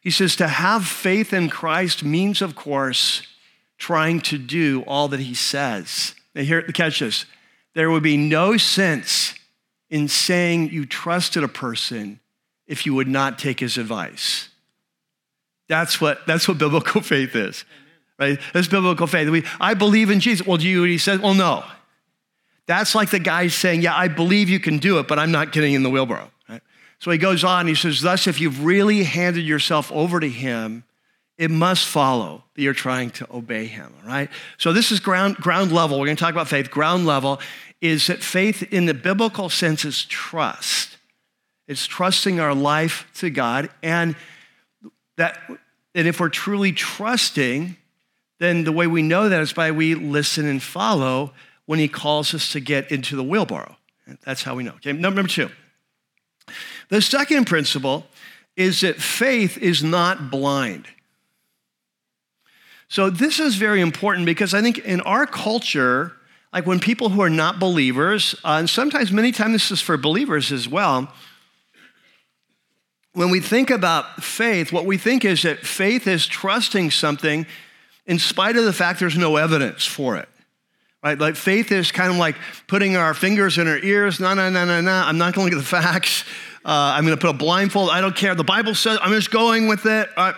He 0.02 0.12
says, 0.12 0.36
To 0.36 0.48
have 0.48 0.86
faith 0.86 1.34
in 1.34 1.50
Christ 1.50 2.04
means, 2.04 2.44
of 2.44 2.56
course, 2.56 3.24
trying 3.84 4.22
to 4.22 4.38
do 4.38 4.82
all 4.88 5.10
that 5.10 5.20
he 5.20 5.34
says. 5.34 6.16
Now, 6.34 6.44
here, 6.44 6.62
catch 6.62 7.00
this. 7.00 7.26
There 7.76 7.92
would 7.92 8.02
be 8.02 8.16
no 8.16 8.56
sense 8.56 9.34
in 9.90 10.08
saying 10.08 10.70
you 10.70 10.86
trusted 10.86 11.44
a 11.44 11.50
person 11.50 12.22
if 12.66 12.86
you 12.86 12.94
would 12.94 13.10
not 13.10 13.38
take 13.38 13.60
his 13.60 13.78
advice. 13.78 14.48
That's 15.68 16.00
what, 16.00 16.26
that's 16.26 16.48
what 16.48 16.58
biblical 16.58 17.02
faith 17.14 17.36
is, 17.36 17.66
right? 18.18 18.40
That's 18.54 18.70
biblical 18.70 19.06
faith. 19.06 19.28
We, 19.28 19.44
I 19.60 19.74
believe 19.74 20.10
in 20.10 20.22
Jesus. 20.22 20.48
Well, 20.48 20.56
do 20.56 20.66
you, 20.66 20.84
he 20.84 20.98
says, 20.98 21.20
well, 21.20 21.34
no. 21.34 21.66
That's 22.68 22.96
like 22.96 23.10
the 23.10 23.20
guy 23.20 23.48
saying, 23.48 23.82
yeah, 23.82 23.98
I 23.98 24.08
believe 24.08 24.48
you 24.48 24.62
can 24.62 24.78
do 24.78 25.00
it, 25.00 25.10
but 25.10 25.20
I'm 25.20 25.34
not 25.34 25.52
getting 25.52 25.74
in 25.74 25.84
the 25.84 25.90
wheelbarrow. 25.90 26.32
Right? 26.48 26.62
So 27.00 27.12
he 27.12 27.18
goes 27.18 27.44
on, 27.44 27.68
he 27.68 27.76
says, 27.76 28.00
thus, 28.00 28.28
if 28.28 28.40
you've 28.40 28.64
really 28.64 29.04
handed 29.04 29.44
yourself 29.44 29.92
over 29.92 30.22
to 30.22 30.30
him, 30.30 30.86
it 31.38 31.50
must 31.50 31.88
follow 31.88 32.44
that 32.56 32.62
you're 32.62 32.74
trying 32.74 33.10
to 33.12 33.28
obey 33.34 33.66
him, 33.66 33.94
right? 34.06 34.30
So 34.58 34.72
this 34.72 34.92
is 34.92 35.00
ground, 35.00 35.38
ground 35.38 35.72
level. 35.72 36.00
We're 36.00 36.06
going 36.06 36.18
to 36.18 36.24
talk 36.24 36.34
about 36.34 36.48
faith. 36.48 36.70
Ground 36.70 37.06
level 37.06 37.40
is 37.82 38.08
that 38.08 38.24
faith 38.24 38.64
in 38.72 38.86
the 38.86 38.94
biblical 38.94 39.50
sense 39.50 39.84
is 39.84 40.06
trust. 40.06 40.98
It's 41.68 41.88
trusting 41.88 42.40
our 42.40 42.54
life 42.54 43.08
to 43.16 43.30
God 43.30 43.70
and 43.82 44.16
that, 45.18 45.40
and 45.96 46.08
if 46.08 46.20
we're 46.20 46.30
truly 46.30 46.72
trusting, 46.72 47.78
then 48.40 48.64
the 48.64 48.72
way 48.72 48.88
we 48.88 49.02
know 49.02 49.30
that 49.30 49.42
is 49.42 49.54
by 49.54 49.72
we 49.72 49.96
listen 49.96 50.46
and 50.46 50.62
follow 50.62 51.34
when 51.66 51.80
he 51.80 51.88
calls 51.88 52.34
us 52.34 52.52
to 52.52 52.60
get 52.60 52.92
into 52.92 53.16
the 53.16 53.24
wheelbarrow. 53.24 53.78
That's 54.26 54.44
how 54.44 54.56
we 54.56 54.64
know. 54.64 54.74
Okay, 54.74 54.92
number 54.92 55.24
two. 55.24 55.50
The 56.90 57.02
second 57.02 57.46
principle 57.46 58.06
is 58.56 58.82
that 58.82 58.98
faith 58.98 59.58
is 59.58 59.84
not 59.84 60.30
blind. 60.30 60.88
So, 62.94 63.10
this 63.10 63.40
is 63.40 63.56
very 63.56 63.82
important 63.82 64.28
because 64.28 64.54
I 64.54 64.62
think 64.62 64.78
in 64.78 65.02
our 65.02 65.26
culture, 65.26 66.14
like 66.54 66.68
when 66.68 66.80
people 66.80 67.10
who 67.10 67.24
are 67.24 67.30
not 67.30 67.58
believers, 67.58 68.36
uh, 68.46 68.58
and 68.60 68.70
sometimes, 68.70 69.12
many 69.12 69.32
times, 69.32 69.54
this 69.54 69.72
is 69.72 69.82
for 69.82 69.98
believers 69.98 70.52
as 70.52 70.70
well, 70.70 71.12
when 73.14 73.32
we 73.32 73.40
think 73.40 73.72
about 73.72 74.24
faith, 74.24 74.72
what 74.72 74.86
we 74.86 75.00
think 75.00 75.26
is 75.26 75.42
that 75.42 75.66
faith 75.66 76.06
is 76.06 76.28
trusting 76.28 76.92
something 76.92 77.48
in 78.06 78.20
spite 78.20 78.58
of 78.58 78.64
the 78.64 78.74
fact 78.74 79.00
there's 79.00 79.18
no 79.18 79.38
evidence 79.38 79.88
for 79.88 80.16
it. 80.16 80.30
Right? 81.04 81.18
Like 81.18 81.36
faith 81.36 81.72
is 81.72 81.92
kind 81.92 82.12
of 82.12 82.18
like 82.18 82.36
putting 82.68 82.96
our 82.96 83.16
fingers 83.16 83.58
in 83.58 83.68
our 83.68 83.80
ears. 83.80 84.20
No, 84.20 84.36
no, 84.36 84.52
no, 84.52 84.66
no, 84.66 84.82
no. 84.82 84.92
I'm 84.92 85.18
not 85.18 85.34
going 85.34 85.50
to 85.50 85.56
look 85.56 85.66
at 85.66 85.68
the 85.68 85.82
facts. 85.82 86.26
Uh, 86.64 86.94
I'm 86.94 87.06
going 87.06 87.18
to 87.18 87.20
put 87.20 87.32
a 87.32 87.38
blindfold. 87.38 87.90
I 87.90 88.02
don't 88.02 88.16
care. 88.16 88.36
The 88.36 88.44
Bible 88.44 88.76
says 88.76 89.00
I'm 89.02 89.14
just 89.14 89.32
going 89.32 89.68
with 89.68 89.88
it. 89.88 90.10
Uh, 90.16 90.34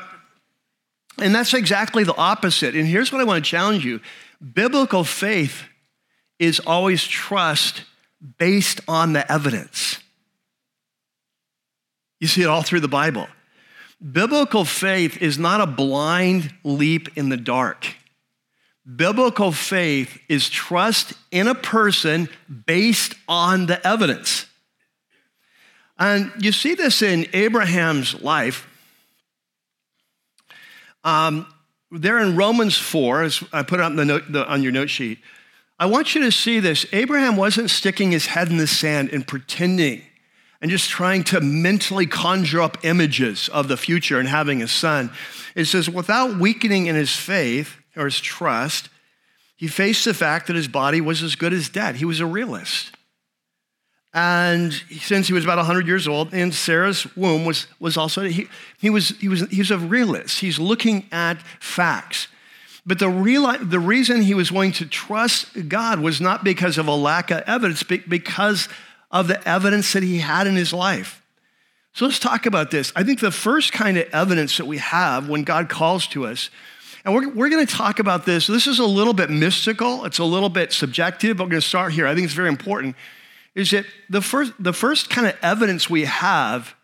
and 1.20 1.34
that's 1.34 1.54
exactly 1.54 2.04
the 2.04 2.16
opposite. 2.16 2.76
And 2.76 2.88
here's 2.88 3.12
what 3.12 3.22
I 3.22 3.24
want 3.24 3.44
to 3.44 3.50
challenge 3.50 3.86
you 3.86 4.02
biblical 4.54 5.04
faith 5.04 5.64
is 6.40 6.60
always 6.60 7.04
trust 7.04 7.84
based 8.38 8.82
on 8.88 9.14
the 9.14 9.30
evidence. 9.32 10.00
You 12.20 12.28
see 12.28 12.42
it 12.42 12.48
all 12.48 12.64
through 12.64 12.80
the 12.82 12.88
Bible. 12.88 13.28
Biblical 14.12 14.66
faith 14.66 15.22
is 15.22 15.38
not 15.38 15.62
a 15.62 15.68
blind 15.68 16.54
leap 16.64 17.18
in 17.18 17.30
the 17.30 17.38
dark. 17.38 17.88
Biblical 18.96 19.52
faith 19.52 20.20
is 20.30 20.50
trust 20.50 21.14
in 21.32 21.48
a 21.48 21.56
person 21.56 22.30
based 22.66 23.16
on 23.28 23.66
the 23.66 23.86
evidence. 23.86 24.46
And 25.98 26.32
you 26.40 26.52
see 26.52 26.76
this 26.76 27.02
in 27.02 27.28
Abraham's 27.34 28.22
life. 28.22 28.68
Um, 31.06 31.48
there 31.92 32.20
in 32.20 32.36
Romans 32.36 32.78
4, 32.78 33.24
as 33.24 33.44
I 33.54 33.64
put 33.64 33.80
it 33.80 33.84
on, 33.84 33.96
the 33.96 34.04
note, 34.04 34.24
the, 34.30 34.46
on 34.46 34.64
your 34.64 34.72
note 34.72 34.90
sheet, 34.90 35.20
I 35.80 35.86
want 35.86 36.16
you 36.16 36.22
to 36.24 36.32
see 36.32 36.60
this. 36.60 36.86
Abraham 36.92 37.38
wasn't 37.38 37.70
sticking 37.70 38.12
his 38.12 38.26
head 38.26 38.50
in 38.50 38.58
the 38.58 38.68
sand 38.68 39.12
and 39.12 39.26
pretending 39.26 40.02
and 40.62 40.72
just 40.72 40.90
trying 40.90 41.24
to 41.26 41.42
mentally 41.42 42.08
conjure 42.08 42.62
up 42.62 42.84
images 42.84 43.50
of 43.50 43.68
the 43.68 43.78
future 43.78 44.20
and 44.20 44.28
having 44.28 44.64
a 44.64 44.68
son. 44.68 45.12
It 45.54 45.66
says, 45.66 45.90
without 45.90 46.38
weakening 46.38 46.88
in 46.88 46.96
his 46.96 47.16
faith 47.16 47.76
or 47.96 48.06
his 48.06 48.20
trust, 48.20 48.90
he 49.56 49.68
faced 49.68 50.06
the 50.06 50.14
fact 50.14 50.48
that 50.48 50.56
his 50.56 50.68
body 50.68 51.02
was 51.02 51.22
as 51.22 51.36
good 51.36 51.54
as 51.54 51.70
dead. 51.70 51.98
He 51.98 52.06
was 52.06 52.20
a 52.20 52.26
realist. 52.26 52.95
And 54.16 54.72
since 54.74 55.28
he 55.28 55.34
was 55.34 55.44
about 55.44 55.58
100 55.58 55.86
years 55.86 56.08
old, 56.08 56.34
and 56.34 56.56
Sarah's 56.56 57.06
womb 57.18 57.44
was, 57.44 57.68
was 57.82 57.98
also, 57.98 58.22
he, 58.24 58.48
he, 58.80 58.90
was, 58.90 59.10
he, 59.20 59.28
was, 59.28 59.42
he 59.50 59.58
was 59.58 59.72
a 59.72 59.78
realist. 59.78 60.40
He's 60.40 60.58
looking 60.58 61.06
at 61.12 61.42
facts. 61.60 62.30
But 62.86 63.00
the, 63.00 63.10
real, 63.10 63.52
the 63.60 63.80
reason 63.80 64.22
he 64.22 64.34
was 64.34 64.54
willing 64.54 64.72
to 64.74 64.86
trust 64.86 65.68
God 65.68 66.00
was 66.00 66.22
not 66.22 66.46
because 66.46 66.78
of 66.78 66.88
a 66.88 66.96
lack 66.96 67.30
of 67.30 67.44
evidence, 67.46 67.84
but 67.84 68.08
because 68.08 68.70
of 69.12 69.28
the 69.28 69.46
evidence 69.46 69.92
that 69.92 70.04
he 70.04 70.20
had 70.20 70.48
in 70.48 70.56
his 70.56 70.72
life. 70.72 71.22
So 71.92 72.06
let's 72.06 72.20
talk 72.20 72.46
about 72.46 72.72
this. 72.72 72.94
I 72.96 73.04
think 73.04 73.20
the 73.20 73.32
first 73.32 73.74
kind 73.74 73.98
of 73.98 74.08
evidence 74.14 74.56
that 74.58 74.66
we 74.66 74.78
have 74.78 75.28
when 75.28 75.44
God 75.44 75.68
calls 75.68 76.08
to 76.08 76.26
us, 76.26 76.50
and 77.04 77.14
we're, 77.14 77.28
we're 77.28 77.50
going 77.50 77.68
to 77.68 77.76
talk 77.76 78.00
about 78.00 78.26
this. 78.26 78.48
This 78.48 78.66
is 78.66 78.80
a 78.80 78.86
little 78.86 79.14
bit 79.14 79.30
mystical, 79.30 80.06
it's 80.06 80.20
a 80.20 80.24
little 80.24 80.50
bit 80.50 80.72
subjective, 80.72 81.36
but 81.36 81.44
we're 81.44 81.52
going 81.52 81.62
to 81.62 81.68
start 81.68 81.92
here. 81.92 82.08
I 82.08 82.16
think 82.16 82.24
it's 82.24 82.34
very 82.34 82.50
important 82.50 82.96
is 83.56 83.72
that 83.72 83.86
the 84.10 84.22
first, 84.22 84.54
the 84.60 84.74
first 84.74 85.10
kind 85.10 85.28
of 85.28 85.36
evidence 85.42 85.90
we 85.90 86.04
have 86.06 86.76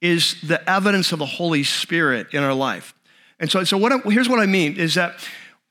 is 0.00 0.40
the 0.42 0.68
evidence 0.68 1.12
of 1.12 1.18
the 1.18 1.26
Holy 1.26 1.62
Spirit 1.62 2.28
in 2.32 2.42
our 2.42 2.54
life. 2.54 2.94
And 3.38 3.50
so, 3.50 3.64
so 3.64 3.76
what 3.76 3.92
I, 3.92 3.98
here's 4.10 4.28
what 4.28 4.40
I 4.40 4.46
mean 4.46 4.76
is 4.76 4.94
that 4.94 5.16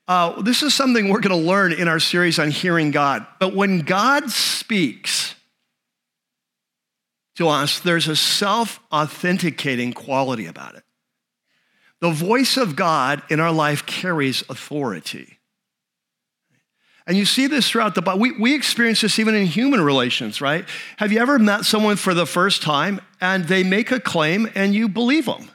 uh, 0.07 0.41
this 0.41 0.63
is 0.63 0.73
something 0.73 1.09
we're 1.09 1.21
going 1.21 1.39
to 1.39 1.47
learn 1.47 1.71
in 1.71 1.87
our 1.87 1.99
series 1.99 2.37
on 2.37 2.51
hearing 2.51 2.91
God. 2.91 3.25
But 3.39 3.55
when 3.55 3.79
God 3.79 4.29
speaks 4.29 5.35
to 7.35 7.47
us, 7.47 7.79
there's 7.79 8.07
a 8.07 8.15
self 8.15 8.79
authenticating 8.91 9.93
quality 9.93 10.45
about 10.45 10.75
it. 10.75 10.83
The 12.01 12.11
voice 12.11 12.57
of 12.57 12.75
God 12.75 13.23
in 13.29 13.39
our 13.39 13.51
life 13.51 13.85
carries 13.85 14.43
authority. 14.49 15.39
And 17.05 17.17
you 17.17 17.25
see 17.25 17.47
this 17.47 17.69
throughout 17.69 17.95
the 17.95 18.01
Bible. 18.01 18.19
We, 18.19 18.31
we 18.31 18.55
experience 18.55 19.01
this 19.01 19.19
even 19.19 19.35
in 19.35 19.45
human 19.45 19.81
relations, 19.81 20.39
right? 20.39 20.65
Have 20.97 21.11
you 21.11 21.19
ever 21.19 21.37
met 21.37 21.65
someone 21.65 21.97
for 21.97 22.13
the 22.13 22.25
first 22.25 22.61
time 22.61 23.01
and 23.19 23.45
they 23.45 23.63
make 23.63 23.91
a 23.91 23.99
claim 23.99 24.49
and 24.55 24.73
you 24.73 24.87
believe 24.87 25.25
them? 25.25 25.49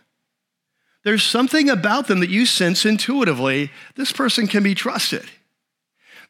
There's 1.04 1.22
something 1.22 1.70
about 1.70 2.06
them 2.06 2.20
that 2.20 2.28
you 2.28 2.44
sense 2.44 2.84
intuitively 2.84 3.70
this 3.94 4.12
person 4.12 4.46
can 4.46 4.62
be 4.62 4.74
trusted. 4.74 5.24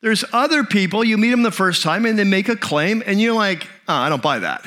There's 0.01 0.25
other 0.33 0.63
people, 0.63 1.03
you 1.03 1.19
meet 1.19 1.31
them 1.31 1.43
the 1.43 1.51
first 1.51 1.83
time 1.83 2.07
and 2.07 2.17
they 2.17 2.25
make 2.25 2.49
a 2.49 2.55
claim 2.55 3.03
and 3.05 3.21
you're 3.21 3.35
like, 3.35 3.67
oh, 3.89 3.95
I 3.95 4.09
don't 4.09 4.23
buy 4.23 4.39
that. 4.39 4.65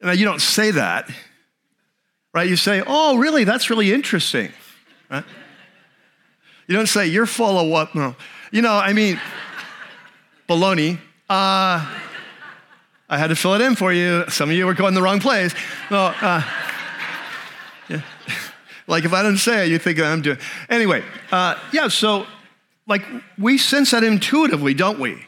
Now, 0.00 0.12
you 0.12 0.24
don't 0.24 0.40
say 0.40 0.70
that, 0.70 1.10
right? 2.32 2.48
You 2.48 2.56
say, 2.56 2.82
oh, 2.86 3.18
really? 3.18 3.44
That's 3.44 3.68
really 3.68 3.92
interesting, 3.92 4.50
right? 5.10 5.24
You 6.66 6.76
don't 6.76 6.86
say, 6.86 7.08
you're 7.08 7.26
full 7.26 7.58
of 7.58 7.68
what? 7.68 7.94
No. 7.94 8.14
You 8.50 8.62
know, 8.62 8.76
I 8.76 8.92
mean, 8.94 9.20
baloney. 10.48 10.98
Uh, 11.28 11.84
I 13.10 13.18
had 13.18 13.28
to 13.28 13.36
fill 13.36 13.54
it 13.54 13.60
in 13.60 13.74
for 13.74 13.92
you. 13.92 14.24
Some 14.28 14.50
of 14.50 14.56
you 14.56 14.64
were 14.66 14.74
going 14.74 14.94
the 14.94 15.02
wrong 15.02 15.20
place. 15.20 15.54
No, 15.90 16.14
uh, 16.20 16.42
yeah. 17.88 18.02
like 18.86 19.04
if 19.04 19.12
I 19.12 19.22
didn't 19.22 19.38
say 19.38 19.66
it, 19.66 19.70
you 19.70 19.78
think 19.78 20.00
I'm 20.00 20.22
doing. 20.22 20.38
Anyway, 20.68 21.02
uh, 21.30 21.58
yeah. 21.72 21.88
So, 21.88 22.26
like 22.86 23.02
we 23.38 23.58
sense 23.58 23.90
that 23.90 24.02
intuitively, 24.02 24.74
don't 24.74 24.98
we? 24.98 25.26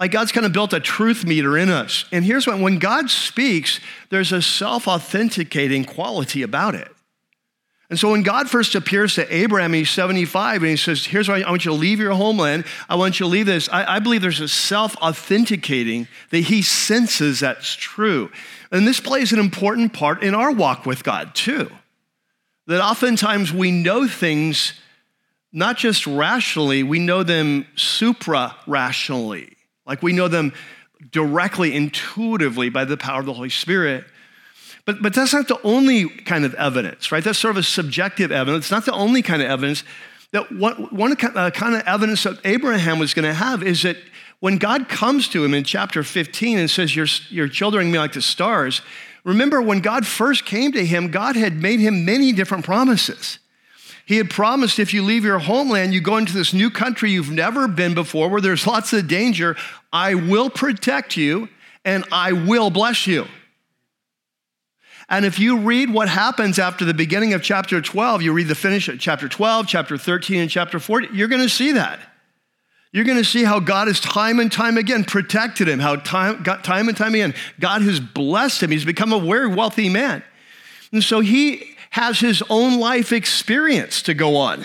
Like 0.00 0.10
God's 0.10 0.32
kind 0.32 0.46
of 0.46 0.52
built 0.52 0.72
a 0.72 0.80
truth 0.80 1.24
meter 1.24 1.56
in 1.56 1.70
us. 1.70 2.04
And 2.10 2.24
here's 2.24 2.46
what: 2.46 2.58
when 2.58 2.78
God 2.78 3.10
speaks, 3.10 3.78
there's 4.10 4.32
a 4.32 4.42
self-authenticating 4.42 5.84
quality 5.84 6.42
about 6.42 6.74
it. 6.74 6.93
And 7.90 7.98
so 7.98 8.10
when 8.10 8.22
God 8.22 8.48
first 8.48 8.74
appears 8.74 9.14
to 9.16 9.34
Abraham, 9.34 9.74
he's 9.74 9.90
75, 9.90 10.62
and 10.62 10.70
he 10.70 10.76
says, 10.76 11.04
Here's 11.04 11.28
why 11.28 11.42
I 11.42 11.50
want 11.50 11.64
you 11.64 11.70
to 11.70 11.76
leave 11.76 12.00
your 12.00 12.12
homeland. 12.12 12.64
I 12.88 12.96
want 12.96 13.20
you 13.20 13.26
to 13.26 13.30
leave 13.30 13.46
this. 13.46 13.68
I, 13.68 13.96
I 13.96 13.98
believe 13.98 14.22
there's 14.22 14.40
a 14.40 14.48
self 14.48 14.96
authenticating 14.96 16.08
that 16.30 16.40
he 16.40 16.62
senses 16.62 17.40
that's 17.40 17.74
true. 17.74 18.30
And 18.72 18.86
this 18.88 19.00
plays 19.00 19.32
an 19.32 19.38
important 19.38 19.92
part 19.92 20.22
in 20.22 20.34
our 20.34 20.50
walk 20.50 20.86
with 20.86 21.04
God, 21.04 21.34
too. 21.34 21.70
That 22.66 22.82
oftentimes 22.82 23.52
we 23.52 23.70
know 23.70 24.08
things 24.08 24.72
not 25.52 25.76
just 25.76 26.06
rationally, 26.06 26.82
we 26.82 26.98
know 26.98 27.22
them 27.22 27.66
supra 27.76 28.56
rationally. 28.66 29.56
Like 29.86 30.02
we 30.02 30.12
know 30.12 30.26
them 30.26 30.52
directly, 31.12 31.76
intuitively 31.76 32.70
by 32.70 32.84
the 32.84 32.96
power 32.96 33.20
of 33.20 33.26
the 33.26 33.34
Holy 33.34 33.50
Spirit. 33.50 34.04
But, 34.84 35.00
but 35.02 35.14
that's 35.14 35.32
not 35.32 35.48
the 35.48 35.60
only 35.62 36.08
kind 36.08 36.44
of 36.44 36.54
evidence, 36.54 37.10
right? 37.10 37.24
That's 37.24 37.38
sort 37.38 37.52
of 37.52 37.56
a 37.58 37.62
subjective 37.62 38.30
evidence. 38.30 38.66
It's 38.66 38.70
not 38.70 38.84
the 38.84 38.92
only 38.92 39.22
kind 39.22 39.40
of 39.40 39.48
evidence. 39.48 39.82
That 40.32 40.52
one, 40.52 40.88
uh, 40.92 41.50
kind 41.50 41.74
of 41.74 41.82
evidence 41.86 42.24
that 42.24 42.38
Abraham 42.44 42.98
was 42.98 43.14
going 43.14 43.24
to 43.24 43.34
have 43.34 43.62
is 43.62 43.82
that 43.82 43.96
when 44.40 44.58
God 44.58 44.88
comes 44.88 45.28
to 45.28 45.42
him 45.42 45.54
in 45.54 45.64
chapter 45.64 46.02
15 46.02 46.58
and 46.58 46.70
says, 46.70 46.94
Your, 46.94 47.06
your 47.30 47.48
children 47.48 47.90
me 47.90 47.98
like 47.98 48.12
the 48.12 48.20
stars, 48.20 48.82
remember 49.24 49.62
when 49.62 49.80
God 49.80 50.06
first 50.06 50.44
came 50.44 50.72
to 50.72 50.84
him, 50.84 51.10
God 51.10 51.36
had 51.36 51.54
made 51.54 51.80
him 51.80 52.04
many 52.04 52.32
different 52.32 52.64
promises. 52.64 53.38
He 54.06 54.18
had 54.18 54.28
promised 54.28 54.78
if 54.78 54.92
you 54.92 55.02
leave 55.02 55.24
your 55.24 55.38
homeland, 55.38 55.94
you 55.94 56.02
go 56.02 56.18
into 56.18 56.34
this 56.34 56.52
new 56.52 56.68
country 56.68 57.10
you've 57.10 57.30
never 57.30 57.66
been 57.66 57.94
before 57.94 58.28
where 58.28 58.42
there's 58.42 58.66
lots 58.66 58.92
of 58.92 59.08
danger, 59.08 59.56
I 59.94 60.14
will 60.14 60.50
protect 60.50 61.16
you 61.16 61.48
and 61.86 62.04
I 62.12 62.32
will 62.32 62.68
bless 62.68 63.06
you. 63.06 63.26
And 65.08 65.24
if 65.24 65.38
you 65.38 65.58
read 65.58 65.92
what 65.92 66.08
happens 66.08 66.58
after 66.58 66.84
the 66.84 66.94
beginning 66.94 67.34
of 67.34 67.42
chapter 67.42 67.80
12, 67.80 68.22
you 68.22 68.32
read 68.32 68.48
the 68.48 68.54
finish 68.54 68.88
of 68.88 68.98
chapter 68.98 69.28
12, 69.28 69.66
chapter 69.66 69.98
13, 69.98 70.40
and 70.40 70.50
chapter 70.50 70.78
14, 70.78 71.10
you're 71.14 71.28
going 71.28 71.42
to 71.42 71.48
see 71.48 71.72
that. 71.72 72.00
You're 72.92 73.04
going 73.04 73.18
to 73.18 73.24
see 73.24 73.42
how 73.42 73.58
God 73.58 73.88
has 73.88 73.98
time 73.98 74.38
and 74.38 74.50
time 74.50 74.78
again 74.78 75.04
protected 75.04 75.68
him, 75.68 75.80
how 75.80 75.96
time, 75.96 76.44
time 76.44 76.88
and 76.88 76.96
time 76.96 77.14
again, 77.14 77.34
God 77.58 77.82
has 77.82 77.98
blessed 77.98 78.62
him. 78.62 78.70
He's 78.70 78.84
become 78.84 79.12
a 79.12 79.18
very 79.18 79.48
wealthy 79.48 79.88
man. 79.88 80.22
And 80.92 81.02
so 81.02 81.20
he 81.20 81.74
has 81.90 82.20
his 82.20 82.42
own 82.48 82.78
life 82.78 83.12
experience 83.12 84.00
to 84.02 84.14
go 84.14 84.36
on. 84.36 84.64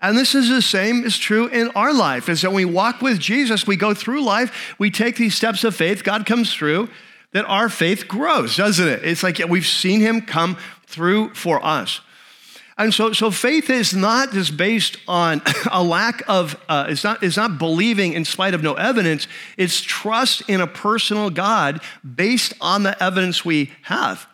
And 0.00 0.18
this 0.18 0.34
is 0.34 0.48
the 0.48 0.62
same 0.62 1.04
is 1.04 1.16
true 1.16 1.46
in 1.46 1.68
our 1.70 1.94
life. 1.94 2.28
Is 2.28 2.42
that 2.42 2.52
we 2.52 2.64
walk 2.64 3.02
with 3.02 3.20
Jesus, 3.20 3.66
we 3.66 3.76
go 3.76 3.94
through 3.94 4.22
life, 4.22 4.74
we 4.78 4.90
take 4.90 5.16
these 5.16 5.34
steps 5.34 5.62
of 5.64 5.76
faith, 5.76 6.02
God 6.02 6.26
comes 6.26 6.52
through, 6.52 6.88
that 7.32 7.44
our 7.46 7.68
faith 7.68 8.08
grows, 8.08 8.56
doesn't 8.56 8.86
it? 8.86 9.04
It's 9.04 9.22
like 9.22 9.38
we've 9.48 9.66
seen 9.66 10.00
him 10.00 10.22
come 10.22 10.56
through 10.86 11.34
for 11.34 11.64
us. 11.64 12.00
And 12.78 12.92
so, 12.92 13.12
so 13.12 13.30
faith 13.30 13.68
is 13.68 13.94
not 13.94 14.32
just 14.32 14.56
based 14.56 14.96
on 15.06 15.42
a 15.70 15.82
lack 15.82 16.22
of, 16.26 16.58
uh, 16.68 16.86
it's, 16.88 17.04
not, 17.04 17.22
it's 17.22 17.36
not 17.36 17.58
believing 17.58 18.14
in 18.14 18.24
spite 18.24 18.54
of 18.54 18.62
no 18.62 18.74
evidence. 18.74 19.28
It's 19.56 19.80
trust 19.80 20.42
in 20.48 20.60
a 20.60 20.66
personal 20.66 21.30
God 21.30 21.80
based 22.02 22.54
on 22.60 22.82
the 22.82 23.00
evidence 23.02 23.44
we 23.44 23.70
have. 23.82 24.26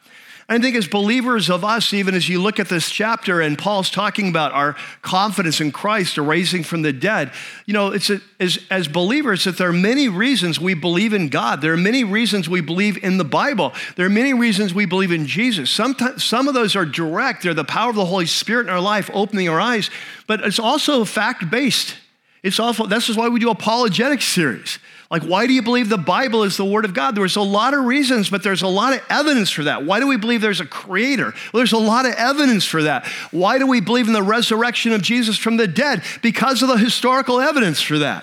I 0.50 0.58
think 0.58 0.76
as 0.76 0.88
believers 0.88 1.50
of 1.50 1.62
us, 1.62 1.92
even 1.92 2.14
as 2.14 2.26
you 2.26 2.40
look 2.40 2.58
at 2.58 2.70
this 2.70 2.88
chapter 2.88 3.42
and 3.42 3.58
Paul's 3.58 3.90
talking 3.90 4.30
about 4.30 4.52
our 4.52 4.76
confidence 5.02 5.60
in 5.60 5.70
Christ, 5.72 6.16
a 6.16 6.22
raising 6.22 6.64
from 6.64 6.80
the 6.80 6.92
dead, 6.92 7.32
you 7.66 7.74
know, 7.74 7.88
it's 7.88 8.08
a, 8.08 8.22
as, 8.40 8.58
as 8.70 8.88
believers 8.88 9.44
that 9.44 9.58
there 9.58 9.68
are 9.68 9.74
many 9.74 10.08
reasons 10.08 10.58
we 10.58 10.72
believe 10.72 11.12
in 11.12 11.28
God. 11.28 11.60
There 11.60 11.74
are 11.74 11.76
many 11.76 12.02
reasons 12.02 12.48
we 12.48 12.62
believe 12.62 12.96
in 13.04 13.18
the 13.18 13.26
Bible. 13.26 13.74
There 13.96 14.06
are 14.06 14.10
many 14.10 14.32
reasons 14.32 14.72
we 14.72 14.86
believe 14.86 15.12
in 15.12 15.26
Jesus. 15.26 15.70
Sometimes, 15.70 16.24
some 16.24 16.48
of 16.48 16.54
those 16.54 16.74
are 16.74 16.86
direct. 16.86 17.42
They're 17.42 17.52
the 17.52 17.62
power 17.64 17.90
of 17.90 17.96
the 17.96 18.06
Holy 18.06 18.24
Spirit 18.24 18.68
in 18.68 18.72
our 18.72 18.80
life, 18.80 19.10
opening 19.12 19.50
our 19.50 19.60
eyes, 19.60 19.90
but 20.26 20.40
it's 20.40 20.58
also 20.58 21.04
fact 21.04 21.50
based. 21.50 21.94
It's 22.42 22.58
also, 22.58 22.86
this 22.86 23.10
is 23.10 23.18
why 23.18 23.28
we 23.28 23.38
do 23.38 23.50
apologetic 23.50 24.22
series. 24.22 24.78
Like, 25.10 25.22
why 25.22 25.46
do 25.46 25.54
you 25.54 25.62
believe 25.62 25.88
the 25.88 25.96
Bible 25.96 26.42
is 26.42 26.58
the 26.58 26.66
Word 26.66 26.84
of 26.84 26.92
God? 26.92 27.14
There's 27.14 27.36
a 27.36 27.40
lot 27.40 27.72
of 27.72 27.86
reasons, 27.86 28.28
but 28.28 28.42
there's 28.42 28.60
a 28.60 28.68
lot 28.68 28.92
of 28.92 29.02
evidence 29.08 29.50
for 29.50 29.64
that. 29.64 29.86
Why 29.86 30.00
do 30.00 30.06
we 30.06 30.18
believe 30.18 30.42
there's 30.42 30.60
a 30.60 30.66
creator? 30.66 31.32
Well, 31.52 31.60
there's 31.60 31.72
a 31.72 31.78
lot 31.78 32.04
of 32.04 32.12
evidence 32.12 32.66
for 32.66 32.82
that. 32.82 33.06
Why 33.30 33.58
do 33.58 33.66
we 33.66 33.80
believe 33.80 34.06
in 34.06 34.12
the 34.12 34.22
resurrection 34.22 34.92
of 34.92 35.00
Jesus 35.00 35.38
from 35.38 35.56
the 35.56 35.66
dead? 35.66 36.02
Because 36.20 36.62
of 36.62 36.68
the 36.68 36.76
historical 36.76 37.40
evidence 37.40 37.80
for 37.80 37.98
that. 38.00 38.22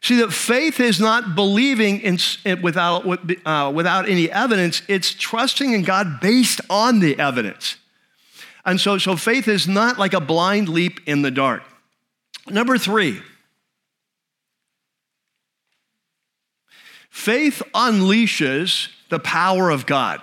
See, 0.00 0.16
that 0.16 0.32
faith 0.32 0.80
is 0.80 1.00
not 1.00 1.34
believing 1.34 2.00
in, 2.00 2.18
without, 2.62 3.06
uh, 3.44 3.72
without 3.74 4.08
any 4.08 4.30
evidence, 4.30 4.80
it's 4.88 5.12
trusting 5.12 5.72
in 5.72 5.82
God 5.82 6.20
based 6.20 6.62
on 6.70 7.00
the 7.00 7.18
evidence. 7.18 7.76
And 8.64 8.80
so, 8.80 8.96
so 8.98 9.16
faith 9.16 9.48
is 9.48 9.68
not 9.68 9.98
like 9.98 10.14
a 10.14 10.20
blind 10.20 10.68
leap 10.68 11.00
in 11.06 11.22
the 11.22 11.30
dark. 11.30 11.62
Number 12.48 12.78
three, 12.78 13.20
Faith 17.16 17.62
unleashes 17.74 18.88
the 19.08 19.18
power 19.18 19.70
of 19.70 19.86
God. 19.86 20.20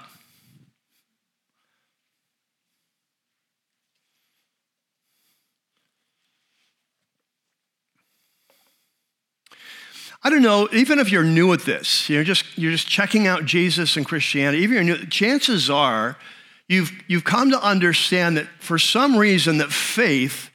I 10.21 10.29
don't 10.29 10.43
know, 10.43 10.69
even 10.71 10.99
if 10.99 11.11
you're 11.11 11.23
new 11.23 11.51
at 11.51 11.61
this, 11.61 12.09
you're 12.09 12.23
just, 12.23 12.45
you're 12.57 12.71
just 12.71 12.87
checking 12.87 13.25
out 13.25 13.43
Jesus 13.43 13.97
and 13.97 14.05
Christianity, 14.05 14.63
even 14.63 14.77
if 14.77 14.85
you're 14.85 14.97
new, 14.97 15.05
chances 15.07 15.71
are 15.71 16.15
you've, 16.69 16.91
you've 17.07 17.25
come 17.25 17.49
to 17.49 17.61
understand 17.61 18.37
that 18.37 18.47
for 18.59 18.77
some 18.77 19.17
reason 19.17 19.57
that 19.57 19.73
faith 19.73 20.51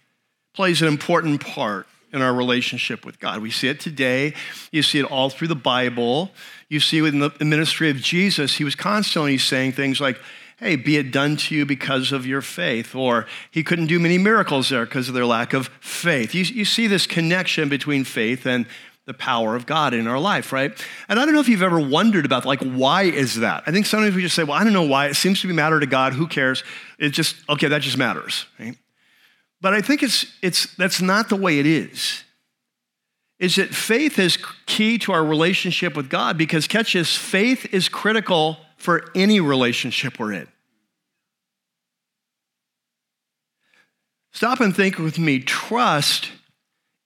plays 0.55 0.81
an 0.81 0.89
important 0.89 1.45
part 1.45 1.89
in 2.13 2.23
our 2.23 2.35
relationship 2.35 3.05
with 3.05 3.19
God. 3.19 3.41
We 3.41 3.51
see 3.51 3.69
it 3.69 3.81
today. 3.81 4.35
You 4.73 4.83
see 4.83 4.99
it 4.99 5.05
all 5.05 5.31
through 5.31 5.49
the 5.49 5.55
Bible. 5.55 6.31
You 6.69 6.81
see 6.81 7.01
within 7.03 7.21
the 7.21 7.45
ministry 7.45 7.91
of 7.91 7.97
Jesus, 7.97 8.57
he 8.57 8.65
was 8.65 8.75
constantly 8.75 9.39
saying 9.39 9.73
things 9.73 10.01
like, 10.01 10.19
hey, 10.59 10.75
be 10.75 10.97
it 10.97 11.13
done 11.13 11.37
to 11.37 11.55
you 11.55 11.65
because 11.65 12.11
of 12.11 12.27
your 12.27 12.43
faith. 12.43 12.95
Or 12.95 13.27
he 13.51 13.63
couldn't 13.63 13.87
do 13.87 14.01
many 14.01 14.19
miracles 14.19 14.69
there 14.71 14.85
because 14.85 15.09
of 15.09 15.15
their 15.15 15.27
lack 15.27 15.53
of 15.53 15.69
faith. 15.81 16.35
You, 16.35 16.43
you 16.43 16.65
see 16.65 16.87
this 16.87 17.07
connection 17.07 17.69
between 17.69 18.05
faith 18.05 18.47
and 18.47 18.67
the 19.07 19.15
power 19.15 19.57
of 19.57 19.65
God 19.65 19.95
in 19.95 20.07
our 20.07 20.19
life, 20.19 20.53
right? 20.53 20.71
And 21.09 21.19
I 21.19 21.25
don't 21.25 21.33
know 21.33 21.41
if 21.41 21.49
you've 21.49 21.63
ever 21.63 21.81
wondered 21.81 22.27
about, 22.27 22.45
like, 22.45 22.61
why 22.61 23.05
is 23.05 23.37
that? 23.37 23.63
I 23.67 23.71
think 23.71 23.87
sometimes 23.87 24.15
we 24.15 24.21
just 24.21 24.37
say, 24.37 24.45
well, 24.45 24.59
I 24.59 24.65
don't 24.65 24.75
know 24.75 24.83
why. 24.83 25.07
It 25.07 25.15
seems 25.15 25.41
to 25.41 25.47
be 25.47 25.55
matter 25.55 25.81
to 25.81 25.87
God. 25.87 26.13
Who 26.13 26.27
cares? 26.27 26.63
It 26.99 27.11
just, 27.11 27.37
okay, 27.49 27.69
that 27.69 27.81
just 27.81 27.97
matters, 27.97 28.45
right? 28.59 28.77
But 29.61 29.75
I 29.75 29.81
think 29.81 30.03
it's, 30.03 30.27
it's, 30.43 30.75
that's 30.77 31.01
not 31.01 31.29
the 31.29 31.37
way 31.37 31.59
it 31.59 31.67
is. 31.67 32.25
Is 33.39 33.57
that 33.57 33.75
faith 33.75 34.19
is 34.19 34.39
key 34.67 34.99
to 34.99 35.13
our 35.13 35.25
relationship 35.25 35.97
with 35.97 36.11
God 36.11 36.37
because, 36.37 36.67
catch 36.67 36.93
this, 36.93 37.17
faith 37.17 37.73
is 37.73 37.89
critical 37.89 38.59
for 38.77 39.11
any 39.15 39.41
relationship 39.41 40.19
we're 40.19 40.33
in. 40.33 40.49
Stop 44.33 44.61
and 44.61 44.75
think 44.75 44.99
with 44.99 45.19
me. 45.19 45.41
Trust 45.41 46.31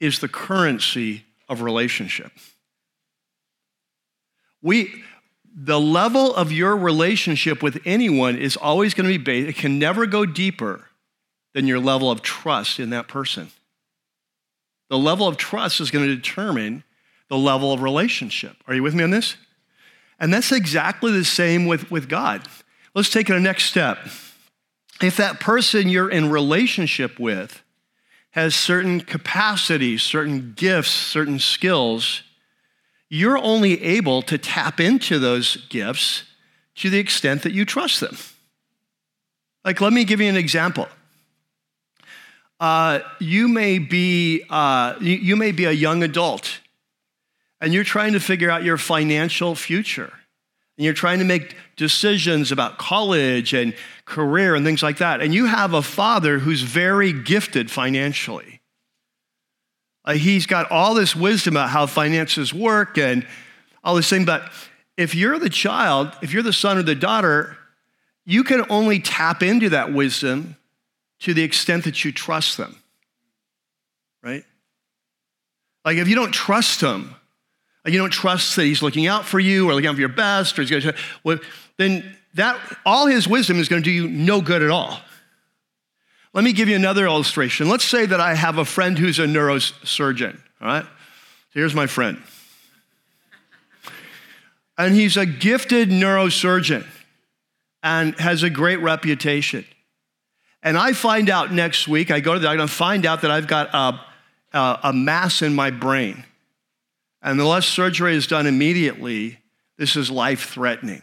is 0.01 0.19
the 0.19 0.29
currency 0.29 1.25
of 1.49 1.63
relationship. 1.63 2.33
We, 4.63 5.03
the 5.55 5.81
level 5.81 6.35
of 6.35 6.53
your 6.53 6.77
relationship 6.77 7.63
with 7.63 7.81
anyone 7.85 8.37
is 8.37 8.57
always 8.57 8.95
going 8.95 9.11
to 9.11 9.19
be 9.19 9.23
based, 9.23 9.49
it 9.49 9.57
can 9.57 9.79
never 9.79 10.07
go 10.07 10.27
deeper 10.27 10.89
than 11.55 11.67
your 11.67 11.79
level 11.79 12.11
of 12.11 12.23
trust 12.23 12.81
in 12.81 12.91
that 12.91 13.09
person. 13.09 13.49
The 14.89 14.99
level 14.99 15.27
of 15.27 15.37
trust 15.37 15.81
is 15.81 15.91
going 15.91 16.07
to 16.07 16.15
determine 16.15 16.85
the 17.29 17.39
level 17.39 17.73
of 17.73 17.83
relationship. 17.83 18.57
Are 18.67 18.75
you 18.75 18.83
with 18.83 18.95
me 18.95 19.05
on 19.05 19.11
this? 19.11 19.37
And 20.19 20.33
that's 20.33 20.53
exactly 20.53 21.13
the 21.13 21.25
same 21.25 21.67
with, 21.67 21.91
with 21.91 22.09
God. 22.09 22.47
Let's 22.95 23.11
take 23.11 23.31
it 23.31 23.37
a 23.37 23.41
next 23.41 23.65
step. 23.65 23.99
If 25.01 25.17
that 25.17 25.41
person 25.41 25.89
you're 25.89 26.11
in 26.11 26.31
relationship 26.31 27.19
with 27.19 27.63
has 28.33 28.55
certain 28.55 29.01
capacities, 29.01 30.03
certain 30.03 30.53
gifts, 30.57 30.91
certain 30.91 31.39
skills, 31.39 32.23
you're 33.09 33.39
only 33.39 33.83
able 33.83 34.23
to 34.23 34.39
tap 34.39 34.81
into 34.81 35.19
those 35.19 35.57
gifts 35.69 36.25
to 36.77 36.89
the 36.89 36.99
extent 36.99 37.43
that 37.43 37.53
you 37.53 37.65
trust 37.65 38.01
them. 38.01 38.17
Like, 39.65 39.81
let 39.81 39.93
me 39.93 40.05
give 40.05 40.21
you 40.21 40.29
an 40.29 40.37
example. 40.37 40.89
Uh, 42.63 43.01
you 43.19 43.49
may 43.49 43.81
be 43.81 44.45
uh, 44.49 44.95
you, 45.01 45.17
you 45.17 45.35
may 45.35 45.51
be 45.51 45.65
a 45.65 45.73
young 45.73 46.05
adult, 46.05 46.61
and 47.61 47.75
you're 47.75 47.83
trying 47.83 48.13
to 48.13 48.21
figure 48.21 48.49
out 48.49 48.63
your 48.63 48.79
financial 48.79 49.57
future, 49.57 50.13
and 50.79 50.85
you're 50.85 50.95
trying 50.95 51.19
to 51.19 51.25
make 51.25 51.57
decisions 51.75 52.53
about 52.53 52.79
college 52.79 53.53
and 53.53 53.75
career 54.05 54.55
and 54.55 54.65
things 54.65 54.81
like 54.81 54.99
that. 54.99 55.21
And 55.21 55.35
you 55.35 55.47
have 55.47 55.75
a 55.75 55.83
father 55.83 56.39
who's 56.39 56.63
very 56.63 57.13
gifted 57.13 57.69
financially. 57.69 58.61
Uh, 60.05 60.13
he's 60.13 60.47
got 60.47 60.71
all 60.71 60.95
this 60.95 61.17
wisdom 61.17 61.55
about 61.55 61.71
how 61.71 61.87
finances 61.87 62.55
work 62.55 62.97
and 62.97 63.27
all 63.83 63.97
this 63.97 64.09
thing. 64.09 64.25
But 64.25 64.53
if 64.97 65.17
you're 65.17 65.41
the 65.41 65.51
child, 65.51 66.13
if 66.23 66.33
you're 66.33 66.45
the 66.45 66.53
son 66.53 66.79
or 66.79 66.85
the 66.85 66.95
daughter, 66.95 67.57
you 68.25 68.45
can 68.45 68.65
only 68.71 69.01
tap 69.01 69.43
into 69.43 69.71
that 69.71 69.93
wisdom 69.93 70.55
to 71.23 71.35
the 71.35 71.43
extent 71.43 71.85
that 71.85 72.05
you 72.05 72.13
trust 72.13 72.57
them, 72.57 72.77
right? 74.23 74.45
Like 75.85 75.97
if 75.97 76.07
you 76.09 76.15
don't 76.15 76.33
trust 76.33 76.81
him, 76.81 77.15
you 77.85 77.99
don't 77.99 78.13
trust 78.13 78.55
that 78.57 78.65
he's 78.65 78.83
looking 78.83 79.09
out 79.09 79.25
for 79.25 79.41
you 79.41 79.69
or 79.69 79.75
looking 79.75 79.89
out 79.89 79.95
for 79.95 80.01
your 80.01 80.09
best, 80.09 80.57
or 80.59 80.63
he's 80.63 80.71
going 80.71 80.83
to, 80.83 80.95
well, 81.25 81.39
then 81.79 82.17
that 82.35 82.57
all 82.87 83.07
his 83.07 83.27
wisdom 83.27 83.59
is 83.59 83.69
going 83.69 83.83
to 83.83 83.85
do 83.85 83.91
you 83.91 84.09
no 84.09 84.41
good 84.41 84.63
at 84.63 84.71
all. 84.71 85.01
Let 86.33 86.45
me 86.45 86.53
give 86.53 86.69
you 86.69 86.77
another 86.77 87.05
illustration. 87.05 87.69
Let's 87.69 87.85
say 87.85 88.07
that 88.07 88.21
I 88.21 88.35
have 88.35 88.59
a 88.59 88.65
friend 88.65 88.99
who's 88.99 89.19
a 89.19 89.27
neurosurgeon, 89.27 90.39
all 90.61 90.67
right? 90.67 90.85
So 90.85 91.61
here's 91.61 91.75
my 91.75 91.87
friend. 91.87 92.23
And 94.79 94.95
he's 94.95 95.17
a 95.17 95.27
gifted 95.27 95.91
neurosurgeon. 95.91 96.87
and 97.83 98.19
has 98.19 98.43
a 98.43 98.51
great 98.51 98.81
reputation. 98.81 99.65
And 100.63 100.79
I 100.79 100.93
find 100.93 101.29
out 101.29 101.53
next 101.53 101.89
week, 101.89 102.11
I 102.11 102.21
go 102.21 102.35
to 102.35 102.39
the 102.39 102.47
doctor 102.47 102.61
and 102.61 102.71
find 102.71 103.05
out 103.05 103.23
that 103.23 103.31
I've 103.31 103.49
got 103.49 103.75
a, 103.75 104.57
a, 104.57 104.79
a 104.85 104.93
mass 104.93 105.43
in 105.43 105.55
my 105.55 105.71
brain. 105.71 106.25
And 107.21 107.41
unless 107.41 107.67
surgery 107.67 108.15
is 108.15 108.27
done 108.27 108.47
immediately, 108.47 109.39
this 109.77 109.97
is 109.97 110.11
life 110.11 110.51
threatening. 110.51 111.03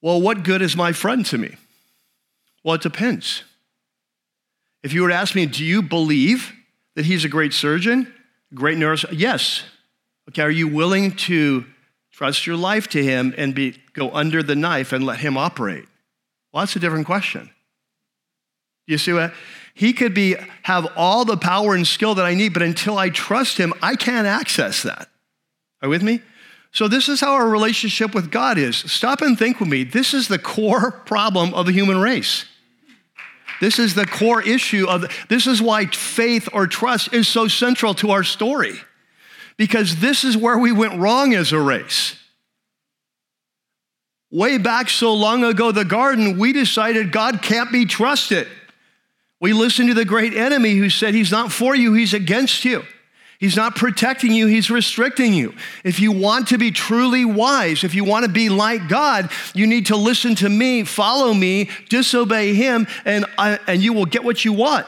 Well, 0.00 0.20
what 0.20 0.44
good 0.44 0.62
is 0.62 0.76
my 0.76 0.92
friend 0.92 1.24
to 1.26 1.38
me? 1.38 1.56
Well, 2.62 2.76
it 2.76 2.82
depends. 2.82 3.44
If 4.82 4.92
you 4.92 5.02
were 5.02 5.08
to 5.08 5.14
ask 5.14 5.34
me, 5.34 5.46
do 5.46 5.64
you 5.64 5.82
believe 5.82 6.52
that 6.94 7.04
he's 7.04 7.24
a 7.24 7.28
great 7.28 7.52
surgeon, 7.52 8.12
great 8.54 8.78
nurse? 8.78 9.04
Yes. 9.12 9.64
Okay, 10.28 10.42
are 10.42 10.50
you 10.50 10.68
willing 10.68 11.12
to 11.12 11.64
trust 12.12 12.46
your 12.46 12.56
life 12.56 12.88
to 12.88 13.02
him 13.02 13.34
and 13.36 13.54
be, 13.54 13.76
go 13.92 14.10
under 14.10 14.42
the 14.42 14.56
knife 14.56 14.92
and 14.92 15.04
let 15.04 15.18
him 15.18 15.36
operate? 15.36 15.86
Well, 16.58 16.66
that's 16.66 16.74
a 16.74 16.80
different 16.80 17.06
question. 17.06 17.50
You 18.88 18.98
see 18.98 19.12
what? 19.12 19.32
He 19.74 19.92
could 19.92 20.12
be 20.12 20.34
have 20.64 20.88
all 20.96 21.24
the 21.24 21.36
power 21.36 21.76
and 21.76 21.86
skill 21.86 22.16
that 22.16 22.26
I 22.26 22.34
need, 22.34 22.52
but 22.52 22.64
until 22.64 22.98
I 22.98 23.10
trust 23.10 23.58
him, 23.58 23.72
I 23.80 23.94
can't 23.94 24.26
access 24.26 24.82
that. 24.82 25.08
Are 25.80 25.86
you 25.86 25.90
with 25.90 26.02
me? 26.02 26.20
So 26.72 26.88
this 26.88 27.08
is 27.08 27.20
how 27.20 27.34
our 27.34 27.48
relationship 27.48 28.12
with 28.12 28.32
God 28.32 28.58
is. 28.58 28.76
Stop 28.76 29.22
and 29.22 29.38
think 29.38 29.60
with 29.60 29.68
me. 29.68 29.84
This 29.84 30.12
is 30.12 30.26
the 30.26 30.36
core 30.36 30.90
problem 30.90 31.54
of 31.54 31.66
the 31.66 31.72
human 31.72 32.00
race. 32.00 32.44
This 33.60 33.78
is 33.78 33.94
the 33.94 34.06
core 34.06 34.42
issue 34.42 34.88
of 34.88 35.04
this 35.28 35.46
is 35.46 35.62
why 35.62 35.86
faith 35.86 36.48
or 36.52 36.66
trust 36.66 37.14
is 37.14 37.28
so 37.28 37.46
central 37.46 37.94
to 37.94 38.10
our 38.10 38.24
story. 38.24 38.80
Because 39.56 40.00
this 40.00 40.24
is 40.24 40.36
where 40.36 40.58
we 40.58 40.72
went 40.72 40.98
wrong 40.98 41.34
as 41.34 41.52
a 41.52 41.60
race. 41.60 42.17
Way 44.30 44.58
back 44.58 44.90
so 44.90 45.14
long 45.14 45.42
ago, 45.44 45.72
the 45.72 45.84
garden, 45.84 46.38
we 46.38 46.52
decided 46.52 47.12
God 47.12 47.40
can't 47.40 47.72
be 47.72 47.86
trusted. 47.86 48.46
We 49.40 49.52
listened 49.52 49.88
to 49.88 49.94
the 49.94 50.04
great 50.04 50.34
enemy 50.34 50.74
who 50.74 50.90
said, 50.90 51.14
He's 51.14 51.30
not 51.30 51.50
for 51.50 51.74
you, 51.74 51.94
He's 51.94 52.12
against 52.12 52.64
you. 52.64 52.84
He's 53.38 53.56
not 53.56 53.76
protecting 53.76 54.32
you, 54.32 54.46
He's 54.48 54.70
restricting 54.70 55.32
you. 55.32 55.54
If 55.84 56.00
you 56.00 56.12
want 56.12 56.48
to 56.48 56.58
be 56.58 56.72
truly 56.72 57.24
wise, 57.24 57.84
if 57.84 57.94
you 57.94 58.04
want 58.04 58.26
to 58.26 58.30
be 58.30 58.48
like 58.48 58.88
God, 58.88 59.30
you 59.54 59.66
need 59.66 59.86
to 59.86 59.96
listen 59.96 60.34
to 60.36 60.48
me, 60.48 60.84
follow 60.84 61.32
me, 61.32 61.70
disobey 61.88 62.54
Him, 62.54 62.86
and, 63.04 63.24
uh, 63.38 63.58
and 63.66 63.82
you 63.82 63.92
will 63.92 64.06
get 64.06 64.24
what 64.24 64.44
you 64.44 64.52
want. 64.52 64.86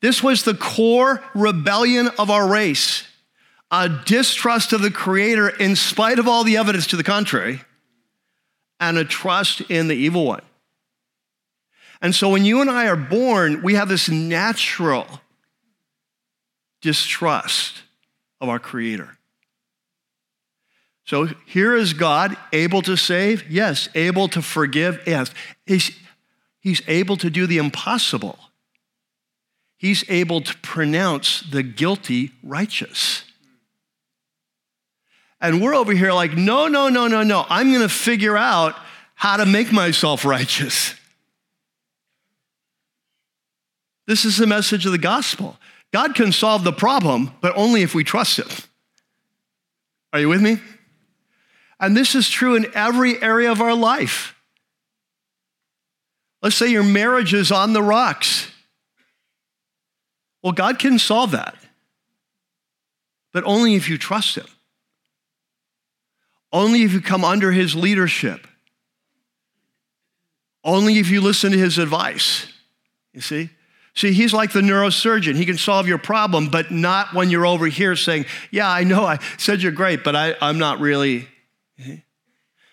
This 0.00 0.22
was 0.22 0.42
the 0.42 0.54
core 0.54 1.22
rebellion 1.34 2.08
of 2.18 2.30
our 2.30 2.48
race 2.48 3.04
a 3.70 3.88
distrust 3.88 4.72
of 4.72 4.80
the 4.80 4.92
Creator 4.92 5.48
in 5.48 5.74
spite 5.74 6.20
of 6.20 6.28
all 6.28 6.44
the 6.44 6.56
evidence 6.56 6.86
to 6.86 6.96
the 6.96 7.02
contrary, 7.02 7.60
and 8.80 8.98
a 8.98 9.04
trust 9.04 9.62
in 9.62 9.88
the 9.88 9.94
evil 9.94 10.26
one. 10.26 10.42
And 12.00 12.14
so 12.14 12.28
when 12.28 12.44
you 12.44 12.60
and 12.60 12.70
I 12.70 12.88
are 12.88 12.96
born, 12.96 13.62
we 13.62 13.74
have 13.74 13.88
this 13.88 14.08
natural 14.08 15.06
distrust 16.82 17.82
of 18.40 18.48
our 18.48 18.58
Creator. 18.58 19.16
So 21.04 21.28
here 21.46 21.74
is 21.74 21.92
God 21.92 22.36
able 22.52 22.82
to 22.82 22.96
save? 22.96 23.50
Yes. 23.50 23.88
Able 23.94 24.28
to 24.28 24.42
forgive? 24.42 25.00
Yes. 25.06 25.30
He's, 25.64 25.92
he's 26.58 26.82
able 26.88 27.16
to 27.18 27.30
do 27.30 27.46
the 27.46 27.58
impossible. 27.58 28.38
He's 29.76 30.04
able 30.08 30.40
to 30.40 30.56
pronounce 30.58 31.40
the 31.40 31.62
guilty 31.62 32.32
righteous. 32.42 33.22
And 35.40 35.60
we're 35.60 35.74
over 35.74 35.92
here 35.92 36.12
like, 36.12 36.36
no, 36.36 36.66
no, 36.68 36.88
no, 36.88 37.08
no, 37.08 37.22
no. 37.22 37.44
I'm 37.48 37.70
going 37.70 37.82
to 37.82 37.88
figure 37.88 38.36
out 38.36 38.74
how 39.14 39.36
to 39.36 39.46
make 39.46 39.72
myself 39.72 40.24
righteous. 40.24 40.94
This 44.06 44.24
is 44.24 44.36
the 44.36 44.46
message 44.46 44.86
of 44.86 44.92
the 44.92 44.98
gospel. 44.98 45.58
God 45.92 46.14
can 46.14 46.32
solve 46.32 46.64
the 46.64 46.72
problem, 46.72 47.32
but 47.40 47.56
only 47.56 47.82
if 47.82 47.94
we 47.94 48.04
trust 48.04 48.38
Him. 48.38 48.48
Are 50.12 50.20
you 50.20 50.28
with 50.28 50.40
me? 50.40 50.58
And 51.78 51.96
this 51.96 52.14
is 52.14 52.28
true 52.28 52.54
in 52.54 52.66
every 52.74 53.20
area 53.22 53.50
of 53.50 53.60
our 53.60 53.74
life. 53.74 54.34
Let's 56.42 56.56
say 56.56 56.68
your 56.68 56.84
marriage 56.84 57.34
is 57.34 57.50
on 57.50 57.72
the 57.72 57.82
rocks. 57.82 58.50
Well, 60.42 60.52
God 60.52 60.78
can 60.78 60.98
solve 60.98 61.32
that, 61.32 61.56
but 63.32 63.44
only 63.44 63.74
if 63.74 63.88
you 63.88 63.98
trust 63.98 64.36
Him. 64.36 64.46
Only 66.56 66.84
if 66.84 66.94
you 66.94 67.02
come 67.02 67.22
under 67.22 67.52
His 67.52 67.74
leadership. 67.74 68.46
Only 70.64 70.98
if 70.98 71.10
you 71.10 71.20
listen 71.20 71.52
to 71.52 71.58
His 71.58 71.76
advice. 71.76 72.46
You 73.12 73.20
see? 73.20 73.50
See, 73.94 74.14
he's 74.14 74.32
like 74.32 74.52
the 74.52 74.62
neurosurgeon. 74.62 75.36
He 75.36 75.44
can 75.44 75.58
solve 75.58 75.86
your 75.86 75.98
problem, 75.98 76.48
but 76.48 76.70
not 76.70 77.12
when 77.12 77.28
you're 77.28 77.46
over 77.46 77.66
here 77.66 77.94
saying, 77.94 78.24
Yeah, 78.50 78.70
I 78.70 78.84
know 78.84 79.04
I 79.04 79.18
said 79.36 79.60
you're 79.60 79.70
great, 79.70 80.02
but 80.02 80.16
I, 80.16 80.34
I'm 80.40 80.56
not 80.56 80.80
really. 80.80 81.28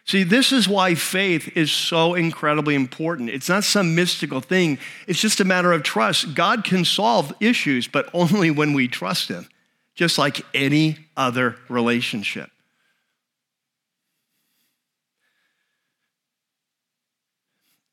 See, 0.06 0.24
this 0.24 0.54
is 0.54 0.68
why 0.68 0.96
faith 0.96 1.58
is 1.58 1.70
so 1.70 2.14
incredibly 2.14 2.76
important. 2.76 3.30
It's 3.30 3.50
not 3.50 3.66
some 3.66 3.96
mystical 3.96 4.40
thing, 4.40 4.80
it's 5.08 5.20
just 5.20 5.42
a 5.42 5.46
matter 5.46 5.74
of 5.74 5.84
trust. 5.84 6.36
God 6.36 6.64
can 6.64 6.86
solve 6.86 7.34
issues, 7.42 7.90
but 7.90 8.10
only 8.14 8.50
when 8.50 8.72
we 8.72 8.88
trust 8.88 9.28
Him, 9.28 9.50
just 9.94 10.18
like 10.18 10.42
any 10.54 11.00
other 11.18 11.58
relationship. 11.68 12.50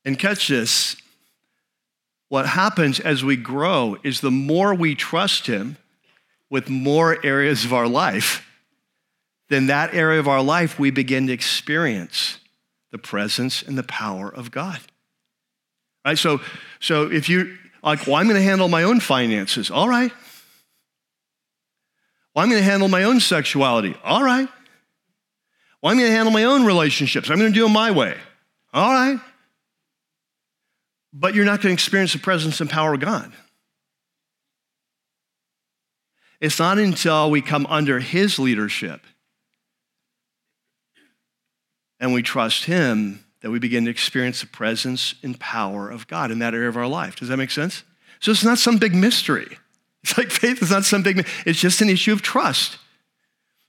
And 0.05 0.17
catch 0.17 0.47
this 0.47 0.95
what 2.31 2.47
happens 2.47 3.01
as 3.01 3.25
we 3.25 3.35
grow 3.35 3.97
is 4.03 4.21
the 4.21 4.31
more 4.31 4.73
we 4.73 4.95
trust 4.95 5.47
Him 5.47 5.75
with 6.49 6.69
more 6.69 7.17
areas 7.25 7.65
of 7.65 7.73
our 7.73 7.89
life, 7.89 8.47
then 9.49 9.67
that 9.67 9.93
area 9.93 10.17
of 10.17 10.29
our 10.29 10.41
life 10.41 10.79
we 10.79 10.91
begin 10.91 11.27
to 11.27 11.33
experience 11.33 12.37
the 12.91 12.97
presence 12.97 13.61
and 13.61 13.77
the 13.77 13.83
power 13.83 14.33
of 14.33 14.49
God. 14.49 14.79
Right? 16.05 16.17
So, 16.17 16.39
so 16.79 17.11
if 17.11 17.27
you 17.27 17.57
like, 17.83 18.07
well, 18.07 18.15
I'm 18.15 18.27
going 18.27 18.39
to 18.39 18.41
handle 18.41 18.69
my 18.69 18.83
own 18.83 19.01
finances. 19.01 19.69
All 19.69 19.89
right. 19.89 20.13
Well, 22.33 22.43
I'm 22.43 22.49
going 22.49 22.63
to 22.63 22.69
handle 22.69 22.87
my 22.87 23.03
own 23.03 23.19
sexuality. 23.19 23.97
All 24.05 24.23
right. 24.23 24.47
Well, 25.81 25.91
I'm 25.91 25.97
going 25.97 26.09
to 26.09 26.15
handle 26.15 26.31
my 26.31 26.45
own 26.45 26.63
relationships. 26.63 27.29
I'm 27.29 27.39
going 27.39 27.51
to 27.51 27.55
do 27.55 27.63
them 27.63 27.73
my 27.73 27.91
way. 27.91 28.15
All 28.73 28.93
right 28.93 29.19
but 31.13 31.35
you're 31.35 31.45
not 31.45 31.61
going 31.61 31.71
to 31.71 31.73
experience 31.73 32.13
the 32.13 32.19
presence 32.19 32.61
and 32.61 32.69
power 32.69 32.93
of 32.93 32.99
God. 32.99 33.31
It's 36.39 36.57
not 36.57 36.79
until 36.79 37.29
we 37.29 37.41
come 37.41 37.67
under 37.67 37.99
His 37.99 38.39
leadership 38.39 39.01
and 41.99 42.13
we 42.13 42.23
trust 42.23 42.65
Him 42.65 43.23
that 43.41 43.51
we 43.51 43.59
begin 43.59 43.85
to 43.85 43.91
experience 43.91 44.41
the 44.41 44.47
presence 44.47 45.15
and 45.23 45.39
power 45.39 45.89
of 45.89 46.07
God 46.07 46.31
in 46.31 46.39
that 46.39 46.53
area 46.53 46.69
of 46.69 46.77
our 46.77 46.87
life. 46.87 47.15
Does 47.15 47.27
that 47.27 47.37
make 47.37 47.51
sense? 47.51 47.83
So 48.19 48.31
it's 48.31 48.43
not 48.43 48.57
some 48.57 48.77
big 48.77 48.95
mystery. 48.95 49.47
It's 50.03 50.17
like 50.17 50.31
faith 50.31 50.63
is 50.63 50.71
not 50.71 50.83
some 50.83 51.03
big, 51.03 51.27
it's 51.45 51.59
just 51.59 51.79
an 51.81 51.87
issue 51.87 52.11
of 52.11 52.23
trust. 52.23 52.79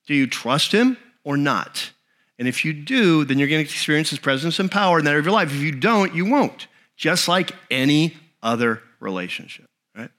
Do 0.07 0.15
you 0.15 0.27
trust 0.27 0.73
Him 0.73 0.97
or 1.25 1.37
not? 1.37 1.91
And 2.39 2.49
if 2.49 2.65
you 2.65 2.73
do, 2.73 3.27
then 3.27 3.39
you're 3.39 3.49
going 3.49 3.63
to 3.63 3.71
experience 3.71 4.09
His 4.09 4.19
presence 4.19 4.59
and 4.59 4.71
power 4.71 4.99
in 4.99 5.05
that 5.05 5.11
area 5.11 5.19
of 5.19 5.27
your 5.27 5.35
life. 5.35 5.51
If 5.51 5.61
you 5.61 5.73
don't, 5.73 6.15
you 6.15 6.25
won't 6.25 6.69
just 6.97 7.29
like 7.29 7.53
any 7.71 8.17
other 8.43 8.83
relationship, 9.01 9.67
right? 9.97 10.11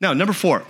Now, 0.00 0.12
number 0.12 0.32
four. 0.32 0.64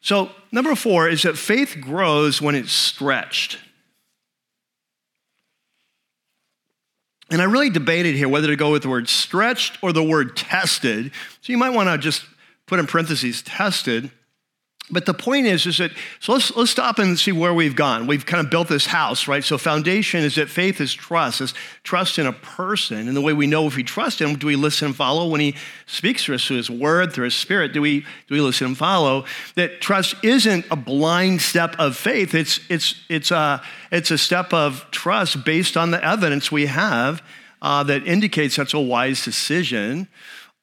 So, 0.00 0.30
number 0.50 0.74
four 0.74 1.08
is 1.08 1.22
that 1.22 1.38
faith 1.38 1.76
grows 1.80 2.42
when 2.42 2.54
it's 2.54 2.72
stretched. 2.72 3.58
And 7.30 7.40
I 7.40 7.44
really 7.44 7.70
debated 7.70 8.14
here 8.14 8.28
whether 8.28 8.48
to 8.48 8.56
go 8.56 8.72
with 8.72 8.82
the 8.82 8.90
word 8.90 9.08
stretched 9.08 9.78
or 9.82 9.92
the 9.92 10.02
word 10.02 10.36
tested. 10.36 11.12
So 11.40 11.52
you 11.52 11.56
might 11.56 11.70
want 11.70 11.88
to 11.88 11.96
just 11.96 12.26
put 12.66 12.78
in 12.78 12.86
parentheses 12.86 13.42
tested 13.42 14.10
but 14.92 15.06
the 15.06 15.14
point 15.14 15.46
is, 15.46 15.64
is 15.64 15.78
that, 15.78 15.90
so 16.20 16.34
let's, 16.34 16.54
let's 16.54 16.70
stop 16.70 16.98
and 16.98 17.18
see 17.18 17.32
where 17.32 17.54
we've 17.54 17.74
gone. 17.74 18.06
We've 18.06 18.26
kind 18.26 18.44
of 18.44 18.50
built 18.50 18.68
this 18.68 18.84
house, 18.84 19.26
right? 19.26 19.42
So 19.42 19.56
foundation 19.56 20.22
is 20.22 20.34
that 20.34 20.50
faith 20.50 20.82
is 20.82 20.92
trust, 20.92 21.40
is 21.40 21.54
trust 21.82 22.18
in 22.18 22.26
a 22.26 22.32
person. 22.32 23.08
And 23.08 23.16
the 23.16 23.22
way 23.22 23.32
we 23.32 23.46
know 23.46 23.66
if 23.66 23.74
we 23.74 23.84
trust 23.84 24.20
him, 24.20 24.36
do 24.36 24.46
we 24.46 24.54
listen 24.54 24.88
and 24.88 24.96
follow 24.96 25.26
when 25.28 25.40
he 25.40 25.56
speaks 25.86 26.26
to 26.26 26.34
us 26.34 26.46
through 26.46 26.58
his 26.58 26.70
word, 26.70 27.14
through 27.14 27.24
his 27.24 27.34
spirit? 27.34 27.72
Do 27.72 27.80
we, 27.80 28.00
do 28.00 28.34
we 28.34 28.42
listen 28.42 28.66
and 28.66 28.76
follow? 28.76 29.24
That 29.54 29.80
trust 29.80 30.14
isn't 30.22 30.66
a 30.70 30.76
blind 30.76 31.40
step 31.40 31.74
of 31.78 31.96
faith. 31.96 32.34
It's, 32.34 32.60
it's, 32.68 33.02
it's, 33.08 33.30
a, 33.30 33.62
it's 33.90 34.10
a 34.10 34.18
step 34.18 34.52
of 34.52 34.86
trust 34.90 35.42
based 35.42 35.78
on 35.78 35.90
the 35.90 36.04
evidence 36.04 36.52
we 36.52 36.66
have 36.66 37.22
uh, 37.62 37.82
that 37.84 38.06
indicates 38.06 38.56
that's 38.56 38.74
a 38.74 38.80
wise 38.80 39.24
decision. 39.24 40.08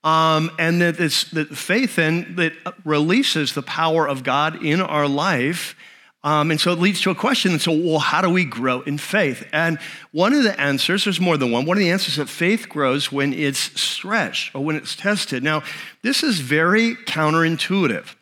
Um, 0.03 0.51
and 0.57 0.81
that 0.81 0.99
it's 0.99 1.25
that 1.31 1.49
faith 1.49 1.97
then 1.97 2.35
that 2.37 2.53
releases 2.85 3.53
the 3.53 3.61
power 3.61 4.07
of 4.07 4.23
God 4.23 4.63
in 4.63 4.79
our 4.81 5.07
life 5.07 5.75
Um, 6.21 6.51
and 6.51 6.59
so 6.59 6.73
it 6.73 6.79
leads 6.79 6.99
to 7.01 7.11
a 7.11 7.15
question. 7.15 7.53
And 7.53 7.61
so, 7.61 7.71
well, 7.71 7.99
how 7.99 8.21
do 8.21 8.29
we 8.29 8.43
grow 8.43 8.81
in 8.81 8.97
faith? 8.97 9.47
And 9.53 9.79
one 10.11 10.33
of 10.33 10.43
the 10.43 10.59
answers, 10.59 11.05
there's 11.05 11.21
more 11.21 11.37
than 11.37 11.51
one, 11.51 11.65
one 11.65 11.77
of 11.77 11.79
the 11.79 11.91
answers 11.91 12.13
is 12.13 12.17
that 12.17 12.27
faith 12.27 12.67
grows 12.67 13.09
when 13.11 13.33
it's 13.33 13.79
stretched 13.79 14.53
or 14.53 14.63
when 14.63 14.75
it's 14.75 14.95
tested. 14.95 15.43
Now, 15.43 15.63
this 16.01 16.21
is 16.21 16.41
very 16.41 16.95
counterintuitive. 16.95 18.15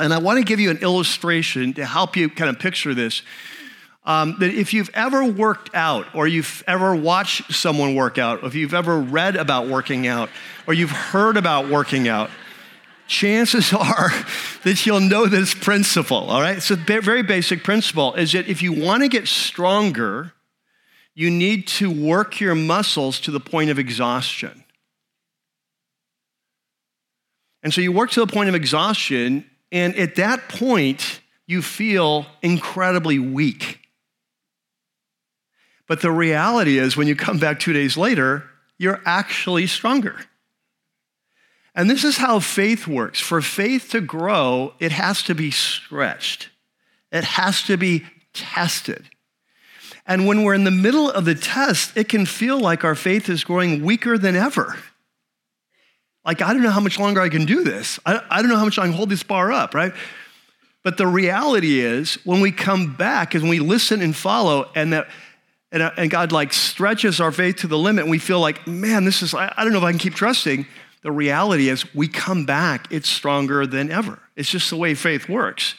And 0.00 0.14
I 0.14 0.18
want 0.18 0.38
to 0.38 0.44
give 0.44 0.60
you 0.60 0.70
an 0.70 0.78
illustration 0.78 1.74
to 1.74 1.84
help 1.84 2.16
you 2.16 2.30
kind 2.30 2.48
of 2.48 2.58
picture 2.58 2.94
this. 2.94 3.22
Um, 4.10 4.34
that 4.40 4.52
if 4.52 4.74
you've 4.74 4.90
ever 4.92 5.24
worked 5.24 5.72
out, 5.72 6.04
or 6.16 6.26
you've 6.26 6.64
ever 6.66 6.96
watched 6.96 7.52
someone 7.52 7.94
work 7.94 8.18
out, 8.18 8.42
or 8.42 8.48
if 8.48 8.56
you've 8.56 8.74
ever 8.74 8.98
read 8.98 9.36
about 9.36 9.68
working 9.68 10.08
out, 10.08 10.30
or 10.66 10.74
you've 10.74 10.90
heard 10.90 11.36
about 11.36 11.68
working 11.68 12.08
out, 12.08 12.28
chances 13.06 13.72
are 13.72 14.10
that 14.64 14.84
you'll 14.84 14.98
know 14.98 15.26
this 15.26 15.54
principle, 15.54 16.28
all 16.28 16.40
right? 16.40 16.56
It's 16.56 16.72
a 16.72 16.76
very 16.76 17.22
basic 17.22 17.62
principle 17.62 18.14
is 18.14 18.32
that 18.32 18.48
if 18.48 18.62
you 18.62 18.72
want 18.72 19.04
to 19.04 19.08
get 19.08 19.28
stronger, 19.28 20.32
you 21.14 21.30
need 21.30 21.68
to 21.68 21.88
work 21.88 22.40
your 22.40 22.56
muscles 22.56 23.20
to 23.20 23.30
the 23.30 23.38
point 23.38 23.70
of 23.70 23.78
exhaustion. 23.78 24.64
And 27.62 27.72
so 27.72 27.80
you 27.80 27.92
work 27.92 28.10
to 28.10 28.20
the 28.26 28.32
point 28.32 28.48
of 28.48 28.56
exhaustion, 28.56 29.48
and 29.70 29.94
at 29.94 30.16
that 30.16 30.48
point, 30.48 31.20
you 31.46 31.62
feel 31.62 32.26
incredibly 32.42 33.20
weak. 33.20 33.79
But 35.90 36.02
the 36.02 36.12
reality 36.12 36.78
is, 36.78 36.96
when 36.96 37.08
you 37.08 37.16
come 37.16 37.38
back 37.38 37.58
two 37.58 37.72
days 37.72 37.96
later, 37.96 38.44
you're 38.78 39.00
actually 39.04 39.66
stronger. 39.66 40.14
And 41.74 41.90
this 41.90 42.04
is 42.04 42.16
how 42.16 42.38
faith 42.38 42.86
works. 42.86 43.18
For 43.18 43.42
faith 43.42 43.90
to 43.90 44.00
grow, 44.00 44.74
it 44.78 44.92
has 44.92 45.24
to 45.24 45.34
be 45.34 45.50
stretched, 45.50 46.50
it 47.10 47.24
has 47.24 47.64
to 47.64 47.76
be 47.76 48.04
tested. 48.32 49.08
And 50.06 50.28
when 50.28 50.44
we're 50.44 50.54
in 50.54 50.62
the 50.62 50.70
middle 50.70 51.10
of 51.10 51.24
the 51.24 51.34
test, 51.34 51.96
it 51.96 52.08
can 52.08 52.24
feel 52.24 52.60
like 52.60 52.84
our 52.84 52.94
faith 52.94 53.28
is 53.28 53.42
growing 53.42 53.84
weaker 53.84 54.16
than 54.16 54.36
ever. 54.36 54.76
Like, 56.24 56.40
I 56.40 56.52
don't 56.52 56.62
know 56.62 56.70
how 56.70 56.78
much 56.78 57.00
longer 57.00 57.20
I 57.20 57.30
can 57.30 57.46
do 57.46 57.64
this. 57.64 57.98
I, 58.06 58.22
I 58.30 58.42
don't 58.42 58.48
know 58.48 58.58
how 58.58 58.64
much 58.64 58.78
I 58.78 58.84
can 58.84 58.92
hold 58.92 59.08
this 59.08 59.24
bar 59.24 59.50
up, 59.50 59.74
right? 59.74 59.92
But 60.84 60.98
the 60.98 61.08
reality 61.08 61.80
is, 61.80 62.14
when 62.24 62.40
we 62.40 62.52
come 62.52 62.94
back 62.94 63.34
and 63.34 63.48
we 63.48 63.58
listen 63.58 64.00
and 64.00 64.14
follow, 64.14 64.70
and 64.76 64.92
that 64.92 65.08
and, 65.72 65.82
and 65.82 66.10
God 66.10 66.32
like 66.32 66.52
stretches 66.52 67.20
our 67.20 67.32
faith 67.32 67.56
to 67.56 67.66
the 67.66 67.78
limit, 67.78 68.02
and 68.02 68.10
we 68.10 68.18
feel 68.18 68.40
like, 68.40 68.66
man, 68.66 69.04
this 69.04 69.22
is, 69.22 69.34
I, 69.34 69.52
I 69.56 69.64
don't 69.64 69.72
know 69.72 69.78
if 69.78 69.84
I 69.84 69.92
can 69.92 69.98
keep 69.98 70.14
trusting 70.14 70.66
the 71.02 71.12
reality 71.12 71.68
is 71.68 71.94
we 71.94 72.08
come 72.08 72.44
back, 72.44 72.86
it's 72.90 73.08
stronger 73.08 73.66
than 73.66 73.90
ever. 73.90 74.18
It's 74.36 74.50
just 74.50 74.70
the 74.70 74.76
way 74.76 74.94
faith 74.94 75.28
works. 75.28 75.74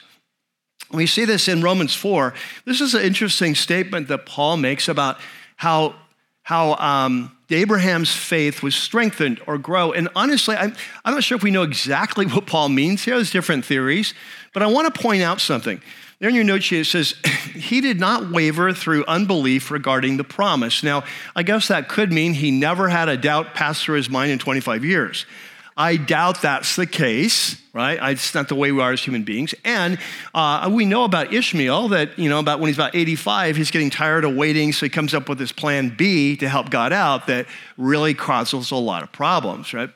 We 0.91 1.05
see 1.05 1.25
this 1.25 1.47
in 1.47 1.61
Romans 1.61 1.93
4. 1.93 2.33
This 2.65 2.81
is 2.81 2.95
an 2.95 3.03
interesting 3.03 3.55
statement 3.55 4.07
that 4.07 4.25
Paul 4.25 4.57
makes 4.57 4.87
about 4.87 5.19
how, 5.55 5.95
how 6.41 6.73
um, 6.75 7.37
Abraham's 7.49 8.13
faith 8.13 8.63
was 8.63 8.75
strengthened 8.75 9.39
or 9.45 9.57
grow. 9.57 9.93
And 9.93 10.09
honestly, 10.15 10.55
I'm, 10.55 10.75
I'm 11.05 11.13
not 11.13 11.23
sure 11.23 11.35
if 11.35 11.43
we 11.43 11.51
know 11.51 11.63
exactly 11.63 12.25
what 12.27 12.47
Paul 12.47 12.69
means 12.69 13.03
here. 13.03 13.15
There's 13.15 13.31
different 13.31 13.63
theories. 13.63 14.13
But 14.53 14.63
I 14.63 14.67
want 14.67 14.93
to 14.93 15.01
point 15.01 15.21
out 15.21 15.39
something. 15.39 15.81
There 16.21 16.29
in 16.29 16.35
your 16.35 16.43
note 16.43 16.61
sheet, 16.61 16.81
it 16.81 16.85
says, 16.85 17.15
He 17.55 17.81
did 17.81 17.99
not 17.99 18.29
waver 18.29 18.73
through 18.73 19.05
unbelief 19.07 19.71
regarding 19.71 20.17
the 20.17 20.23
promise. 20.23 20.83
Now, 20.83 21.03
I 21.35 21.41
guess 21.41 21.67
that 21.69 21.89
could 21.89 22.13
mean 22.13 22.35
he 22.35 22.51
never 22.51 22.89
had 22.89 23.09
a 23.09 23.17
doubt 23.17 23.55
pass 23.55 23.81
through 23.81 23.95
his 23.95 24.07
mind 24.07 24.31
in 24.31 24.37
25 24.37 24.85
years. 24.85 25.25
I 25.75 25.97
doubt 25.97 26.43
that's 26.43 26.75
the 26.75 26.85
case, 26.85 27.59
right? 27.73 27.97
It's 28.11 28.35
not 28.35 28.49
the 28.49 28.55
way 28.55 28.71
we 28.71 28.83
are 28.83 28.91
as 28.91 29.01
human 29.01 29.23
beings. 29.23 29.55
And 29.65 29.97
uh, 30.35 30.69
we 30.71 30.85
know 30.85 31.05
about 31.05 31.33
Ishmael 31.33 31.87
that, 31.87 32.19
you 32.19 32.29
know, 32.29 32.37
about 32.37 32.59
when 32.59 32.67
he's 32.67 32.77
about 32.77 32.93
85, 32.93 33.55
he's 33.55 33.71
getting 33.71 33.89
tired 33.89 34.23
of 34.23 34.35
waiting, 34.35 34.73
so 34.73 34.85
he 34.85 34.91
comes 34.91 35.15
up 35.15 35.27
with 35.27 35.39
this 35.39 35.51
plan 35.51 35.95
B 35.97 36.35
to 36.35 36.47
help 36.47 36.69
God 36.69 36.93
out 36.93 37.25
that 37.27 37.47
really 37.77 38.13
causes 38.13 38.69
a 38.69 38.75
lot 38.75 39.01
of 39.01 39.11
problems, 39.11 39.73
right? 39.73 39.89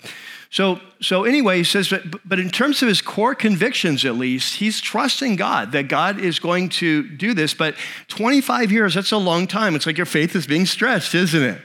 So, 0.50 0.80
so 1.06 1.24
anyway, 1.24 1.60
he 1.60 1.64
says, 1.64 1.90
but, 1.90 2.28
but 2.28 2.40
in 2.40 2.50
terms 2.50 2.82
of 2.82 2.88
his 2.88 3.00
core 3.00 3.36
convictions, 3.36 4.04
at 4.06 4.16
least, 4.16 4.56
he's 4.56 4.82
trusting 4.82 5.36
God 5.36 5.72
that 5.74 5.88
God 5.88 6.20
is 6.20 6.40
going 6.40 6.70
to 6.70 7.08
do 7.08 7.36
this. 7.36 7.54
But 7.54 7.76
25 8.08 8.72
years, 8.72 8.96
that's 8.96 9.12
a 9.12 9.18
long 9.18 9.46
time. 9.46 9.76
It's 9.76 9.86
like 9.86 9.98
your 9.98 10.08
faith 10.08 10.36
is 10.36 10.48
being 10.48 10.66
stretched, 10.66 11.14
isn't 11.14 11.44
it? 11.44 11.62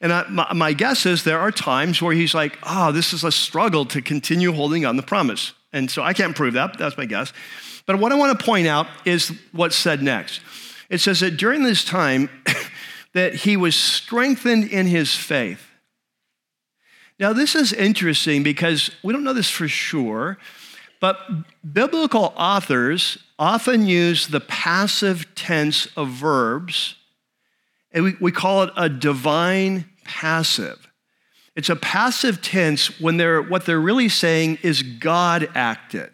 And 0.00 0.12
I, 0.12 0.28
my, 0.28 0.52
my 0.52 0.72
guess 0.72 1.06
is 1.06 1.22
there 1.22 1.38
are 1.38 1.52
times 1.52 2.02
where 2.02 2.14
he's 2.14 2.34
like, 2.34 2.58
oh, 2.64 2.90
this 2.90 3.12
is 3.12 3.22
a 3.22 3.30
struggle 3.30 3.86
to 3.86 4.02
continue 4.02 4.52
holding 4.52 4.84
on 4.84 4.96
the 4.96 5.04
promise. 5.04 5.52
And 5.72 5.88
so 5.88 6.02
I 6.02 6.12
can't 6.12 6.34
prove 6.34 6.54
that, 6.54 6.76
that's 6.76 6.98
my 6.98 7.04
guess. 7.04 7.32
But 7.86 8.00
what 8.00 8.10
I 8.10 8.16
want 8.16 8.36
to 8.36 8.44
point 8.44 8.66
out 8.66 8.88
is 9.04 9.32
what's 9.52 9.76
said 9.76 10.02
next. 10.02 10.40
It 10.90 10.98
says 10.98 11.20
that 11.20 11.36
during 11.36 11.62
this 11.62 11.84
time, 11.84 12.28
that 13.12 13.36
he 13.36 13.56
was 13.56 13.76
strengthened 13.76 14.64
in 14.64 14.86
his 14.86 15.14
faith. 15.14 15.64
Now, 17.18 17.32
this 17.32 17.54
is 17.54 17.72
interesting 17.72 18.42
because 18.42 18.90
we 19.02 19.12
don't 19.12 19.24
know 19.24 19.32
this 19.32 19.50
for 19.50 19.68
sure, 19.68 20.38
but 21.00 21.18
biblical 21.72 22.32
authors 22.36 23.18
often 23.38 23.86
use 23.86 24.28
the 24.28 24.40
passive 24.40 25.34
tense 25.34 25.86
of 25.96 26.08
verbs, 26.08 26.96
and 27.92 28.04
we, 28.04 28.16
we 28.20 28.32
call 28.32 28.64
it 28.64 28.70
a 28.76 28.88
divine 28.88 29.84
passive. 30.04 30.88
It's 31.54 31.68
a 31.68 31.76
passive 31.76 32.42
tense 32.42 33.00
when 33.00 33.16
they're 33.16 33.40
what 33.40 33.64
they're 33.64 33.80
really 33.80 34.08
saying 34.08 34.58
is 34.62 34.82
God 34.82 35.48
acted. 35.54 36.10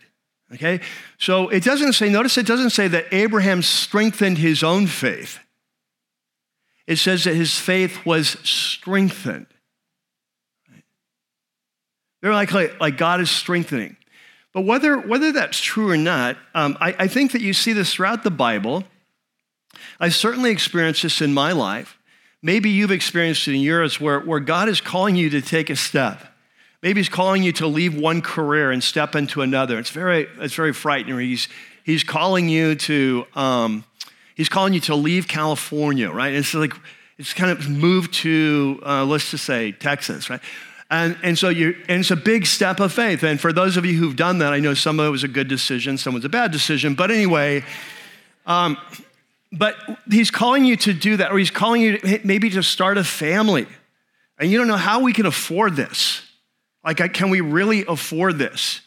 Okay? 0.53 0.81
So 1.19 1.49
it 1.49 1.65
doesn't 1.65 1.95
say, 1.95 2.09
notice 2.09 2.37
it 2.37 2.47
doesn't 2.47 2.71
say 2.71 2.89
that 2.89 3.07
Abraham 3.13 3.63
strengthened 3.63 4.39
his 4.39 4.63
own 4.63 4.87
faith. 4.87 5.39
It 6.87 6.97
says 6.97 7.25
that 7.25 7.35
his 7.35 7.57
faith 7.57 8.05
was 8.05 8.31
strengthened. 8.43 9.47
They're 12.21 12.33
like, 12.33 12.53
like, 12.53 12.81
like 12.81 12.97
God 12.97 13.21
is 13.21 13.31
strengthening. 13.31 13.97
But 14.53 14.63
whether, 14.63 14.99
whether 14.99 15.33
that's 15.33 15.61
true 15.61 15.91
or 15.91 15.97
not, 15.97 16.37
um, 16.55 16.77
I, 16.81 16.95
I 16.99 17.07
think 17.09 17.33
that 17.33 17.41
you 17.41 17.53
see 17.53 17.73
this 17.73 17.95
throughout 17.95 18.25
the 18.25 18.31
Bible. 18.31 18.85
I 19.99 20.09
certainly 20.09 20.51
experienced 20.51 21.03
this 21.03 21.21
in 21.21 21.33
my 21.33 21.53
life. 21.53 21.97
Maybe 22.43 22.71
you've 22.71 22.91
experienced 22.91 23.47
it 23.49 23.55
in 23.55 23.61
yours 23.61 24.01
where, 24.01 24.21
where 24.21 24.41
God 24.41 24.69
is 24.69 24.81
calling 24.81 25.15
you 25.15 25.31
to 25.31 25.41
take 25.41 25.71
a 25.71 25.77
step. 25.77 26.21
Maybe 26.83 27.01
He's 27.01 27.09
calling 27.09 27.43
you 27.43 27.53
to 27.53 27.67
leave 27.67 27.95
one 27.95 28.23
career 28.23 28.71
and 28.71 28.83
step 28.83 29.15
into 29.15 29.43
another. 29.43 29.79
It's 29.79 29.91
very, 29.91 30.27
it's 30.39 30.55
very 30.55 30.73
frightening. 30.73 31.19
He's, 31.19 31.49
he's 31.85 32.03
calling 32.03 32.49
you 32.49 32.75
to, 32.75 33.27
um, 33.35 33.85
He's 34.35 34.49
calling 34.49 34.73
you 34.73 34.81
to 34.81 34.95
leave 34.95 35.29
California, 35.29 36.11
right? 36.11 36.33
It's 36.33 36.55
like, 36.55 36.73
it's 37.19 37.35
kind 37.35 37.51
of 37.51 37.69
move 37.69 38.11
to, 38.13 38.81
uh, 38.87 39.05
let's 39.05 39.31
just 39.31 39.45
say, 39.45 39.73
Texas, 39.73 40.31
right? 40.31 40.41
And, 40.91 41.17
and 41.23 41.39
so 41.39 41.49
you 41.49 41.77
and 41.89 42.01
it's 42.01 42.11
a 42.11 42.17
big 42.17 42.47
step 42.47 42.81
of 42.81 42.93
faith. 42.93 43.23
And 43.23 43.41
for 43.41 43.53
those 43.53 43.77
of 43.77 43.87
you 43.87 43.97
who've 43.97 44.17
done 44.17 44.39
that, 44.39 44.53
I 44.53 44.59
know 44.59 44.75
some 44.75 44.99
of 44.99 45.07
it 45.07 45.11
was 45.11 45.23
a 45.23 45.29
good 45.29 45.47
decision, 45.47 45.97
some 45.97 46.15
was 46.15 46.25
a 46.25 46.29
bad 46.29 46.51
decision. 46.51 46.95
But 46.95 47.13
anyway, 47.13 47.65
um, 48.45 48.77
but 49.53 49.77
he's 50.11 50.31
calling 50.31 50.65
you 50.65 50.77
to 50.79 50.93
do 50.93 51.17
that, 51.19 51.31
or 51.31 51.39
he's 51.39 51.51
calling 51.51 51.83
you 51.83 51.99
to, 51.99 52.21
maybe 52.25 52.51
to 52.51 52.63
start 52.63 52.99
a 52.99 53.05
family. 53.05 53.67
And 54.39 54.51
you 54.51 54.59
don't 54.59 54.69
know 54.69 54.77
how 54.77 55.01
we 55.01 55.13
can 55.13 55.27
afford 55.27 55.77
this. 55.77 56.23
Like, 56.85 57.13
can 57.13 57.31
we 57.31 57.41
really 57.41 57.85
afford 57.87 58.39
this? 58.39 58.81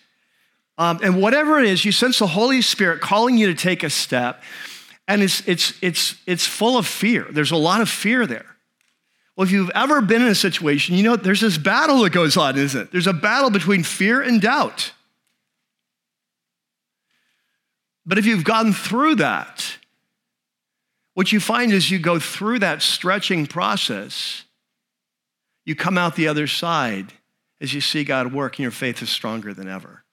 Um, 0.78 1.00
and 1.04 1.22
whatever 1.22 1.60
it 1.60 1.66
is, 1.66 1.86
you 1.86 1.92
sense 1.92 2.20
the 2.20 2.28
Holy 2.28 2.62
Spirit 2.62 3.02
calling 3.02 3.38
you 3.38 3.48
to 3.48 3.54
take 3.54 3.84
a 3.84 3.90
step, 3.90 4.42
and 5.08 5.22
it's, 5.22 5.48
it's, 5.48 5.74
it's, 5.82 6.16
it's 6.26 6.48
full 6.48 6.78
of 6.78 6.88
fear. 6.88 7.28
There's 7.30 7.52
a 7.52 7.58
lot 7.58 7.82
of 7.82 7.90
fear 7.90 8.26
there. 8.26 8.53
Well, 9.36 9.46
if 9.48 9.52
you've 9.52 9.72
ever 9.74 10.02
been 10.02 10.22
in 10.22 10.28
a 10.28 10.36
situation, 10.36 10.96
you 10.96 11.04
know 11.04 11.16
there's 11.16 11.42
this 11.42 11.58
battle 11.58 12.04
that 12.04 12.12
goes 12.12 12.38
on, 12.38 12.58
isn't 12.58 12.80
it? 12.80 12.92
There's 12.92 13.08
a 13.08 13.14
battle 13.14 13.50
between 13.50 13.84
fear 13.84 14.22
and 14.22 14.42
doubt. 14.42 14.94
But 18.06 18.18
if 18.18 18.26
you've 18.26 18.44
gone 18.44 18.74
through 18.74 19.16
that, 19.16 19.78
what 21.14 21.32
you 21.32 21.40
find 21.40 21.72
is 21.72 21.90
you 21.90 22.00
go 22.00 22.20
through 22.20 22.60
that 22.60 22.82
stretching 22.82 23.48
process, 23.48 24.44
you 25.66 25.76
come 25.76 25.98
out 25.98 26.16
the 26.16 26.28
other 26.28 26.48
side 26.48 27.14
as 27.62 27.74
you 27.74 27.82
see 27.82 28.04
God 28.04 28.34
work, 28.34 28.58
and 28.58 28.64
your 28.64 28.72
faith 28.72 29.02
is 29.02 29.10
stronger 29.10 29.54
than 29.54 29.70
ever. 29.70 30.04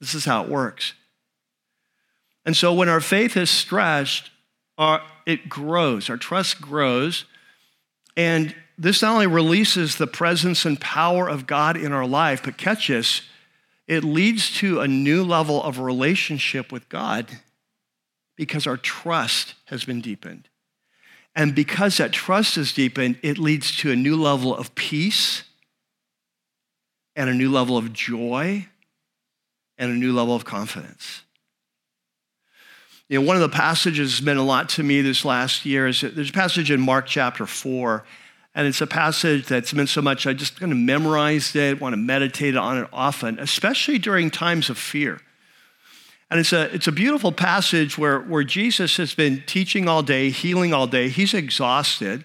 This 0.00 0.14
is 0.14 0.26
how 0.26 0.44
it 0.44 0.50
works. 0.50 0.92
And 2.44 2.54
so 2.54 2.74
when 2.74 2.88
our 2.90 3.00
faith 3.00 3.36
is 3.36 3.48
stretched, 3.48 4.30
our, 4.76 5.02
it 5.24 5.48
grows, 5.48 6.10
our 6.10 6.18
trust 6.18 6.60
grows 6.60 7.24
and 8.16 8.54
this 8.78 9.02
not 9.02 9.12
only 9.12 9.26
releases 9.26 9.96
the 9.96 10.06
presence 10.06 10.64
and 10.64 10.80
power 10.80 11.28
of 11.28 11.46
God 11.46 11.76
in 11.76 11.92
our 11.92 12.06
life, 12.06 12.42
but 12.44 12.56
catch 12.56 12.90
it 13.86 14.04
leads 14.04 14.52
to 14.56 14.80
a 14.80 14.88
new 14.88 15.24
level 15.24 15.62
of 15.62 15.78
relationship 15.78 16.72
with 16.72 16.88
God 16.88 17.38
because 18.36 18.66
our 18.66 18.76
trust 18.76 19.54
has 19.66 19.84
been 19.84 20.00
deepened. 20.00 20.48
And 21.34 21.54
because 21.54 21.98
that 21.98 22.12
trust 22.12 22.56
is 22.56 22.72
deepened, 22.72 23.18
it 23.22 23.38
leads 23.38 23.76
to 23.78 23.90
a 23.90 23.96
new 23.96 24.20
level 24.20 24.56
of 24.56 24.74
peace 24.74 25.44
and 27.14 27.30
a 27.30 27.34
new 27.34 27.50
level 27.50 27.76
of 27.76 27.92
joy 27.92 28.66
and 29.78 29.90
a 29.90 29.94
new 29.94 30.14
level 30.14 30.34
of 30.34 30.44
confidence. 30.44 31.22
You 33.08 33.20
know, 33.20 33.26
one 33.26 33.36
of 33.36 33.42
the 33.42 33.48
passages 33.48 34.16
has 34.18 34.22
meant 34.24 34.40
a 34.40 34.42
lot 34.42 34.68
to 34.70 34.82
me 34.82 35.00
this 35.00 35.24
last 35.24 35.64
year 35.64 35.86
is 35.86 36.00
there's 36.00 36.30
a 36.30 36.32
passage 36.32 36.72
in 36.72 36.80
Mark 36.80 37.06
chapter 37.06 37.46
4, 37.46 38.02
and 38.56 38.66
it's 38.66 38.80
a 38.80 38.86
passage 38.86 39.46
that's 39.46 39.72
meant 39.72 39.90
so 39.90 40.02
much 40.02 40.26
I 40.26 40.32
just 40.32 40.58
kind 40.58 40.72
of 40.72 40.78
memorized 40.78 41.54
it, 41.54 41.80
want 41.80 41.92
to 41.92 41.98
meditate 41.98 42.56
on 42.56 42.78
it 42.78 42.88
often, 42.92 43.38
especially 43.38 43.98
during 43.98 44.28
times 44.28 44.70
of 44.70 44.76
fear. 44.76 45.20
And 46.32 46.40
it's 46.40 46.52
a, 46.52 46.74
it's 46.74 46.88
a 46.88 46.92
beautiful 46.92 47.30
passage 47.30 47.96
where, 47.96 48.18
where 48.18 48.42
Jesus 48.42 48.96
has 48.96 49.14
been 49.14 49.44
teaching 49.46 49.88
all 49.88 50.02
day, 50.02 50.30
healing 50.30 50.74
all 50.74 50.88
day. 50.88 51.08
He's 51.08 51.32
exhausted. 51.32 52.24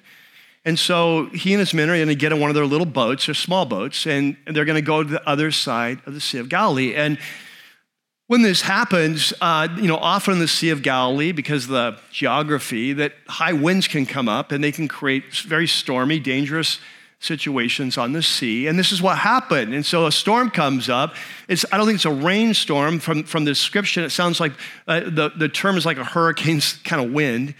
And 0.66 0.80
so 0.80 1.28
he 1.28 1.54
and 1.54 1.60
his 1.60 1.76
men 1.76 1.92
are 1.92 1.96
going 1.96 2.08
to 2.08 2.16
get 2.16 2.32
in 2.32 2.40
one 2.40 2.50
of 2.50 2.56
their 2.56 2.66
little 2.66 2.88
boats, 2.88 3.30
or 3.30 3.36
small 3.36 3.66
boats, 3.66 4.08
and 4.08 4.36
they're 4.48 4.66
going 4.66 4.78
to 4.78 4.82
go 4.82 5.04
to 5.04 5.10
the 5.10 5.30
other 5.30 5.52
side 5.52 6.02
of 6.08 6.16
the 6.16 6.22
Sea 6.22 6.40
of 6.40 6.50
Galilee. 6.50 6.96
And 6.96 7.20
when 8.32 8.44
this 8.44 8.62
happens, 8.62 9.34
uh, 9.42 9.68
you 9.76 9.90
know, 9.90 9.98
often 9.98 10.36
in 10.36 10.40
the 10.40 10.48
Sea 10.48 10.70
of 10.70 10.82
Galilee, 10.82 11.34
because 11.34 11.66
of 11.66 11.70
the 11.70 11.98
geography, 12.12 12.94
that 12.94 13.12
high 13.28 13.52
winds 13.52 13.90
can 13.90 14.06
come 14.06 14.30
up 14.30 14.54
and 14.54 14.64
they 14.64 14.72
can 14.72 14.88
create 14.88 15.36
very 15.40 15.68
stormy, 15.68 16.18
dangerous 16.18 16.80
situations 17.20 17.98
on 17.98 18.14
the 18.14 18.24
sea. 18.24 18.68
And 18.68 18.80
this 18.80 18.94
is 18.94 19.02
what 19.02 19.18
happened. 19.18 19.74
And 19.74 19.86
so 19.86 20.06
a 20.06 20.14
storm 20.14 20.50
comes 20.50 20.88
up. 20.88 21.14
It's, 21.50 21.66
I 21.74 21.78
don't 21.78 21.86
think 21.86 21.98
it's 21.98 22.06
a 22.06 22.10
rainstorm 22.10 23.00
from, 23.00 23.24
from 23.24 23.44
the 23.44 23.52
description. 23.52 24.06
It 24.06 24.12
sounds 24.12 24.40
like 24.40 24.54
uh, 24.88 25.02
the, 25.02 25.34
the 25.36 25.50
term 25.50 25.76
is 25.76 25.86
like 25.86 25.98
a 25.98 26.06
hurricane 26.06 26.62
kind 26.86 27.06
of 27.06 27.12
wind. 27.12 27.54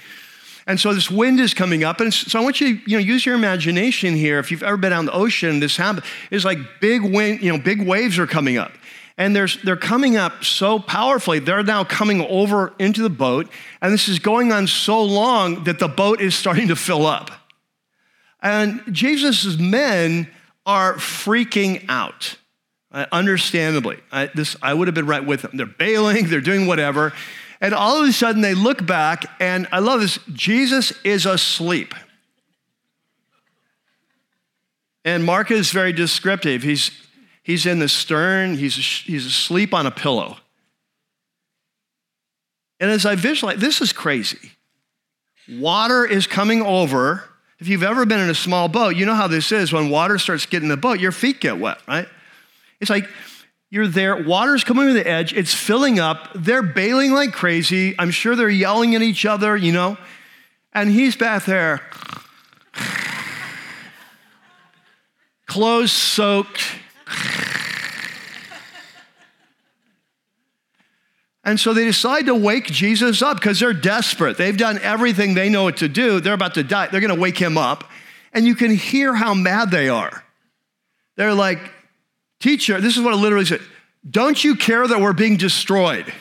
And 0.68 0.80
so 0.80 0.94
this 0.94 1.12
wind 1.12 1.42
is 1.42 1.54
coming 1.54 1.84
up. 1.84 2.00
And 2.00 2.14
so 2.14 2.40
I 2.40 2.44
want 2.44 2.62
you 2.62 2.78
to 2.78 2.90
you 2.90 2.96
know, 2.96 3.04
use 3.04 3.26
your 3.26 3.36
imagination 3.36 4.16
here. 4.16 4.40
If 4.40 4.52
you've 4.52 4.64
ever 4.64 4.78
been 4.78 4.94
on 4.94 5.06
the 5.06 5.12
ocean, 5.12 5.60
this 5.60 5.76
happens. 5.76 6.06
It's 6.30 6.46
like 6.46 6.60
big 6.80 7.02
wind, 7.02 7.42
you 7.42 7.52
know, 7.52 7.62
big 7.62 7.86
waves 7.86 8.18
are 8.18 8.28
coming 8.28 8.58
up 8.58 8.72
and 9.18 9.36
they're, 9.36 9.48
they're 9.64 9.76
coming 9.76 10.18
up 10.18 10.44
so 10.44 10.80
powerfully. 10.80 11.40
They're 11.40 11.64
now 11.64 11.84
coming 11.84 12.22
over 12.22 12.74
into 12.80 13.02
the 13.02 13.10
boat, 13.10 13.50
and 13.82 13.94
this 13.94 14.08
is 14.08 14.20
going 14.20 14.52
on 14.52 14.68
so 14.68 15.04
long 15.04 15.64
that 15.66 15.80
the 15.80 15.88
boat 15.88 16.22
is 16.22 16.36
starting 16.36 16.68
to 16.70 16.76
fill 16.76 17.06
up. 17.06 17.32
And 18.42 18.82
Jesus' 18.92 19.58
men 19.58 20.28
are 20.66 20.96
freaking 20.96 21.86
out, 21.90 22.38
uh, 22.92 23.06
understandably. 23.12 24.00
I, 24.12 24.28
this, 24.34 24.56
I 24.62 24.74
would 24.74 24.88
have 24.88 24.96
been 24.96 25.08
right 25.08 25.26
with 25.26 25.44
them. 25.44 25.52
They're 25.54 25.66
bailing, 25.66 26.28
they're 26.28 26.42
doing 26.42 26.68
whatever. 26.68 27.14
And 27.60 27.76
all 27.76 28.02
of 28.02 28.10
a 28.10 28.12
sudden, 28.12 28.42
they 28.42 28.56
look 28.56 28.86
back, 28.86 29.26
and 29.40 29.68
I 29.72 29.80
love 29.80 30.02
this 30.02 30.18
Jesus 30.34 30.94
is 31.04 31.28
asleep. 31.28 31.94
And 35.06 35.24
Mark 35.24 35.52
is 35.52 35.72
very 35.72 35.94
descriptive. 35.94 36.64
He's 36.64 36.92
He's 37.44 37.66
in 37.66 37.80
the 37.80 37.90
stern, 37.90 38.56
he's, 38.56 38.76
he's 38.76 39.26
asleep 39.26 39.74
on 39.74 39.86
a 39.86 39.92
pillow. 39.92 40.38
And 42.80 42.90
as 42.90 43.06
I 43.06 43.16
visualize, 43.16 43.60
this 43.60 43.82
is 43.82 43.94
crazy. 43.94 44.52
Water 45.48 46.06
is 46.06 46.28
coming 46.28 46.62
over. 46.62 47.24
If 47.60 47.68
you've 47.68 47.84
ever 47.84 48.06
been 48.08 48.20
in 48.20 48.30
a 48.30 48.36
small 48.36 48.68
boat, 48.68 48.96
you 48.96 49.06
know 49.06 49.14
how 49.14 49.28
this 49.28 49.52
is. 49.52 49.72
When 49.72 49.90
water 49.90 50.18
starts 50.18 50.48
getting 50.48 50.70
the 50.70 50.78
boat, 50.78 51.00
your 51.00 51.12
feet 51.12 51.40
get 51.40 51.60
wet, 51.60 51.80
right? 51.88 52.08
It's 52.80 52.90
like 52.90 53.08
you're 53.70 53.88
there, 53.88 54.22
water's 54.22 54.64
coming 54.64 54.88
to 54.88 54.94
the 54.94 55.08
edge, 55.08 55.34
it's 55.34 55.54
filling 55.54 56.00
up, 56.00 56.30
they're 56.36 56.64
bailing 56.64 57.14
like 57.14 57.32
crazy. 57.32 57.96
I'm 57.98 58.12
sure 58.12 58.36
they're 58.36 58.50
yelling 58.50 58.96
at 58.96 59.02
each 59.02 59.26
other, 59.26 59.56
you 59.56 59.72
know, 59.72 59.98
and 60.74 60.90
he's 60.90 61.16
back 61.16 61.46
there, 61.46 61.82
clothes 65.46 65.92
soaked, 65.92 66.62
and 71.44 71.60
so 71.60 71.74
they 71.74 71.86
decide 71.86 72.28
to 72.28 72.36
wake 72.36 72.66
Jesus 72.66 73.22
up 73.22 73.38
because 73.38 73.60
they're 73.60 73.74
desperate. 73.74 74.38
They've 74.38 74.58
done 74.58 74.80
everything 74.82 75.34
they 75.34 75.50
know 75.50 75.64
what 75.64 75.78
to 75.78 75.88
do. 75.88 76.20
They're 76.20 76.34
about 76.34 76.56
to 76.56 76.64
die. 76.64 76.88
They're 76.88 77.02
going 77.02 77.14
to 77.14 77.20
wake 77.20 77.38
him 77.38 77.58
up. 77.58 77.90
And 78.34 78.46
you 78.46 78.56
can 78.56 78.72
hear 78.72 79.14
how 79.14 79.34
mad 79.34 79.72
they 79.72 79.90
are. 79.90 80.24
They're 81.16 81.34
like, 81.34 81.60
Teacher, 82.42 82.82
this 82.82 82.98
is 82.98 83.04
what 83.04 83.14
it 83.14 83.18
literally 83.18 83.46
said 83.46 83.62
Don't 84.10 84.44
you 84.44 84.56
care 84.56 84.86
that 84.86 85.00
we're 85.00 85.14
being 85.14 85.38
destroyed? 85.38 86.12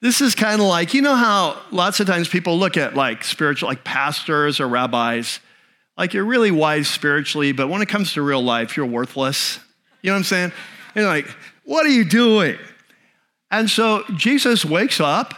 This 0.00 0.20
is 0.20 0.34
kind 0.34 0.60
of 0.60 0.66
like, 0.66 0.94
you 0.94 1.02
know 1.02 1.14
how 1.14 1.60
lots 1.70 2.00
of 2.00 2.06
times 2.06 2.28
people 2.28 2.58
look 2.58 2.76
at 2.76 2.94
like 2.94 3.24
spiritual, 3.24 3.68
like 3.68 3.82
pastors 3.82 4.60
or 4.60 4.68
rabbis, 4.68 5.40
like 5.96 6.14
you're 6.14 6.24
really 6.24 6.50
wise 6.50 6.88
spiritually, 6.88 7.52
but 7.52 7.68
when 7.68 7.82
it 7.82 7.88
comes 7.88 8.12
to 8.14 8.22
real 8.22 8.42
life, 8.42 8.76
you're 8.76 8.86
worthless. 8.86 9.58
You 10.02 10.10
know 10.10 10.14
what 10.14 10.18
I'm 10.18 10.24
saying? 10.24 10.52
You're 10.94 11.06
like, 11.06 11.26
what 11.64 11.86
are 11.86 11.90
you 11.90 12.04
doing? 12.04 12.58
And 13.50 13.70
so 13.70 14.04
Jesus 14.14 14.64
wakes 14.64 15.00
up, 15.00 15.34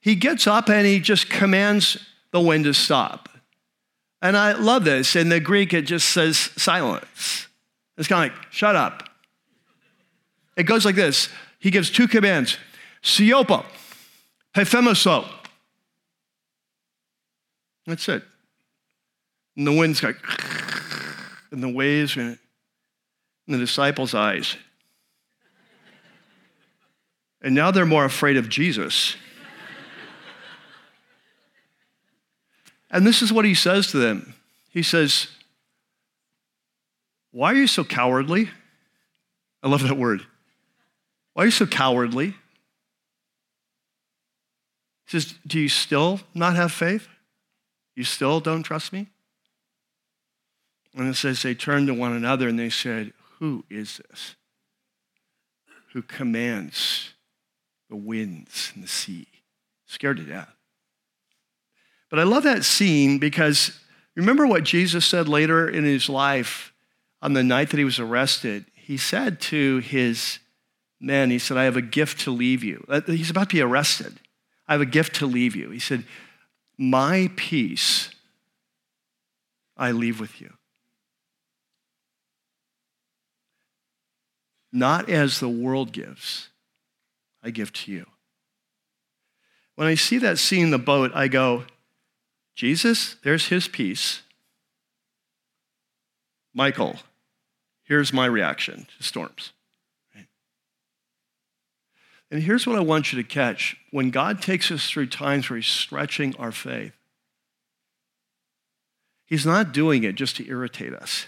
he 0.00 0.14
gets 0.14 0.46
up 0.46 0.68
and 0.70 0.86
he 0.86 1.00
just 1.00 1.28
commands 1.28 1.98
the 2.32 2.40
wind 2.40 2.64
to 2.64 2.72
stop. 2.74 3.28
And 4.22 4.36
I 4.36 4.52
love 4.52 4.84
this. 4.84 5.16
In 5.16 5.28
the 5.28 5.40
Greek, 5.40 5.72
it 5.72 5.82
just 5.82 6.10
says 6.10 6.36
silence. 6.56 7.48
It's 7.96 8.08
kind 8.08 8.30
of 8.30 8.36
like, 8.36 8.52
shut 8.52 8.76
up. 8.76 9.08
It 10.56 10.64
goes 10.64 10.84
like 10.84 10.94
this. 10.94 11.28
He 11.58 11.70
gives 11.70 11.90
two 11.90 12.08
commands, 12.08 12.56
siopo, 13.02 13.64
hefemoso. 14.54 15.26
That's 17.86 18.08
it. 18.08 18.22
And 19.60 19.66
the 19.66 19.72
wind's 19.72 20.02
like, 20.02 20.16
and 21.50 21.62
the 21.62 21.68
waves, 21.68 22.16
and 22.16 22.38
the 23.46 23.58
disciples' 23.58 24.14
eyes. 24.14 24.56
And 27.42 27.54
now 27.54 27.70
they're 27.70 27.84
more 27.84 28.06
afraid 28.06 28.38
of 28.38 28.48
Jesus. 28.48 29.16
and 32.90 33.06
this 33.06 33.20
is 33.20 33.34
what 33.34 33.44
he 33.44 33.52
says 33.52 33.88
to 33.88 33.98
them 33.98 34.34
He 34.70 34.82
says, 34.82 35.26
Why 37.30 37.52
are 37.52 37.56
you 37.56 37.66
so 37.66 37.84
cowardly? 37.84 38.48
I 39.62 39.68
love 39.68 39.82
that 39.82 39.98
word. 39.98 40.22
Why 41.34 41.42
are 41.42 41.46
you 41.48 41.52
so 41.52 41.66
cowardly? 41.66 42.28
He 42.28 42.34
says, 45.08 45.34
Do 45.46 45.60
you 45.60 45.68
still 45.68 46.20
not 46.32 46.56
have 46.56 46.72
faith? 46.72 47.08
You 47.94 48.04
still 48.04 48.40
don't 48.40 48.62
trust 48.62 48.94
me? 48.94 49.08
And 50.94 51.08
it 51.08 51.14
says 51.14 51.42
they 51.42 51.54
turned 51.54 51.86
to 51.86 51.94
one 51.94 52.12
another 52.12 52.48
and 52.48 52.58
they 52.58 52.70
said, 52.70 53.12
Who 53.38 53.64
is 53.70 53.98
this 53.98 54.36
who 55.92 56.02
commands 56.02 57.14
the 57.88 57.96
winds 57.96 58.72
and 58.74 58.84
the 58.84 58.88
sea? 58.88 59.26
Scared 59.86 60.18
to 60.18 60.22
death. 60.22 60.54
But 62.10 62.18
I 62.18 62.24
love 62.24 62.42
that 62.42 62.64
scene 62.64 63.18
because 63.18 63.78
remember 64.16 64.46
what 64.46 64.64
Jesus 64.64 65.06
said 65.06 65.28
later 65.28 65.68
in 65.68 65.84
his 65.84 66.08
life 66.08 66.72
on 67.22 67.34
the 67.34 67.44
night 67.44 67.70
that 67.70 67.78
he 67.78 67.84
was 67.84 68.00
arrested? 68.00 68.66
He 68.74 68.96
said 68.96 69.40
to 69.42 69.78
his 69.78 70.40
men, 71.00 71.30
He 71.30 71.38
said, 71.38 71.56
I 71.56 71.64
have 71.64 71.76
a 71.76 71.82
gift 71.82 72.20
to 72.20 72.30
leave 72.32 72.64
you. 72.64 72.84
Uh, 72.88 73.00
he's 73.06 73.30
about 73.30 73.50
to 73.50 73.56
be 73.56 73.62
arrested. 73.62 74.18
I 74.66 74.72
have 74.74 74.80
a 74.80 74.86
gift 74.86 75.16
to 75.16 75.26
leave 75.26 75.54
you. 75.54 75.70
He 75.70 75.78
said, 75.78 76.04
My 76.76 77.30
peace 77.36 78.10
I 79.76 79.92
leave 79.92 80.20
with 80.20 80.40
you. 80.40 80.52
Not 84.72 85.08
as 85.08 85.40
the 85.40 85.48
world 85.48 85.92
gives, 85.92 86.48
I 87.42 87.50
give 87.50 87.72
to 87.72 87.92
you. 87.92 88.06
When 89.74 89.88
I 89.88 89.94
see 89.94 90.18
that 90.18 90.38
scene 90.38 90.64
in 90.64 90.70
the 90.70 90.78
boat, 90.78 91.10
I 91.14 91.28
go, 91.28 91.64
Jesus, 92.54 93.16
there's 93.24 93.48
his 93.48 93.66
peace. 93.66 94.22
Michael, 96.52 96.96
here's 97.84 98.12
my 98.12 98.26
reaction 98.26 98.86
to 98.98 99.02
storms. 99.02 99.52
And 102.30 102.42
here's 102.42 102.66
what 102.66 102.76
I 102.76 102.80
want 102.80 103.12
you 103.12 103.20
to 103.20 103.28
catch. 103.28 103.76
When 103.90 104.10
God 104.10 104.40
takes 104.40 104.70
us 104.70 104.88
through 104.88 105.08
times 105.08 105.50
where 105.50 105.56
he's 105.56 105.66
stretching 105.66 106.36
our 106.36 106.52
faith, 106.52 106.92
he's 109.24 109.44
not 109.44 109.72
doing 109.72 110.04
it 110.04 110.14
just 110.14 110.36
to 110.36 110.48
irritate 110.48 110.94
us. 110.94 111.26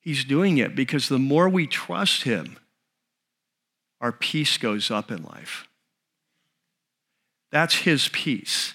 He's 0.00 0.24
doing 0.24 0.58
it 0.58 0.74
because 0.74 1.08
the 1.08 1.18
more 1.18 1.48
we 1.48 1.66
trust 1.66 2.22
Him, 2.24 2.56
our 4.00 4.12
peace 4.12 4.56
goes 4.56 4.90
up 4.90 5.10
in 5.10 5.22
life. 5.22 5.68
That's 7.52 7.74
His 7.74 8.08
peace. 8.08 8.74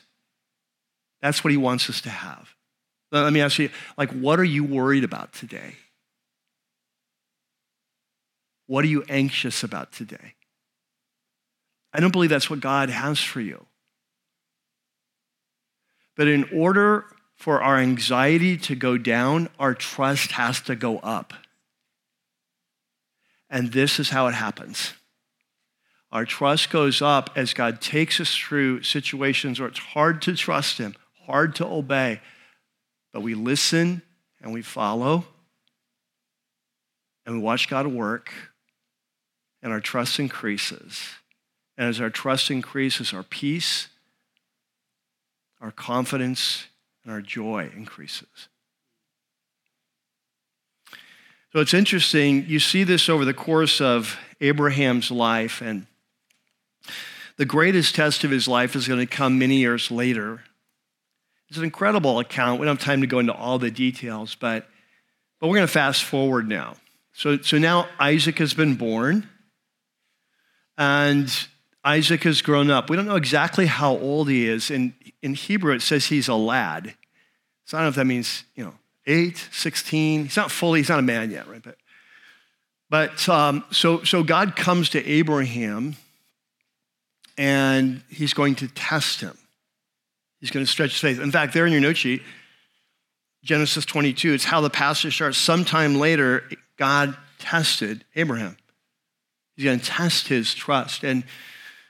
That's 1.22 1.44
what 1.44 1.52
He 1.52 1.58
wants 1.58 1.90
us 1.90 2.02
to 2.02 2.10
have. 2.10 2.50
Let 3.12 3.34
me 3.34 3.42
ask 3.42 3.58
you, 3.60 3.70
like, 3.98 4.12
what 4.12 4.40
are 4.40 4.44
you 4.44 4.64
worried 4.64 5.04
about 5.04 5.34
today? 5.34 5.76
What 8.68 8.84
are 8.84 8.90
you 8.90 9.04
anxious 9.08 9.64
about 9.64 9.92
today? 9.92 10.34
I 11.94 12.00
don't 12.00 12.12
believe 12.12 12.30
that's 12.30 12.50
what 12.50 12.60
God 12.60 12.90
has 12.90 13.20
for 13.20 13.40
you. 13.40 13.66
But 16.18 16.28
in 16.28 16.50
order 16.54 17.06
for 17.36 17.62
our 17.62 17.78
anxiety 17.78 18.58
to 18.58 18.76
go 18.76 18.98
down, 18.98 19.50
our 19.60 19.74
trust 19.74 20.32
has 20.32 20.62
to 20.62 20.76
go 20.76 21.00
up. 21.00 21.34
And 23.50 23.72
this 23.72 24.00
is 24.00 24.10
how 24.10 24.28
it 24.28 24.34
happens 24.34 24.94
Our 26.12 26.26
trust 26.26 26.70
goes 26.70 27.02
up 27.02 27.30
as 27.36 27.54
God 27.54 27.82
takes 27.82 28.20
us 28.20 28.36
through 28.36 28.84
situations 28.84 29.60
where 29.60 29.70
it's 29.70 29.80
hard 29.80 30.22
to 30.24 30.36
trust 30.36 30.78
Him, 30.78 30.96
hard 31.26 31.56
to 31.56 31.66
obey, 31.66 32.22
but 33.12 33.22
we 33.22 33.34
listen 33.34 34.02
and 34.42 34.54
we 34.54 34.62
follow 34.62 35.26
and 37.26 37.36
we 37.36 37.42
watch 37.42 37.68
God 37.68 37.88
work, 37.88 38.32
and 39.64 39.74
our 39.74 39.80
trust 39.80 40.20
increases. 40.20 41.10
And 41.78 41.90
as 41.90 42.00
our 42.00 42.10
trust 42.10 42.52
increases, 42.52 43.14
our 43.14 43.24
peace, 43.24 43.88
our 45.60 45.72
confidence, 45.72 46.68
and 47.06 47.14
our 47.14 47.22
joy 47.22 47.72
increases. 47.76 48.50
So 51.54 51.62
it's 51.62 51.74
interesting, 51.74 52.46
you 52.48 52.60
see 52.60 52.84
this 52.84 53.08
over 53.08 53.24
the 53.24 53.34
course 53.34 53.80
of 53.80 54.18
Abraham's 54.42 55.10
life, 55.10 55.62
and 55.62 55.88
the 57.38 57.46
greatest 57.46 57.96
test 57.96 58.26
of 58.26 58.32
his 58.32 58.48
life 58.48 58.76
is 58.76 58.90
going 58.90 59.00
to 59.00 59.06
come 59.06 59.40
many 59.40 59.58
years 59.58 59.90
later. 59.90 60.42
It's 61.48 61.58
an 61.58 61.64
incredible 61.64 62.20
account. 62.20 62.60
We 62.60 62.66
don't 62.66 62.78
have 62.78 62.86
time 62.86 63.02
to 63.02 63.08
go 63.08 63.20
into 63.20 63.34
all 63.34 63.58
the 63.60 63.72
details, 63.72 64.36
but, 64.36 64.68
but 65.40 65.48
we're 65.48 65.56
going 65.56 65.68
to 65.68 65.72
fast 65.72 66.04
forward 66.04 66.50
now. 66.50 66.76
So, 67.14 67.38
so 67.38 67.58
now 67.58 67.88
Isaac 68.00 68.40
has 68.40 68.54
been 68.54 68.76
born, 68.76 69.30
and 70.78 71.32
Isaac 71.86 72.24
has 72.24 72.42
grown 72.42 72.70
up. 72.70 72.90
We 72.90 72.98
don't 72.98 73.06
know 73.06 73.16
exactly 73.16 73.68
how 73.68 73.92
old 73.96 74.28
he 74.28 74.46
is. 74.46 74.70
In, 74.70 74.94
in 75.26 75.34
Hebrew, 75.34 75.74
it 75.74 75.82
says 75.82 76.06
he's 76.06 76.28
a 76.28 76.36
lad. 76.36 76.94
So 77.66 77.76
I 77.76 77.82
don't 77.82 77.86
know 77.86 77.90
if 77.90 77.96
that 77.96 78.06
means, 78.06 78.44
you 78.56 78.64
know, 78.64 78.76
8, 79.08 79.50
16. 79.52 80.26
He's 80.26 80.38
not 80.38 80.52
fully, 80.52 80.82
he's 80.82 80.90
not 80.90 81.00
a 81.00 81.02
man 81.02 81.32
yet, 81.32 81.48
right? 81.48 81.64
But, 81.64 81.78
but 82.92 83.28
um, 83.28 83.66
so, 83.72 84.04
so 84.04 84.22
God 84.22 84.56
comes 84.56 84.90
to 84.92 85.04
Abraham 85.04 85.96
and 87.40 88.04
he's 88.08 88.36
going 88.36 88.54
to 88.56 88.68
test 88.68 89.20
him. 89.20 89.36
He's 90.42 90.52
going 90.52 90.64
to 90.64 90.72
stretch 90.72 90.92
his 90.92 91.02
faith. 91.02 91.20
In 91.20 91.32
fact, 91.32 91.56
there 91.56 91.66
in 91.66 91.72
your 91.72 91.82
note 91.82 91.98
sheet, 91.98 92.22
Genesis 93.44 93.84
22, 93.84 94.32
it's 94.32 94.46
how 94.46 94.62
the 94.62 94.70
passage 94.70 95.16
starts. 95.16 95.40
Sometime 95.40 95.96
later, 95.96 96.44
God 96.78 97.18
tested 97.40 98.06
Abraham. 98.16 98.58
He's 99.56 99.66
going 99.66 99.80
to 99.80 99.86
test 99.86 100.28
his 100.28 100.54
trust. 100.54 101.04
And 101.04 101.24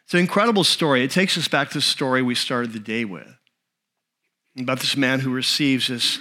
it's 0.05 0.13
an 0.13 0.19
incredible 0.19 0.63
story. 0.63 1.03
It 1.03 1.11
takes 1.11 1.37
us 1.37 1.47
back 1.47 1.69
to 1.69 1.79
the 1.79 1.81
story 1.81 2.21
we 2.21 2.35
started 2.35 2.73
the 2.73 2.79
day 2.79 3.05
with 3.05 3.27
about 4.57 4.79
this 4.79 4.95
man 4.95 5.19
who 5.19 5.33
receives 5.33 5.87
this 5.87 6.19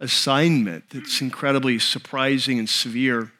assignment 0.00 0.90
that's 0.90 1.20
incredibly 1.20 1.78
surprising 1.78 2.58
and 2.58 2.68
severe. 2.68 3.32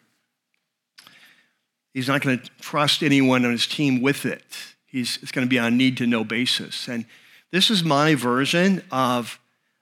He's 1.92 2.08
not 2.08 2.22
going 2.22 2.38
to 2.38 2.50
trust 2.60 3.02
anyone 3.02 3.44
on 3.44 3.52
his 3.52 3.66
team 3.66 4.00
with 4.00 4.24
it. 4.24 4.44
He's, 4.86 5.18
it's 5.22 5.32
going 5.32 5.46
to 5.46 5.50
be 5.50 5.58
on 5.58 5.66
a 5.66 5.76
need 5.76 5.96
to 5.98 6.06
know 6.06 6.24
basis. 6.24 6.88
And 6.88 7.04
this 7.50 7.70
is 7.70 7.84
my 7.84 8.14
version 8.14 8.82
of 8.90 9.38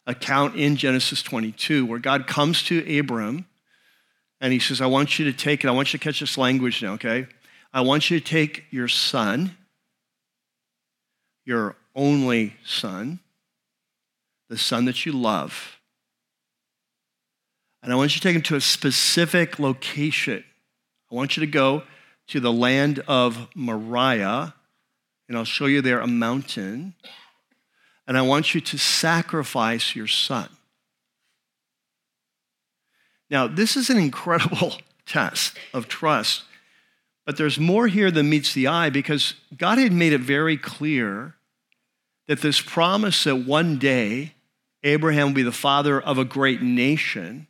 account 0.06 0.56
in 0.56 0.76
Genesis 0.76 1.22
22 1.22 1.86
where 1.86 1.98
God 1.98 2.26
comes 2.26 2.62
to 2.64 2.98
Abram 2.98 3.46
and 4.40 4.52
he 4.52 4.58
says, 4.58 4.80
I 4.80 4.86
want 4.86 5.18
you 5.18 5.24
to 5.26 5.32
take 5.32 5.62
it. 5.62 5.68
I 5.68 5.70
want 5.70 5.92
you 5.92 5.98
to 5.98 6.04
catch 6.04 6.18
this 6.18 6.36
language 6.36 6.82
now, 6.82 6.94
okay? 6.94 7.26
I 7.72 7.82
want 7.82 8.10
you 8.10 8.18
to 8.18 8.24
take 8.24 8.64
your 8.70 8.88
son, 8.88 9.56
your 11.44 11.76
only 11.94 12.54
son, 12.64 13.20
the 14.48 14.58
son 14.58 14.84
that 14.84 15.04
you 15.04 15.12
love, 15.12 15.80
and 17.82 17.92
I 17.92 17.96
want 17.96 18.14
you 18.14 18.20
to 18.20 18.28
take 18.28 18.36
him 18.36 18.42
to 18.42 18.56
a 18.56 18.60
specific 18.60 19.58
location. 19.58 20.44
I 21.10 21.14
want 21.14 21.36
you 21.36 21.40
to 21.40 21.50
go 21.50 21.82
to 22.28 22.40
the 22.40 22.52
land 22.52 23.02
of 23.08 23.48
Moriah, 23.54 24.54
and 25.28 25.36
I'll 25.36 25.44
show 25.44 25.66
you 25.66 25.82
there 25.82 26.00
a 26.00 26.06
mountain. 26.06 26.94
And 28.06 28.16
I 28.16 28.22
want 28.22 28.54
you 28.54 28.60
to 28.60 28.78
sacrifice 28.78 29.96
your 29.96 30.06
son. 30.06 30.48
Now, 33.30 33.46
this 33.46 33.76
is 33.76 33.90
an 33.90 33.96
incredible 33.96 34.74
test 35.06 35.56
of 35.72 35.88
trust, 35.88 36.44
but 37.24 37.36
there's 37.36 37.58
more 37.58 37.86
here 37.86 38.10
than 38.10 38.30
meets 38.30 38.52
the 38.52 38.66
eye 38.66 38.90
because 38.90 39.34
God 39.56 39.78
had 39.78 39.92
made 39.92 40.12
it 40.12 40.20
very 40.20 40.56
clear 40.56 41.34
that 42.26 42.40
this 42.40 42.60
promise 42.60 43.24
that 43.24 43.36
one 43.36 43.78
day 43.78 44.34
Abraham 44.82 45.28
will 45.28 45.34
be 45.34 45.42
the 45.42 45.52
father 45.52 46.00
of 46.00 46.18
a 46.18 46.24
great 46.24 46.62
nation, 46.62 47.46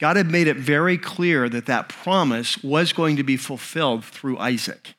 God 0.00 0.16
had 0.16 0.30
made 0.30 0.48
it 0.48 0.56
very 0.56 0.98
clear 0.98 1.48
that 1.48 1.66
that 1.66 1.88
promise 1.88 2.62
was 2.62 2.92
going 2.92 3.16
to 3.16 3.22
be 3.22 3.36
fulfilled 3.36 4.04
through 4.04 4.38
Isaac. 4.38 4.94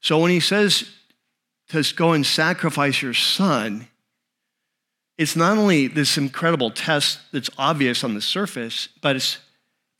So 0.00 0.18
when 0.18 0.30
he 0.30 0.40
says 0.40 0.90
to 1.68 1.82
go 1.94 2.12
and 2.12 2.26
sacrifice 2.26 3.02
your 3.02 3.14
son, 3.14 3.88
it's 5.16 5.34
not 5.34 5.58
only 5.58 5.88
this 5.88 6.16
incredible 6.16 6.70
test 6.70 7.18
that's 7.32 7.50
obvious 7.58 8.04
on 8.04 8.14
the 8.14 8.20
surface, 8.20 8.88
but 9.00 9.16
it's 9.16 9.38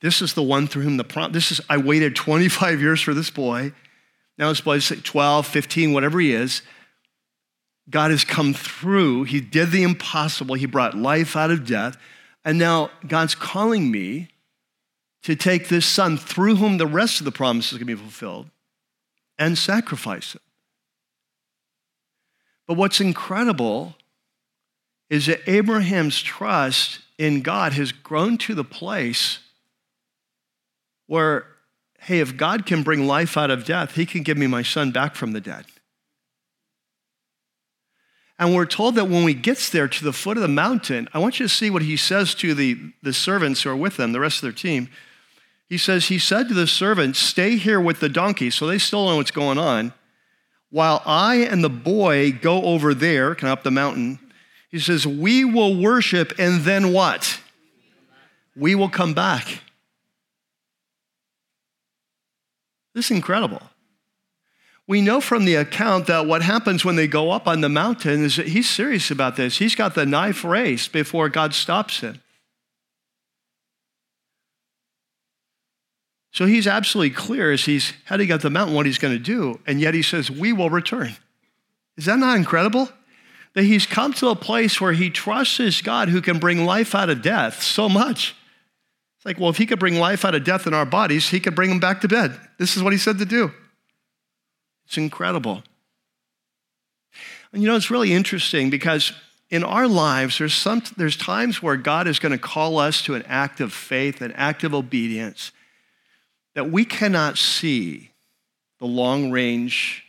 this 0.00 0.22
is 0.22 0.34
the 0.34 0.42
one 0.42 0.66
through 0.66 0.84
whom 0.84 0.96
the 0.96 1.04
prom- 1.04 1.32
this 1.32 1.50
is 1.50 1.60
I 1.68 1.76
waited 1.76 2.14
25 2.14 2.80
years 2.80 3.00
for 3.00 3.14
this 3.14 3.30
boy. 3.30 3.72
Now 4.36 4.48
this 4.50 4.60
boy's 4.60 4.88
12, 4.88 5.46
15, 5.46 5.92
whatever 5.92 6.20
he 6.20 6.32
is. 6.32 6.62
God 7.90 8.10
has 8.10 8.24
come 8.24 8.54
through. 8.54 9.24
He 9.24 9.40
did 9.40 9.70
the 9.70 9.82
impossible. 9.82 10.54
He 10.54 10.66
brought 10.66 10.96
life 10.96 11.36
out 11.36 11.50
of 11.50 11.66
death. 11.66 11.96
And 12.44 12.58
now 12.58 12.90
God's 13.06 13.34
calling 13.34 13.90
me 13.90 14.28
to 15.22 15.34
take 15.34 15.68
this 15.68 15.86
son 15.86 16.16
through 16.16 16.56
whom 16.56 16.78
the 16.78 16.86
rest 16.86 17.20
of 17.20 17.24
the 17.24 17.32
promise 17.32 17.66
is 17.66 17.78
going 17.78 17.88
to 17.88 17.96
be 17.96 18.00
fulfilled 18.00 18.48
and 19.38 19.58
sacrifice 19.58 20.34
him. 20.34 20.40
But 22.66 22.76
what's 22.76 23.00
incredible 23.00 23.96
is 25.10 25.26
that 25.26 25.40
Abraham's 25.48 26.20
trust 26.20 27.00
in 27.16 27.40
God 27.40 27.72
has 27.72 27.90
grown 27.90 28.38
to 28.38 28.54
the 28.54 28.64
place 28.64 29.40
where, 31.08 31.46
hey, 31.98 32.20
if 32.20 32.36
God 32.36 32.64
can 32.64 32.84
bring 32.84 33.08
life 33.08 33.36
out 33.36 33.50
of 33.50 33.64
death, 33.64 33.96
he 33.96 34.06
can 34.06 34.22
give 34.22 34.38
me 34.38 34.46
my 34.46 34.62
son 34.62 34.92
back 34.92 35.16
from 35.16 35.32
the 35.32 35.40
dead. 35.40 35.64
And 38.38 38.54
we're 38.54 38.66
told 38.66 38.94
that 38.94 39.06
when 39.08 39.24
we 39.24 39.34
gets 39.34 39.68
there 39.68 39.88
to 39.88 40.04
the 40.04 40.12
foot 40.12 40.36
of 40.36 40.42
the 40.42 40.48
mountain, 40.48 41.08
I 41.12 41.18
want 41.18 41.40
you 41.40 41.46
to 41.46 41.52
see 41.52 41.70
what 41.70 41.82
he 41.82 41.96
says 41.96 42.36
to 42.36 42.54
the, 42.54 42.78
the 43.02 43.12
servants 43.12 43.62
who 43.62 43.70
are 43.70 43.76
with 43.76 43.96
them, 43.96 44.12
the 44.12 44.20
rest 44.20 44.36
of 44.36 44.42
their 44.42 44.52
team. 44.52 44.88
He 45.68 45.76
says, 45.76 46.06
He 46.06 46.20
said 46.20 46.46
to 46.48 46.54
the 46.54 46.68
servants, 46.68 47.18
Stay 47.18 47.56
here 47.56 47.80
with 47.80 47.98
the 47.98 48.08
donkey. 48.08 48.50
So 48.50 48.66
they 48.66 48.78
still 48.78 49.06
know 49.06 49.16
what's 49.16 49.32
going 49.32 49.58
on. 49.58 49.92
While 50.70 51.02
I 51.04 51.36
and 51.36 51.64
the 51.64 51.70
boy 51.70 52.30
go 52.30 52.62
over 52.62 52.94
there, 52.94 53.34
kind 53.34 53.50
of 53.50 53.58
up 53.58 53.64
the 53.64 53.70
mountain, 53.72 54.20
he 54.70 54.78
says, 54.78 55.04
We 55.04 55.44
will 55.44 55.76
worship, 55.76 56.32
and 56.38 56.60
then 56.60 56.92
what? 56.92 57.40
We 58.54 58.76
will 58.76 58.88
come 58.88 59.14
back. 59.14 59.62
This 62.98 63.12
is 63.12 63.16
incredible. 63.16 63.62
We 64.88 65.02
know 65.02 65.20
from 65.20 65.44
the 65.44 65.54
account 65.54 66.08
that 66.08 66.26
what 66.26 66.42
happens 66.42 66.84
when 66.84 66.96
they 66.96 67.06
go 67.06 67.30
up 67.30 67.46
on 67.46 67.60
the 67.60 67.68
mountain 67.68 68.24
is 68.24 68.34
that 68.34 68.48
he's 68.48 68.68
serious 68.68 69.12
about 69.12 69.36
this. 69.36 69.58
He's 69.58 69.76
got 69.76 69.94
the 69.94 70.04
knife 70.04 70.42
raised 70.42 70.90
before 70.90 71.28
God 71.28 71.54
stops 71.54 72.00
him. 72.00 72.20
So 76.32 76.46
he's 76.46 76.66
absolutely 76.66 77.14
clear 77.14 77.52
as 77.52 77.66
he's 77.66 77.92
heading 78.06 78.32
up 78.32 78.40
the 78.40 78.50
mountain 78.50 78.74
what 78.74 78.84
he's 78.86 78.98
going 78.98 79.14
to 79.14 79.22
do, 79.22 79.60
and 79.64 79.80
yet 79.80 79.94
he 79.94 80.02
says, 80.02 80.28
We 80.28 80.52
will 80.52 80.68
return. 80.68 81.14
Is 81.96 82.06
that 82.06 82.18
not 82.18 82.36
incredible? 82.36 82.88
that 83.54 83.62
he's 83.62 83.86
come 83.86 84.12
to 84.12 84.28
a 84.28 84.36
place 84.36 84.80
where 84.80 84.92
he 84.92 85.08
trusts 85.08 85.80
God 85.82 86.08
who 86.08 86.20
can 86.20 86.40
bring 86.40 86.64
life 86.64 86.96
out 86.96 87.10
of 87.10 87.22
death 87.22 87.62
so 87.62 87.88
much. 87.88 88.34
Like, 89.28 89.38
well, 89.38 89.50
if 89.50 89.58
he 89.58 89.66
could 89.66 89.78
bring 89.78 89.96
life 89.96 90.24
out 90.24 90.34
of 90.34 90.42
death 90.42 90.66
in 90.66 90.72
our 90.72 90.86
bodies, 90.86 91.28
he 91.28 91.38
could 91.38 91.54
bring 91.54 91.68
them 91.68 91.80
back 91.80 92.00
to 92.00 92.08
bed. 92.08 92.40
This 92.56 92.78
is 92.78 92.82
what 92.82 92.94
he 92.94 92.98
said 92.98 93.18
to 93.18 93.26
do. 93.26 93.52
It's 94.86 94.96
incredible. 94.96 95.62
And 97.52 97.60
you 97.60 97.68
know, 97.68 97.76
it's 97.76 97.90
really 97.90 98.14
interesting 98.14 98.70
because 98.70 99.12
in 99.50 99.64
our 99.64 99.86
lives, 99.86 100.38
there's, 100.38 100.54
some, 100.54 100.82
there's 100.96 101.14
times 101.14 101.62
where 101.62 101.76
God 101.76 102.08
is 102.08 102.18
going 102.18 102.32
to 102.32 102.38
call 102.38 102.78
us 102.78 103.02
to 103.02 103.16
an 103.16 103.22
act 103.26 103.60
of 103.60 103.70
faith, 103.70 104.22
an 104.22 104.32
act 104.32 104.64
of 104.64 104.72
obedience 104.72 105.52
that 106.54 106.70
we 106.70 106.86
cannot 106.86 107.36
see 107.36 108.12
the 108.78 108.86
long 108.86 109.30
range 109.30 110.04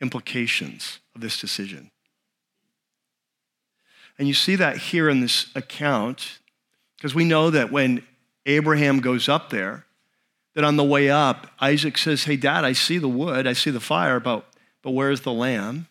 implications 0.00 0.98
of 1.14 1.20
this 1.20 1.38
decision. 1.38 1.90
And 4.18 4.28
you 4.28 4.32
see 4.32 4.56
that 4.56 4.78
here 4.78 5.10
in 5.10 5.20
this 5.20 5.50
account, 5.54 6.38
because 6.96 7.14
we 7.14 7.26
know 7.26 7.50
that 7.50 7.70
when 7.70 8.02
Abraham 8.46 9.00
goes 9.00 9.28
up 9.28 9.50
there, 9.50 9.84
that 10.54 10.64
on 10.64 10.76
the 10.76 10.84
way 10.84 11.10
up, 11.10 11.48
Isaac 11.60 11.96
says, 11.96 12.24
Hey, 12.24 12.36
Dad, 12.36 12.64
I 12.64 12.72
see 12.72 12.98
the 12.98 13.08
wood, 13.08 13.46
I 13.46 13.52
see 13.52 13.70
the 13.70 13.80
fire, 13.80 14.20
but, 14.20 14.44
but 14.82 14.90
where's 14.90 15.22
the 15.22 15.32
lamb? 15.32 15.86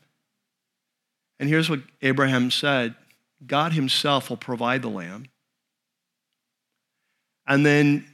And 1.40 1.50
here's 1.50 1.70
what 1.70 1.82
Abraham 2.02 2.52
said 2.52 2.96
God 3.46 3.74
himself 3.74 4.30
will 4.30 4.38
provide 4.38 4.82
the 4.82 4.90
lamb. 4.90 5.26
And 7.48 7.66
then, 7.66 8.06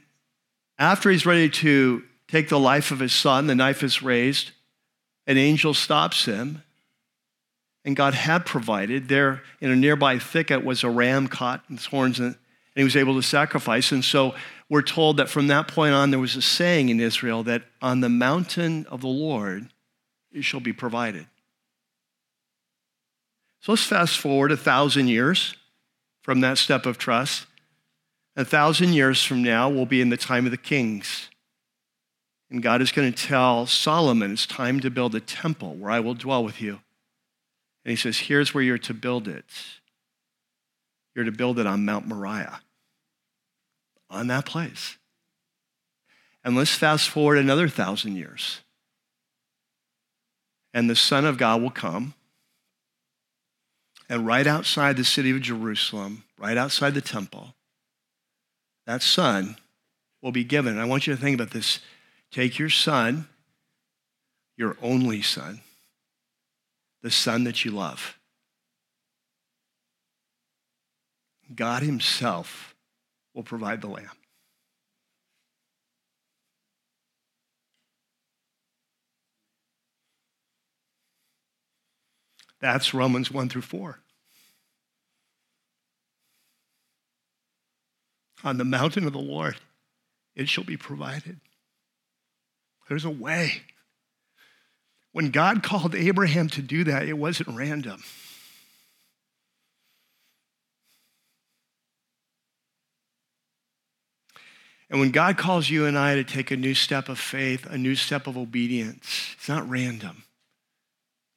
after 0.78 1.10
he's 1.10 1.26
ready 1.26 1.50
to 1.50 2.02
take 2.28 2.48
the 2.48 2.58
life 2.58 2.90
of 2.90 3.00
his 3.00 3.12
son. 3.12 3.46
The 3.46 3.54
knife 3.54 3.82
is 3.82 4.02
raised. 4.02 4.52
An 5.26 5.36
angel 5.36 5.74
stops 5.74 6.26
him. 6.26 6.62
And 7.84 7.96
God 7.96 8.14
had 8.14 8.44
provided. 8.44 9.08
There 9.08 9.42
in 9.60 9.70
a 9.70 9.76
nearby 9.76 10.18
thicket 10.18 10.64
was 10.64 10.84
a 10.84 10.90
ram 10.90 11.26
caught 11.26 11.64
in 11.68 11.76
its 11.76 11.86
horns, 11.86 12.20
and 12.20 12.36
he 12.78 12.84
was 12.84 12.96
able 12.96 13.14
to 13.14 13.22
sacrifice. 13.22 13.92
And 13.92 14.04
so 14.04 14.34
we're 14.68 14.82
told 14.82 15.16
that 15.16 15.28
from 15.28 15.48
that 15.48 15.68
point 15.68 15.94
on, 15.94 16.10
there 16.10 16.20
was 16.20 16.36
a 16.36 16.42
saying 16.42 16.88
in 16.88 17.00
Israel 17.00 17.42
that 17.44 17.62
on 17.82 18.00
the 18.00 18.08
mountain 18.08 18.86
of 18.90 19.00
the 19.00 19.08
Lord 19.08 19.68
it 20.32 20.44
shall 20.44 20.60
be 20.60 20.72
provided. 20.72 21.26
So 23.60 23.72
let's 23.72 23.84
fast 23.84 24.18
forward 24.18 24.52
a 24.52 24.56
thousand 24.56 25.08
years 25.08 25.54
from 26.22 26.40
that 26.42 26.58
step 26.58 26.86
of 26.86 26.98
trust. 26.98 27.46
A 28.36 28.44
thousand 28.44 28.92
years 28.92 29.24
from 29.24 29.42
now, 29.42 29.68
we'll 29.68 29.86
be 29.86 30.00
in 30.00 30.10
the 30.10 30.16
time 30.16 30.44
of 30.44 30.52
the 30.52 30.56
kings. 30.56 31.28
And 32.50 32.62
God 32.62 32.80
is 32.80 32.92
going 32.92 33.12
to 33.12 33.26
tell 33.26 33.66
Solomon, 33.66 34.32
it's 34.32 34.46
time 34.46 34.80
to 34.80 34.90
build 34.90 35.14
a 35.14 35.20
temple 35.20 35.74
where 35.74 35.90
I 35.90 36.00
will 36.00 36.14
dwell 36.14 36.44
with 36.44 36.60
you. 36.60 36.80
And 37.84 37.90
he 37.90 37.96
says, 37.96 38.18
here's 38.18 38.54
where 38.54 38.62
you're 38.62 38.78
to 38.78 38.94
build 38.94 39.26
it. 39.26 39.44
You're 41.14 41.24
to 41.24 41.32
build 41.32 41.58
it 41.58 41.66
on 41.66 41.84
Mount 41.84 42.06
Moriah, 42.06 42.60
on 44.10 44.26
that 44.28 44.46
place. 44.46 44.96
And 46.44 46.56
let's 46.56 46.74
fast 46.74 47.08
forward 47.08 47.38
another 47.38 47.68
thousand 47.68 48.16
years. 48.16 48.60
And 50.72 50.88
the 50.88 50.96
Son 50.96 51.24
of 51.24 51.38
God 51.38 51.60
will 51.60 51.70
come. 51.70 52.14
And 54.08 54.26
right 54.26 54.46
outside 54.46 54.96
the 54.96 55.04
city 55.04 55.30
of 55.30 55.42
Jerusalem, 55.42 56.24
right 56.38 56.56
outside 56.56 56.94
the 56.94 57.02
temple, 57.02 57.54
that 58.86 59.02
son 59.02 59.58
will 60.22 60.32
be 60.32 60.44
given. 60.44 60.78
I 60.78 60.86
want 60.86 61.06
you 61.06 61.14
to 61.14 61.20
think 61.20 61.38
about 61.38 61.52
this. 61.52 61.80
Take 62.30 62.58
your 62.58 62.70
son, 62.70 63.28
your 64.56 64.78
only 64.80 65.20
son, 65.20 65.60
the 67.02 67.10
son 67.10 67.44
that 67.44 67.66
you 67.66 67.70
love. 67.70 68.18
God 71.54 71.82
Himself 71.82 72.67
will 73.38 73.44
provide 73.44 73.80
the 73.80 73.86
lamb. 73.86 74.10
That's 82.60 82.92
Romans 82.92 83.30
1 83.30 83.48
through 83.48 83.62
4. 83.62 84.00
On 88.42 88.58
the 88.58 88.64
mountain 88.64 89.06
of 89.06 89.12
the 89.12 89.20
Lord, 89.20 89.56
it 90.34 90.48
shall 90.48 90.64
be 90.64 90.76
provided. 90.76 91.38
There's 92.88 93.04
a 93.04 93.10
way. 93.10 93.62
When 95.12 95.30
God 95.30 95.62
called 95.62 95.94
Abraham 95.94 96.48
to 96.48 96.60
do 96.60 96.82
that, 96.82 97.06
it 97.06 97.16
wasn't 97.16 97.56
random. 97.56 98.02
And 104.90 105.00
when 105.00 105.10
God 105.10 105.36
calls 105.36 105.68
you 105.68 105.84
and 105.84 105.98
I 105.98 106.14
to 106.14 106.24
take 106.24 106.50
a 106.50 106.56
new 106.56 106.74
step 106.74 107.08
of 107.08 107.18
faith, 107.18 107.66
a 107.66 107.76
new 107.76 107.94
step 107.94 108.26
of 108.26 108.38
obedience, 108.38 109.34
it's 109.36 109.48
not 109.48 109.68
random. 109.68 110.24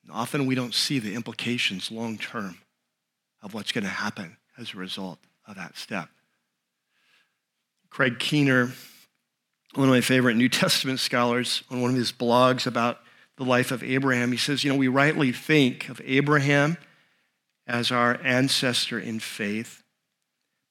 Often 0.09 0.45
we 0.45 0.55
don't 0.55 0.73
see 0.73 0.99
the 0.99 1.13
implications 1.13 1.91
long 1.91 2.17
term 2.17 2.57
of 3.41 3.53
what's 3.53 3.71
going 3.71 3.83
to 3.83 3.89
happen 3.89 4.37
as 4.57 4.73
a 4.73 4.77
result 4.77 5.19
of 5.47 5.55
that 5.55 5.77
step. 5.77 6.09
Craig 7.89 8.19
Keener, 8.19 8.71
one 9.75 9.87
of 9.87 9.93
my 9.93 10.01
favorite 10.01 10.35
New 10.35 10.49
Testament 10.49 10.99
scholars, 10.99 11.63
on 11.69 11.81
one 11.81 11.91
of 11.91 11.97
his 11.97 12.11
blogs 12.11 12.65
about 12.65 12.99
the 13.37 13.43
life 13.43 13.71
of 13.71 13.83
Abraham, 13.83 14.31
he 14.31 14.37
says, 14.37 14.63
You 14.63 14.71
know, 14.71 14.77
we 14.77 14.87
rightly 14.87 15.31
think 15.31 15.89
of 15.89 16.01
Abraham 16.05 16.77
as 17.67 17.91
our 17.91 18.19
ancestor 18.23 18.99
in 18.99 19.19
faith, 19.19 19.83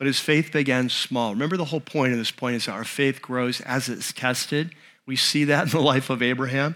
but 0.01 0.07
his 0.07 0.19
faith 0.19 0.51
began 0.51 0.89
small. 0.89 1.33
Remember, 1.33 1.59
the 1.59 1.67
whole 1.67 1.79
point 1.79 2.13
of 2.13 2.19
this 2.19 2.31
point 2.31 2.57
is 2.57 2.69
our 2.69 2.85
faith 2.85 3.21
grows 3.21 3.61
as 3.61 3.91
it's 3.91 4.15
tested. 4.15 4.75
We 5.05 5.15
see 5.15 5.45
that 5.45 5.65
in 5.65 5.69
the 5.69 5.81
life 5.81 6.09
of 6.09 6.23
Abraham. 6.23 6.75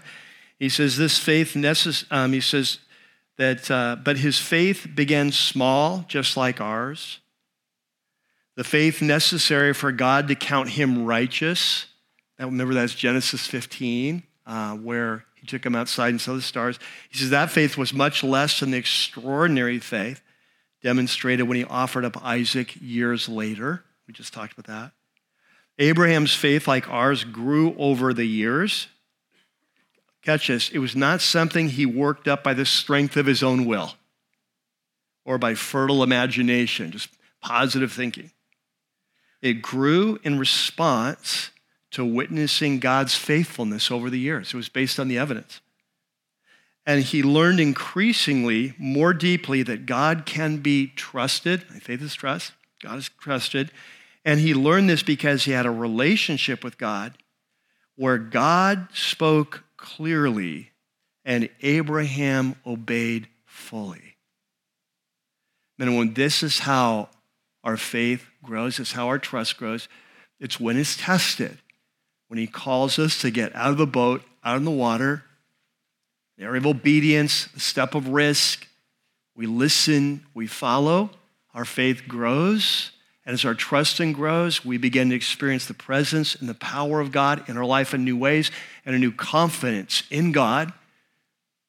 He 0.59 0.69
says, 0.69 0.95
This 0.95 1.17
faith, 1.17 1.55
necess- 1.55 2.05
um, 2.11 2.33
he 2.33 2.39
says 2.39 2.77
that, 3.39 3.71
uh, 3.71 3.95
but 3.95 4.19
his 4.19 4.37
faith 4.37 4.89
began 4.93 5.31
small, 5.31 6.05
just 6.07 6.37
like 6.37 6.61
ours. 6.61 7.19
The 8.57 8.63
faith 8.63 9.01
necessary 9.01 9.73
for 9.73 9.91
God 9.91 10.27
to 10.27 10.35
count 10.35 10.69
him 10.69 11.03
righteous. 11.03 11.87
Now, 12.37 12.45
remember, 12.45 12.75
that's 12.75 12.93
Genesis 12.93 13.47
15, 13.47 14.21
uh, 14.45 14.75
where 14.75 15.25
he 15.33 15.47
took 15.47 15.65
him 15.65 15.75
outside 15.75 16.09
and 16.09 16.21
saw 16.21 16.35
the 16.35 16.43
stars. 16.43 16.77
He 17.09 17.17
says 17.17 17.31
that 17.31 17.49
faith 17.49 17.75
was 17.75 17.91
much 17.91 18.23
less 18.23 18.59
than 18.59 18.69
the 18.69 18.77
extraordinary 18.77 19.79
faith 19.79 20.21
demonstrated 20.85 21.47
when 21.47 21.57
he 21.57 21.63
offered 21.63 22.05
up 22.05 22.23
Isaac 22.23 22.75
years 22.79 23.27
later. 23.27 23.83
We 24.07 24.13
just 24.13 24.33
talked 24.33 24.53
about 24.55 24.67
that. 24.67 24.91
Abraham's 25.79 26.35
faith, 26.35 26.67
like 26.67 26.87
ours, 26.87 27.23
grew 27.23 27.75
over 27.79 28.13
the 28.13 28.23
years. 28.23 28.85
Catch 30.21 30.47
this, 30.47 30.69
it 30.69 30.77
was 30.77 30.95
not 30.95 31.21
something 31.21 31.69
he 31.69 31.87
worked 31.87 32.27
up 32.27 32.43
by 32.43 32.53
the 32.53 32.67
strength 32.67 33.17
of 33.17 33.25
his 33.25 33.41
own 33.41 33.65
will 33.65 33.95
or 35.25 35.39
by 35.39 35.55
fertile 35.55 36.03
imagination, 36.03 36.91
just 36.91 37.09
positive 37.41 37.91
thinking. 37.91 38.29
It 39.41 39.63
grew 39.63 40.19
in 40.23 40.37
response 40.37 41.49
to 41.91 42.05
witnessing 42.05 42.77
God's 42.77 43.15
faithfulness 43.15 43.89
over 43.89 44.11
the 44.11 44.19
years. 44.19 44.49
It 44.49 44.57
was 44.57 44.69
based 44.69 44.99
on 44.99 45.07
the 45.07 45.17
evidence. 45.17 45.61
And 46.85 47.03
he 47.03 47.23
learned 47.23 47.59
increasingly, 47.59 48.73
more 48.77 49.13
deeply, 49.13 49.63
that 49.63 49.85
God 49.85 50.25
can 50.25 50.57
be 50.57 50.87
trusted. 50.87 51.65
My 51.71 51.79
faith 51.79 52.01
is 52.01 52.13
trust. 52.13 52.53
God 52.81 52.99
is 52.99 53.09
trusted. 53.19 53.71
And 54.23 54.39
he 54.39 54.53
learned 54.53 54.89
this 54.89 55.03
because 55.03 55.45
he 55.45 55.51
had 55.51 55.65
a 55.65 55.71
relationship 55.71 56.63
with 56.63 56.77
God 56.77 57.17
where 57.95 58.17
God 58.17 58.89
spoke 58.93 59.63
clearly, 59.77 60.71
and 61.23 61.49
Abraham 61.61 62.55
obeyed 62.65 63.27
fully. 63.45 64.17
And 65.79 65.97
when 65.97 66.13
this 66.13 66.43
is 66.43 66.59
how 66.59 67.09
our 67.63 67.77
faith 67.77 68.25
grows, 68.43 68.79
it's 68.79 68.91
how 68.91 69.07
our 69.07 69.19
trust 69.19 69.57
grows, 69.57 69.87
it's 70.39 70.59
when 70.59 70.77
it's 70.77 70.97
tested. 70.97 71.57
When 72.27 72.39
he 72.39 72.47
calls 72.47 72.97
us 72.97 73.21
to 73.21 73.29
get 73.29 73.55
out 73.55 73.69
of 73.69 73.77
the 73.77 73.85
boat, 73.85 74.23
out 74.43 74.57
in 74.57 74.65
the 74.65 74.71
water, 74.71 75.23
the 76.37 76.43
area 76.43 76.59
of 76.59 76.65
obedience, 76.65 77.49
a 77.55 77.59
step 77.59 77.95
of 77.95 78.09
risk, 78.09 78.67
we 79.35 79.45
listen, 79.45 80.25
we 80.33 80.47
follow, 80.47 81.09
our 81.53 81.65
faith 81.65 82.03
grows, 82.07 82.91
and 83.25 83.33
as 83.33 83.43
our 83.43 83.55
trust 83.55 83.99
and 83.99 84.13
grows, 84.13 84.63
we 84.63 84.77
begin 84.77 85.09
to 85.09 85.15
experience 85.15 85.65
the 85.65 85.73
presence 85.73 86.35
and 86.35 86.47
the 86.47 86.53
power 86.53 86.99
of 86.99 87.11
God 87.11 87.49
in 87.49 87.57
our 87.57 87.65
life 87.65 87.93
in 87.93 88.03
new 88.03 88.17
ways 88.17 88.51
and 88.85 88.95
a 88.95 88.99
new 88.99 89.11
confidence 89.11 90.03
in 90.11 90.31
God 90.31 90.71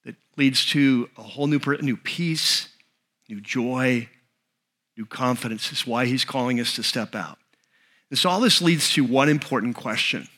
that 0.04 0.16
leads 0.36 0.66
to 0.66 1.08
a 1.16 1.22
whole 1.22 1.46
new, 1.46 1.60
new 1.80 1.96
peace, 1.96 2.68
new 3.28 3.40
joy, 3.40 4.08
new 4.98 5.06
confidence. 5.06 5.72
Is 5.72 5.86
why 5.86 6.04
He's 6.04 6.26
calling 6.26 6.60
us 6.60 6.74
to 6.76 6.82
step 6.82 7.14
out. 7.14 7.38
And 8.10 8.18
so 8.18 8.28
all 8.28 8.40
this 8.40 8.60
leads 8.60 8.92
to 8.92 9.04
one 9.04 9.28
important 9.30 9.76
question 9.76 10.28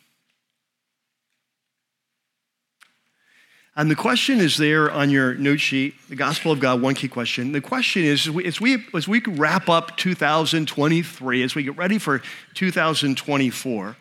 And 3.79 3.89
the 3.89 3.95
question 3.95 4.41
is 4.41 4.57
there 4.57 4.91
on 4.91 5.09
your 5.09 5.35
note 5.35 5.61
sheet, 5.61 5.95
the 6.09 6.17
gospel 6.17 6.51
of 6.51 6.59
God, 6.59 6.83
one 6.83 6.97
key 6.97 7.07
question. 7.07 7.53
The 7.53 7.61
question 7.61 8.03
is 8.03 8.27
as 8.45 8.61
we, 8.61 8.85
as 8.93 9.07
we 9.07 9.21
wrap 9.21 9.69
up 9.69 9.97
2023, 9.97 11.45
as 11.45 11.55
we 11.55 11.63
get 11.63 11.77
ready 11.77 11.99
for 11.99 12.21
2024, 12.55 13.97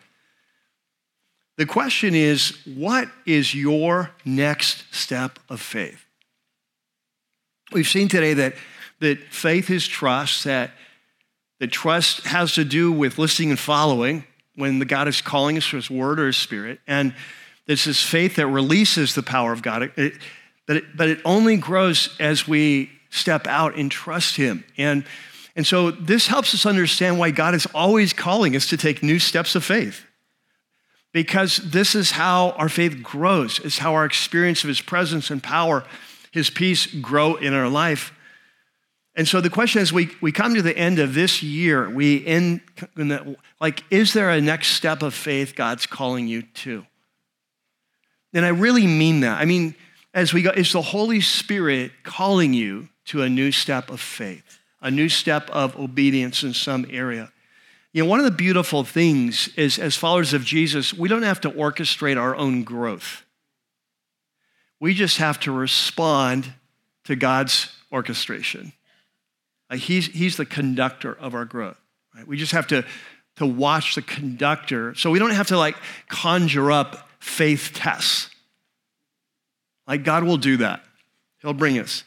the 1.58 1.66
question 1.66 2.16
is 2.16 2.58
what 2.64 3.08
is 3.24 3.54
your 3.54 4.10
next 4.24 4.92
step 4.92 5.38
of 5.48 5.60
faith? 5.60 6.04
We've 7.70 7.86
seen 7.86 8.08
today 8.08 8.34
that, 8.34 8.54
that 8.98 9.20
faith 9.30 9.70
is 9.70 9.86
trust, 9.86 10.42
that, 10.42 10.72
that 11.60 11.70
trust 11.70 12.26
has 12.26 12.52
to 12.54 12.64
do 12.64 12.90
with 12.90 13.16
listening 13.16 13.50
and 13.50 13.58
following 13.60 14.24
when 14.56 14.80
the 14.80 14.84
God 14.84 15.06
is 15.06 15.20
calling 15.20 15.56
us 15.56 15.70
to 15.70 15.76
his 15.76 15.88
word 15.88 16.18
or 16.18 16.26
his 16.26 16.36
spirit. 16.36 16.80
And 16.88 17.14
this 17.68 17.86
is 17.86 18.02
faith 18.02 18.36
that 18.36 18.46
releases 18.46 19.14
the 19.14 19.22
power 19.22 19.52
of 19.52 19.60
God. 19.62 19.92
It, 19.94 20.14
but, 20.66 20.78
it, 20.78 20.96
but 20.96 21.08
it 21.08 21.20
only 21.24 21.58
grows 21.58 22.16
as 22.18 22.48
we 22.48 22.90
step 23.10 23.46
out 23.46 23.76
and 23.76 23.90
trust 23.90 24.36
Him. 24.36 24.64
And, 24.78 25.04
and 25.54 25.66
so 25.66 25.90
this 25.90 26.26
helps 26.26 26.54
us 26.54 26.64
understand 26.64 27.18
why 27.18 27.30
God 27.30 27.54
is 27.54 27.66
always 27.74 28.14
calling 28.14 28.56
us 28.56 28.66
to 28.70 28.78
take 28.78 29.02
new 29.02 29.18
steps 29.18 29.54
of 29.54 29.64
faith. 29.64 30.04
Because 31.12 31.58
this 31.58 31.94
is 31.94 32.12
how 32.12 32.50
our 32.52 32.70
faith 32.70 33.02
grows, 33.02 33.58
it's 33.60 33.78
how 33.78 33.92
our 33.94 34.06
experience 34.06 34.64
of 34.64 34.68
His 34.68 34.80
presence 34.80 35.30
and 35.30 35.42
power, 35.42 35.84
His 36.30 36.48
peace 36.48 36.86
grow 36.86 37.34
in 37.34 37.52
our 37.52 37.68
life. 37.68 38.14
And 39.14 39.28
so 39.28 39.42
the 39.42 39.50
question 39.50 39.82
is, 39.82 39.92
we, 39.92 40.08
we 40.22 40.32
come 40.32 40.54
to 40.54 40.62
the 40.62 40.76
end 40.76 40.98
of 41.00 41.12
this 41.12 41.42
year, 41.42 41.90
we 41.90 42.24
end, 42.24 42.62
like, 43.60 43.84
is 43.90 44.14
there 44.14 44.30
a 44.30 44.40
next 44.40 44.68
step 44.68 45.02
of 45.02 45.12
faith 45.12 45.54
God's 45.54 45.86
calling 45.86 46.28
you 46.28 46.42
to? 46.42 46.86
And 48.32 48.44
I 48.44 48.50
really 48.50 48.86
mean 48.86 49.20
that. 49.20 49.40
I 49.40 49.44
mean, 49.44 49.74
as 50.14 50.32
we 50.32 50.42
go, 50.42 50.50
it's 50.50 50.72
the 50.72 50.82
Holy 50.82 51.20
Spirit 51.20 51.92
calling 52.02 52.52
you 52.52 52.88
to 53.06 53.22
a 53.22 53.28
new 53.28 53.52
step 53.52 53.90
of 53.90 54.00
faith, 54.00 54.58
a 54.80 54.90
new 54.90 55.08
step 55.08 55.48
of 55.50 55.76
obedience 55.78 56.42
in 56.42 56.52
some 56.52 56.86
area. 56.90 57.32
You 57.92 58.04
know, 58.04 58.10
one 58.10 58.18
of 58.18 58.24
the 58.24 58.30
beautiful 58.30 58.84
things 58.84 59.48
is 59.56 59.78
as 59.78 59.96
followers 59.96 60.34
of 60.34 60.44
Jesus, 60.44 60.92
we 60.92 61.08
don't 61.08 61.22
have 61.22 61.40
to 61.42 61.50
orchestrate 61.50 62.20
our 62.20 62.36
own 62.36 62.64
growth. 62.64 63.24
We 64.78 64.94
just 64.94 65.18
have 65.18 65.40
to 65.40 65.52
respond 65.52 66.52
to 67.04 67.16
God's 67.16 67.74
orchestration. 67.90 68.72
he's, 69.72 70.06
he's 70.06 70.36
the 70.36 70.44
conductor 70.44 71.16
of 71.18 71.34
our 71.34 71.46
growth. 71.46 71.80
Right? 72.14 72.28
We 72.28 72.36
just 72.36 72.52
have 72.52 72.66
to, 72.68 72.84
to 73.36 73.46
watch 73.46 73.94
the 73.94 74.02
conductor. 74.02 74.94
So 74.94 75.10
we 75.10 75.18
don't 75.18 75.30
have 75.30 75.48
to 75.48 75.56
like 75.56 75.76
conjure 76.08 76.70
up 76.70 77.07
faith 77.18 77.72
tests. 77.74 78.30
Like 79.86 80.04
God 80.04 80.24
will 80.24 80.36
do 80.36 80.58
that. 80.58 80.84
He'll 81.40 81.54
bring 81.54 81.78
us. 81.78 82.04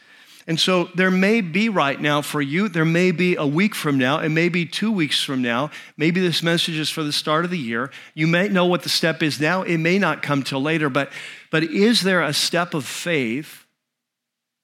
And 0.48 0.60
so 0.60 0.90
there 0.96 1.12
may 1.12 1.42
be 1.42 1.70
right 1.70 2.00
now 2.00 2.22
for 2.22 2.42
you, 2.42 2.68
there 2.68 2.86
may 2.86 3.12
be 3.12 3.36
a 3.36 3.46
week 3.46 3.76
from 3.76 3.98
now, 3.98 4.20
it 4.20 4.30
may 4.30 4.50
be 4.50 4.66
two 4.66 4.92
weeks 4.92 5.24
from 5.24 5.42
now. 5.42 5.70
Maybe 5.98 6.20
this 6.20 6.42
message 6.42 6.78
is 6.78 6.90
for 6.90 7.04
the 7.04 7.12
start 7.12 7.46
of 7.46 7.52
the 7.52 7.58
year. 7.58 7.92
You 8.16 8.28
may 8.28 8.50
know 8.50 8.66
what 8.66 8.84
the 8.84 8.90
step 8.90 9.22
is 9.22 9.40
now, 9.40 9.62
it 9.62 9.78
may 9.78 10.00
not 10.00 10.24
come 10.24 10.44
till 10.44 10.62
later, 10.62 10.90
but, 10.90 11.12
but 11.52 11.64
is 11.64 12.02
there 12.02 12.22
a 12.22 12.34
step 12.34 12.74
of 12.74 12.86
faith 12.86 13.66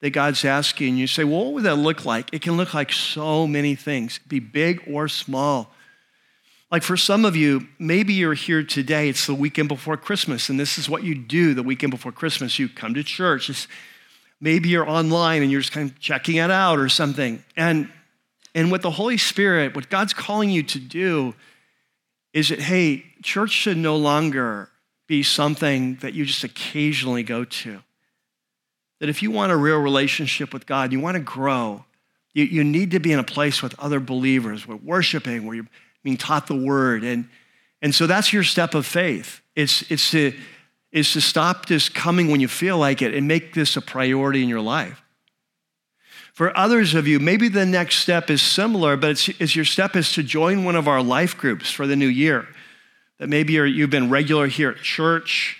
that 0.01 0.09
God's 0.09 0.43
asking? 0.43 0.97
You 0.97 1.07
say, 1.07 1.23
well, 1.23 1.45
what 1.45 1.53
would 1.53 1.63
that 1.63 1.75
look 1.75 2.05
like? 2.05 2.33
It 2.33 2.41
can 2.41 2.57
look 2.57 2.73
like 2.73 2.91
so 2.91 3.45
many 3.45 3.75
things, 3.75 4.19
be 4.27 4.39
big 4.39 4.83
or 4.87 5.07
small. 5.07 5.71
Like 6.69 6.83
for 6.83 6.97
some 6.97 7.23
of 7.23 7.35
you, 7.35 7.67
maybe 7.79 8.13
you're 8.13 8.33
here 8.33 8.61
today, 8.61 9.07
it's 9.07 9.25
the 9.25 9.35
weekend 9.35 9.69
before 9.69 9.95
Christmas, 9.95 10.49
and 10.49 10.59
this 10.59 10.77
is 10.77 10.89
what 10.89 11.03
you 11.03 11.15
do 11.15 11.53
the 11.53 11.63
weekend 11.63 11.91
before 11.91 12.11
Christmas. 12.11 12.59
You 12.59 12.67
come 12.67 12.93
to 12.93 13.03
church. 13.03 13.49
It's, 13.49 13.67
maybe 14.41 14.69
you're 14.69 14.87
online 14.87 15.41
and 15.41 15.51
you're 15.51 15.61
just 15.61 15.71
kind 15.71 15.89
of 15.89 15.97
checking 15.99 16.35
it 16.35 16.51
out 16.51 16.77
or 16.77 16.89
something. 16.89 17.43
And, 17.55 17.89
and 18.53 18.69
what 18.69 18.81
the 18.81 18.91
Holy 18.91 19.17
Spirit, 19.17 19.75
what 19.75 19.89
God's 19.89 20.13
calling 20.13 20.49
you 20.49 20.61
to 20.63 20.79
do 20.79 21.35
is 22.33 22.49
that, 22.49 22.59
hey, 22.59 23.05
church 23.23 23.51
should 23.51 23.77
no 23.77 23.95
longer 23.95 24.69
be 25.07 25.23
something 25.23 25.95
that 26.01 26.13
you 26.13 26.25
just 26.25 26.43
occasionally 26.43 27.23
go 27.23 27.45
to. 27.45 27.79
That 28.99 29.07
if 29.07 29.23
you 29.23 29.31
want 29.31 29.53
a 29.53 29.57
real 29.57 29.79
relationship 29.79 30.53
with 30.53 30.65
God, 30.65 30.91
you 30.91 30.99
want 30.99 31.15
to 31.15 31.21
grow, 31.21 31.85
you, 32.33 32.43
you 32.43 32.63
need 32.63 32.91
to 32.91 32.99
be 32.99 33.13
in 33.13 33.19
a 33.19 33.23
place 33.23 33.63
with 33.63 33.79
other 33.79 34.01
believers, 34.01 34.67
where 34.67 34.75
worshiping, 34.77 35.45
where 35.45 35.55
you're 35.55 35.67
being 36.03 36.17
taught 36.17 36.47
the 36.47 36.55
word. 36.55 37.03
And, 37.03 37.27
and 37.81 37.93
so 37.93 38.07
that's 38.07 38.33
your 38.33 38.43
step 38.43 38.75
of 38.75 38.85
faith. 38.85 39.41
It's, 39.55 39.89
it's, 39.91 40.11
to, 40.11 40.33
it's 40.91 41.13
to 41.13 41.21
stop 41.21 41.65
just 41.65 41.93
coming 41.93 42.29
when 42.29 42.39
you 42.39 42.47
feel 42.47 42.77
like 42.77 43.01
it 43.01 43.13
and 43.13 43.27
make 43.27 43.53
this 43.53 43.75
a 43.75 43.81
priority 43.81 44.43
in 44.43 44.49
your 44.49 44.61
life. 44.61 45.01
For 46.33 46.55
others 46.55 46.93
of 46.93 47.07
you, 47.07 47.19
maybe 47.19 47.49
the 47.49 47.65
next 47.65 47.95
step 47.95 48.29
is 48.29 48.43
similar, 48.43 48.95
but 48.95 49.09
it's, 49.11 49.27
it's 49.39 49.55
your 49.55 49.65
step 49.65 49.95
is 49.95 50.11
to 50.13 50.21
join 50.21 50.63
one 50.63 50.75
of 50.75 50.87
our 50.87 51.01
life 51.01 51.35
groups 51.35 51.71
for 51.71 51.87
the 51.87 51.95
new 51.95 52.07
year. 52.07 52.47
That 53.17 53.27
maybe 53.27 53.53
you've 53.53 53.89
been 53.89 54.11
regular 54.11 54.45
here 54.45 54.69
at 54.69 54.77
church. 54.77 55.57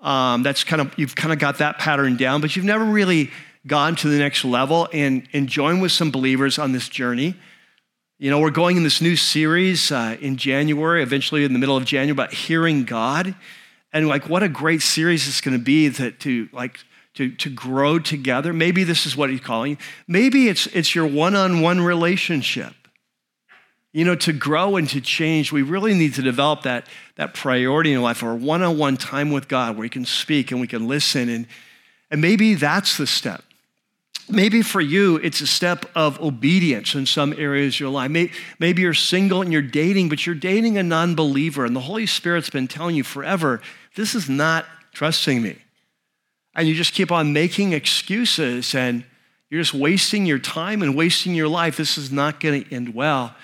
Um, 0.00 0.42
that's 0.42 0.64
kind 0.64 0.80
of 0.80 0.98
you've 0.98 1.14
kind 1.14 1.32
of 1.32 1.38
got 1.38 1.58
that 1.58 1.78
pattern 1.78 2.16
down, 2.16 2.40
but 2.40 2.56
you've 2.56 2.64
never 2.64 2.84
really 2.84 3.30
gone 3.66 3.96
to 3.96 4.08
the 4.08 4.18
next 4.18 4.44
level 4.44 4.88
and, 4.92 5.28
and 5.32 5.48
join 5.48 5.80
with 5.80 5.92
some 5.92 6.10
believers 6.10 6.58
on 6.58 6.72
this 6.72 6.88
journey. 6.88 7.34
You 8.20 8.30
know, 8.30 8.38
we're 8.38 8.50
going 8.50 8.76
in 8.76 8.84
this 8.84 9.00
new 9.00 9.16
series 9.16 9.90
uh, 9.90 10.16
in 10.20 10.36
January, 10.36 11.02
eventually 11.02 11.44
in 11.44 11.52
the 11.52 11.58
middle 11.58 11.76
of 11.76 11.84
January, 11.84 12.12
about 12.12 12.32
hearing 12.32 12.84
God. 12.84 13.34
And 13.92 14.06
like, 14.06 14.28
what 14.28 14.44
a 14.44 14.48
great 14.48 14.82
series 14.82 15.26
it's 15.26 15.40
going 15.40 15.58
to 15.58 15.62
be 15.62 15.90
to, 15.90 16.12
to 16.12 16.48
like, 16.52 16.78
to, 17.14 17.32
to 17.32 17.50
grow 17.50 17.98
together. 17.98 18.52
Maybe 18.52 18.84
this 18.84 19.04
is 19.04 19.16
what 19.16 19.30
he's 19.30 19.40
calling. 19.40 19.78
Maybe 20.06 20.48
it's, 20.48 20.68
it's 20.68 20.94
your 20.94 21.08
one 21.08 21.34
on 21.34 21.60
one 21.60 21.80
relationship. 21.80 22.74
You 23.92 24.04
know, 24.04 24.14
to 24.14 24.32
grow 24.32 24.76
and 24.76 24.88
to 24.90 25.00
change, 25.00 25.50
we 25.50 25.62
really 25.62 25.94
need 25.94 26.14
to 26.14 26.22
develop 26.22 26.62
that, 26.62 26.86
that 27.16 27.34
priority 27.34 27.92
in 27.92 28.00
life, 28.00 28.22
our 28.22 28.36
one 28.36 28.62
on 28.62 28.78
one 28.78 28.96
time 28.96 29.32
with 29.32 29.48
God 29.48 29.74
where 29.74 29.82
we 29.82 29.88
can 29.88 30.04
speak 30.04 30.52
and 30.52 30.60
we 30.60 30.68
can 30.68 30.86
listen. 30.86 31.28
And, 31.28 31.48
and 32.12 32.20
maybe 32.20 32.54
that's 32.54 32.96
the 32.96 33.08
step. 33.08 33.42
Maybe 34.28 34.62
for 34.62 34.80
you, 34.80 35.16
it's 35.16 35.40
a 35.42 35.46
step 35.46 35.84
of 35.94 36.18
obedience 36.20 36.94
in 36.94 37.04
some 37.04 37.34
areas 37.34 37.74
of 37.74 37.80
your 37.80 37.90
life. 37.90 38.10
Maybe 38.58 38.82
you're 38.82 38.94
single 38.94 39.42
and 39.42 39.52
you're 39.52 39.60
dating, 39.60 40.08
but 40.08 40.24
you're 40.24 40.34
dating 40.34 40.78
a 40.78 40.82
non 40.82 41.14
believer, 41.14 41.64
and 41.64 41.76
the 41.76 41.80
Holy 41.80 42.06
Spirit's 42.06 42.48
been 42.48 42.66
telling 42.66 42.96
you 42.96 43.04
forever, 43.04 43.60
this 43.96 44.14
is 44.14 44.28
not 44.28 44.64
trusting 44.92 45.42
me. 45.42 45.56
And 46.54 46.66
you 46.66 46.74
just 46.74 46.94
keep 46.94 47.12
on 47.12 47.32
making 47.32 47.72
excuses, 47.72 48.74
and 48.74 49.04
you're 49.50 49.60
just 49.60 49.74
wasting 49.74 50.24
your 50.24 50.38
time 50.38 50.82
and 50.82 50.96
wasting 50.96 51.34
your 51.34 51.48
life. 51.48 51.76
This 51.76 51.98
is 51.98 52.10
not 52.10 52.40
going 52.40 52.64
to 52.64 52.74
end 52.74 52.94
well. 52.94 53.34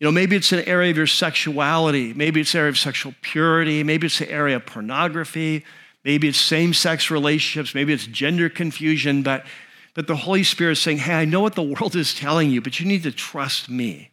You 0.00 0.06
know, 0.06 0.12
maybe 0.12 0.36
it's 0.36 0.52
an 0.52 0.64
area 0.64 0.90
of 0.90 0.96
your 0.96 1.06
sexuality, 1.06 2.12
maybe 2.12 2.40
it's 2.40 2.54
an 2.54 2.58
area 2.58 2.70
of 2.70 2.78
sexual 2.78 3.14
purity, 3.22 3.82
maybe 3.82 4.06
it's 4.08 4.20
an 4.20 4.28
area 4.28 4.56
of 4.56 4.66
pornography. 4.66 5.64
Maybe 6.06 6.28
it's 6.28 6.38
same 6.38 6.72
sex 6.72 7.10
relationships, 7.10 7.74
maybe 7.74 7.92
it's 7.92 8.06
gender 8.06 8.48
confusion, 8.48 9.24
but, 9.24 9.44
but 9.92 10.06
the 10.06 10.14
Holy 10.14 10.44
Spirit 10.44 10.72
is 10.72 10.80
saying, 10.80 10.98
Hey, 10.98 11.14
I 11.14 11.24
know 11.24 11.40
what 11.40 11.56
the 11.56 11.62
world 11.80 11.96
is 11.96 12.14
telling 12.14 12.48
you, 12.48 12.60
but 12.62 12.78
you 12.78 12.86
need 12.86 13.02
to 13.02 13.10
trust 13.10 13.68
me. 13.68 14.12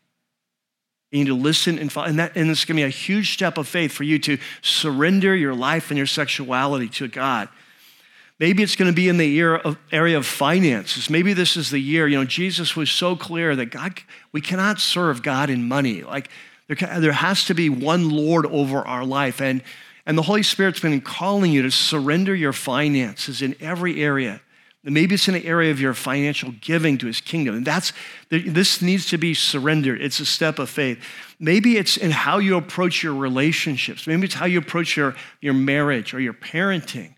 You 1.12 1.20
need 1.20 1.30
to 1.30 1.36
listen 1.36 1.78
and 1.78 1.92
follow. 1.92 2.08
And, 2.08 2.18
that, 2.18 2.36
and 2.36 2.50
it's 2.50 2.66
going 2.66 2.78
to 2.78 2.82
be 2.82 2.88
a 2.88 2.90
huge 2.90 3.32
step 3.36 3.60
of 3.60 3.68
faith 3.68 3.92
for 3.92 4.04
you 4.04 4.18
to 4.18 4.40
surrender 4.64 5.36
your 5.36 5.54
life 5.54 5.92
and 5.92 5.98
your 6.00 6.08
sexuality 6.08 6.90
to 6.90 7.08
God. 7.08 7.48
Maybe 8.40 8.64
it's 8.64 8.76
going 8.76 8.90
to 8.90 8.96
be 8.96 9.08
in 9.08 9.18
the 9.18 9.40
area 9.92 10.18
of, 10.18 10.26
finances. 10.26 11.12
Maybe 11.12 11.34
this 11.34 11.56
is 11.56 11.70
the 11.70 11.78
year. 11.78 12.08
You 12.08 12.18
know, 12.18 12.26
Jesus 12.26 12.76
was 12.76 12.90
so 12.90 13.16
clear 13.16 13.56
that 13.56 13.68
God, 13.68 14.02
we 14.32 14.42
cannot 14.42 14.80
serve 14.80 15.22
God 15.22 15.52
in 15.52 15.68
money. 15.68 16.02
Like 16.02 16.32
there, 16.68 17.00
there 17.00 17.12
has 17.12 17.46
to 17.46 17.54
be 17.54 17.70
one 17.70 18.10
Lord 18.10 18.48
over 18.48 18.80
our 18.80 19.06
life. 19.06 19.40
And 19.40 19.62
and 20.06 20.18
the 20.18 20.24
Holy 20.24 20.44
Spirit's 20.44 20.80
been 20.80 21.02
calling 21.02 21.52
you 21.52 21.62
to 21.62 21.72
surrender 21.72 22.36
your 22.36 22.54
finances 22.54 23.42
in 23.42 23.56
every 23.62 24.04
area. 24.04 24.42
Maybe 24.86 25.16
it's 25.16 25.30
in 25.30 25.36
an 25.36 25.44
area 25.44 25.72
of 25.72 25.80
your 25.80 25.94
financial 25.94 26.52
giving 26.60 26.98
to 26.98 27.08
his 27.08 27.22
kingdom. 27.22 27.56
And 27.56 27.66
that's 27.66 27.94
this 28.30 28.82
needs 28.82 29.06
to 29.08 29.18
be 29.18 29.34
surrendered. 29.34 30.02
It's 30.02 30.20
a 30.20 30.26
step 30.26 30.60
of 30.60 30.70
faith. 30.70 31.02
Maybe 31.40 31.78
it's 31.78 31.96
in 31.96 32.12
how 32.12 32.40
you 32.40 32.58
approach 32.58 33.02
your 33.02 33.16
relationships. 33.16 34.06
Maybe 34.06 34.26
it's 34.26 34.34
how 34.34 34.46
you 34.46 34.60
approach 34.60 34.98
your, 34.98 35.16
your 35.40 35.54
marriage 35.54 36.14
or 36.14 36.20
your 36.20 36.34
parenting. 36.34 37.16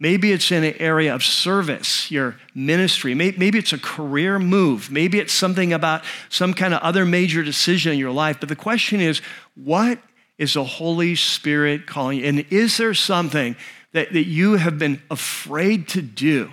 Maybe 0.00 0.32
it's 0.32 0.50
in 0.50 0.64
an 0.64 0.74
area 0.80 1.14
of 1.14 1.22
service, 1.22 2.10
your 2.10 2.34
ministry. 2.56 3.14
Maybe 3.14 3.58
it's 3.58 3.72
a 3.72 3.78
career 3.78 4.40
move. 4.40 4.90
Maybe 4.90 5.20
it's 5.20 5.32
something 5.32 5.72
about 5.72 6.02
some 6.28 6.52
kind 6.54 6.74
of 6.74 6.82
other 6.82 7.04
major 7.04 7.44
decision 7.44 7.92
in 7.92 7.98
your 8.00 8.10
life. 8.10 8.38
But 8.40 8.48
the 8.48 8.56
question 8.56 9.00
is, 9.00 9.22
what 9.54 10.00
is 10.38 10.54
the 10.54 10.64
Holy 10.64 11.14
Spirit 11.14 11.86
calling 11.86 12.18
you? 12.18 12.24
And 12.26 12.46
is 12.50 12.76
there 12.76 12.94
something 12.94 13.56
that, 13.92 14.12
that 14.12 14.26
you 14.26 14.54
have 14.54 14.78
been 14.78 15.00
afraid 15.10 15.88
to 15.88 16.02
do? 16.02 16.50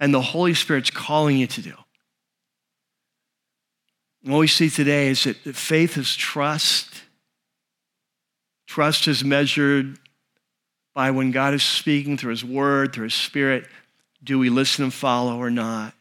And 0.00 0.12
the 0.12 0.20
Holy 0.20 0.54
Spirit's 0.54 0.90
calling 0.90 1.38
you 1.38 1.46
to 1.46 1.62
do. 1.62 1.74
And 4.24 4.32
what 4.32 4.40
we 4.40 4.48
see 4.48 4.68
today 4.68 5.08
is 5.08 5.24
that 5.24 5.36
faith 5.36 5.96
is 5.96 6.14
trust. 6.14 7.02
Trust 8.66 9.06
is 9.06 9.24
measured 9.24 9.98
by 10.94 11.12
when 11.12 11.30
God 11.30 11.54
is 11.54 11.62
speaking 11.62 12.16
through 12.16 12.30
His 12.30 12.44
Word, 12.44 12.92
through 12.92 13.04
His 13.04 13.14
Spirit. 13.14 13.66
Do 14.24 14.38
we 14.38 14.50
listen 14.50 14.84
and 14.84 14.92
follow 14.92 15.38
or 15.38 15.50
not? 15.50 15.94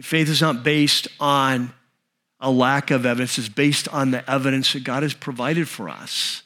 Faith 0.00 0.28
is 0.28 0.40
not 0.40 0.62
based 0.62 1.08
on 1.20 1.72
a 2.40 2.50
lack 2.50 2.90
of 2.90 3.06
evidence 3.06 3.38
is 3.38 3.48
based 3.48 3.88
on 3.88 4.10
the 4.10 4.28
evidence 4.30 4.72
that 4.72 4.84
God 4.84 5.02
has 5.02 5.14
provided 5.14 5.68
for 5.68 5.88
us. 5.88 6.42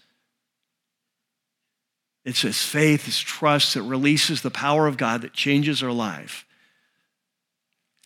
It's 2.25 2.43
His 2.43 2.63
faith, 2.63 3.07
His 3.07 3.19
trust 3.19 3.75
that 3.75 3.83
releases 3.83 4.43
the 4.43 4.51
power 4.51 4.87
of 4.87 4.97
God 4.97 5.23
that 5.23 5.33
changes 5.33 5.83
our 5.83 5.93
life. 5.93 6.47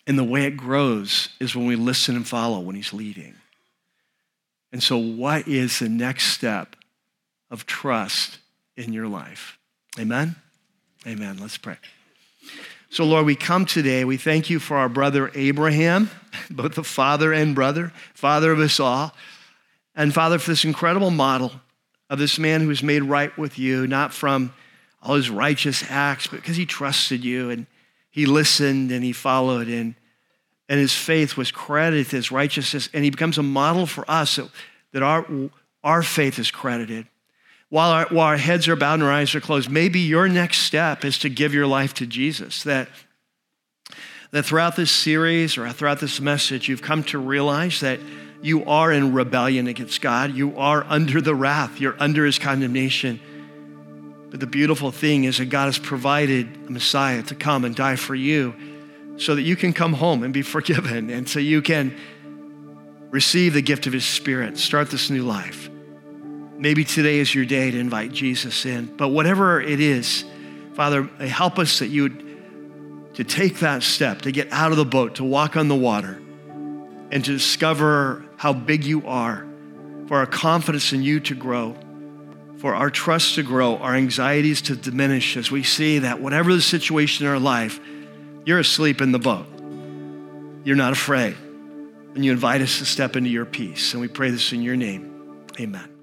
And 0.06 0.18
the 0.18 0.24
way 0.24 0.44
it 0.44 0.56
grows 0.56 1.30
is 1.40 1.56
when 1.56 1.66
we 1.66 1.76
listen 1.76 2.16
and 2.16 2.26
follow 2.26 2.60
when 2.60 2.76
He's 2.76 2.92
leading. 2.92 3.34
And 4.72 4.82
so, 4.82 4.96
what 4.96 5.46
is 5.46 5.78
the 5.78 5.88
next 5.88 6.32
step 6.32 6.76
of 7.50 7.66
trust 7.66 8.38
in 8.76 8.92
your 8.92 9.08
life? 9.08 9.58
Amen? 9.98 10.36
Amen. 11.06 11.38
Let's 11.38 11.58
pray. 11.58 11.76
So, 12.90 13.04
Lord, 13.04 13.26
we 13.26 13.36
come 13.36 13.66
today. 13.66 14.04
We 14.04 14.16
thank 14.16 14.50
you 14.50 14.58
for 14.58 14.76
our 14.76 14.88
brother 14.88 15.30
Abraham, 15.34 16.10
both 16.50 16.74
the 16.74 16.84
father 16.84 17.32
and 17.32 17.54
brother, 17.54 17.92
father 18.14 18.52
of 18.52 18.60
us 18.60 18.80
all. 18.80 19.14
And 19.94 20.12
Father, 20.12 20.38
for 20.38 20.50
this 20.50 20.64
incredible 20.64 21.10
model 21.10 21.52
of 22.10 22.18
this 22.18 22.38
man 22.38 22.62
who 22.62 22.68
was 22.68 22.82
made 22.82 23.02
right 23.02 23.36
with 23.38 23.58
you, 23.58 23.86
not 23.86 24.12
from 24.12 24.52
all 25.02 25.14
his 25.14 25.30
righteous 25.30 25.84
acts, 25.88 26.26
but 26.26 26.40
because 26.40 26.56
he 26.56 26.66
trusted 26.66 27.24
you 27.24 27.50
and 27.50 27.66
he 28.10 28.26
listened 28.26 28.90
and 28.90 29.04
he 29.04 29.12
followed 29.12 29.68
and, 29.68 29.94
and 30.68 30.80
his 30.80 30.94
faith 30.94 31.36
was 31.36 31.50
credited 31.50 32.14
as 32.14 32.32
righteousness. 32.32 32.88
And 32.92 33.04
he 33.04 33.10
becomes 33.10 33.38
a 33.38 33.42
model 33.42 33.86
for 33.86 34.08
us 34.10 34.36
that, 34.36 34.50
that 34.92 35.02
our, 35.02 35.26
our 35.82 36.02
faith 36.02 36.38
is 36.38 36.50
credited. 36.50 37.06
While 37.68 37.90
our, 37.90 38.06
while 38.06 38.26
our 38.26 38.36
heads 38.36 38.68
are 38.68 38.76
bowed 38.76 38.94
and 38.94 39.02
our 39.02 39.12
eyes 39.12 39.34
are 39.34 39.40
closed, 39.40 39.70
maybe 39.70 40.00
your 40.00 40.28
next 40.28 40.58
step 40.58 41.04
is 41.04 41.18
to 41.18 41.28
give 41.28 41.54
your 41.54 41.66
life 41.66 41.92
to 41.94 42.06
Jesus. 42.06 42.62
That, 42.62 42.88
that 44.34 44.44
throughout 44.44 44.74
this 44.74 44.90
series 44.90 45.56
or 45.56 45.70
throughout 45.70 46.00
this 46.00 46.20
message, 46.20 46.68
you've 46.68 46.82
come 46.82 47.04
to 47.04 47.18
realize 47.18 47.78
that 47.78 48.00
you 48.42 48.64
are 48.64 48.90
in 48.90 49.12
rebellion 49.12 49.68
against 49.68 50.00
God. 50.00 50.34
You 50.34 50.58
are 50.58 50.84
under 50.88 51.20
the 51.20 51.36
wrath, 51.36 51.80
you're 51.80 51.94
under 52.00 52.26
his 52.26 52.40
condemnation. 52.40 53.20
But 54.30 54.40
the 54.40 54.48
beautiful 54.48 54.90
thing 54.90 55.22
is 55.22 55.38
that 55.38 55.50
God 55.50 55.66
has 55.66 55.78
provided 55.78 56.48
a 56.66 56.72
Messiah 56.72 57.22
to 57.22 57.36
come 57.36 57.64
and 57.64 57.76
die 57.76 57.94
for 57.94 58.16
you 58.16 58.56
so 59.18 59.36
that 59.36 59.42
you 59.42 59.54
can 59.54 59.72
come 59.72 59.92
home 59.92 60.24
and 60.24 60.34
be 60.34 60.42
forgiven 60.42 61.10
and 61.10 61.28
so 61.28 61.38
you 61.38 61.62
can 61.62 61.96
receive 63.10 63.54
the 63.54 63.62
gift 63.62 63.86
of 63.86 63.92
his 63.92 64.04
spirit, 64.04 64.58
start 64.58 64.90
this 64.90 65.10
new 65.10 65.22
life. 65.22 65.70
Maybe 66.58 66.82
today 66.82 67.20
is 67.20 67.32
your 67.32 67.44
day 67.44 67.70
to 67.70 67.78
invite 67.78 68.10
Jesus 68.10 68.66
in. 68.66 68.86
But 68.96 69.10
whatever 69.10 69.60
it 69.60 69.78
is, 69.78 70.24
Father, 70.72 71.04
help 71.20 71.60
us 71.60 71.78
that 71.78 71.86
you 71.86 72.02
would 72.02 72.33
to 73.14 73.24
take 73.24 73.60
that 73.60 73.82
step, 73.82 74.22
to 74.22 74.32
get 74.32 74.52
out 74.52 74.70
of 74.70 74.76
the 74.76 74.84
boat, 74.84 75.16
to 75.16 75.24
walk 75.24 75.56
on 75.56 75.68
the 75.68 75.74
water, 75.74 76.20
and 77.10 77.24
to 77.24 77.32
discover 77.32 78.24
how 78.36 78.52
big 78.52 78.84
you 78.84 79.06
are, 79.06 79.46
for 80.06 80.18
our 80.18 80.26
confidence 80.26 80.92
in 80.92 81.02
you 81.02 81.20
to 81.20 81.34
grow, 81.34 81.74
for 82.58 82.74
our 82.74 82.90
trust 82.90 83.36
to 83.36 83.42
grow, 83.42 83.76
our 83.78 83.94
anxieties 83.94 84.62
to 84.62 84.76
diminish 84.76 85.36
as 85.36 85.50
we 85.50 85.62
see 85.62 86.00
that 86.00 86.20
whatever 86.20 86.54
the 86.54 86.62
situation 86.62 87.26
in 87.26 87.32
our 87.32 87.38
life, 87.38 87.80
you're 88.44 88.58
asleep 88.58 89.00
in 89.00 89.12
the 89.12 89.18
boat. 89.18 89.46
You're 90.64 90.76
not 90.76 90.92
afraid 90.92 91.36
and 92.14 92.24
you 92.24 92.32
invite 92.32 92.60
us 92.60 92.78
to 92.78 92.84
step 92.84 93.16
into 93.16 93.30
your 93.30 93.44
peace. 93.44 93.92
And 93.92 94.00
we 94.00 94.08
pray 94.08 94.30
this 94.30 94.52
in 94.52 94.62
your 94.62 94.76
name. 94.76 95.44
Amen. 95.58 95.93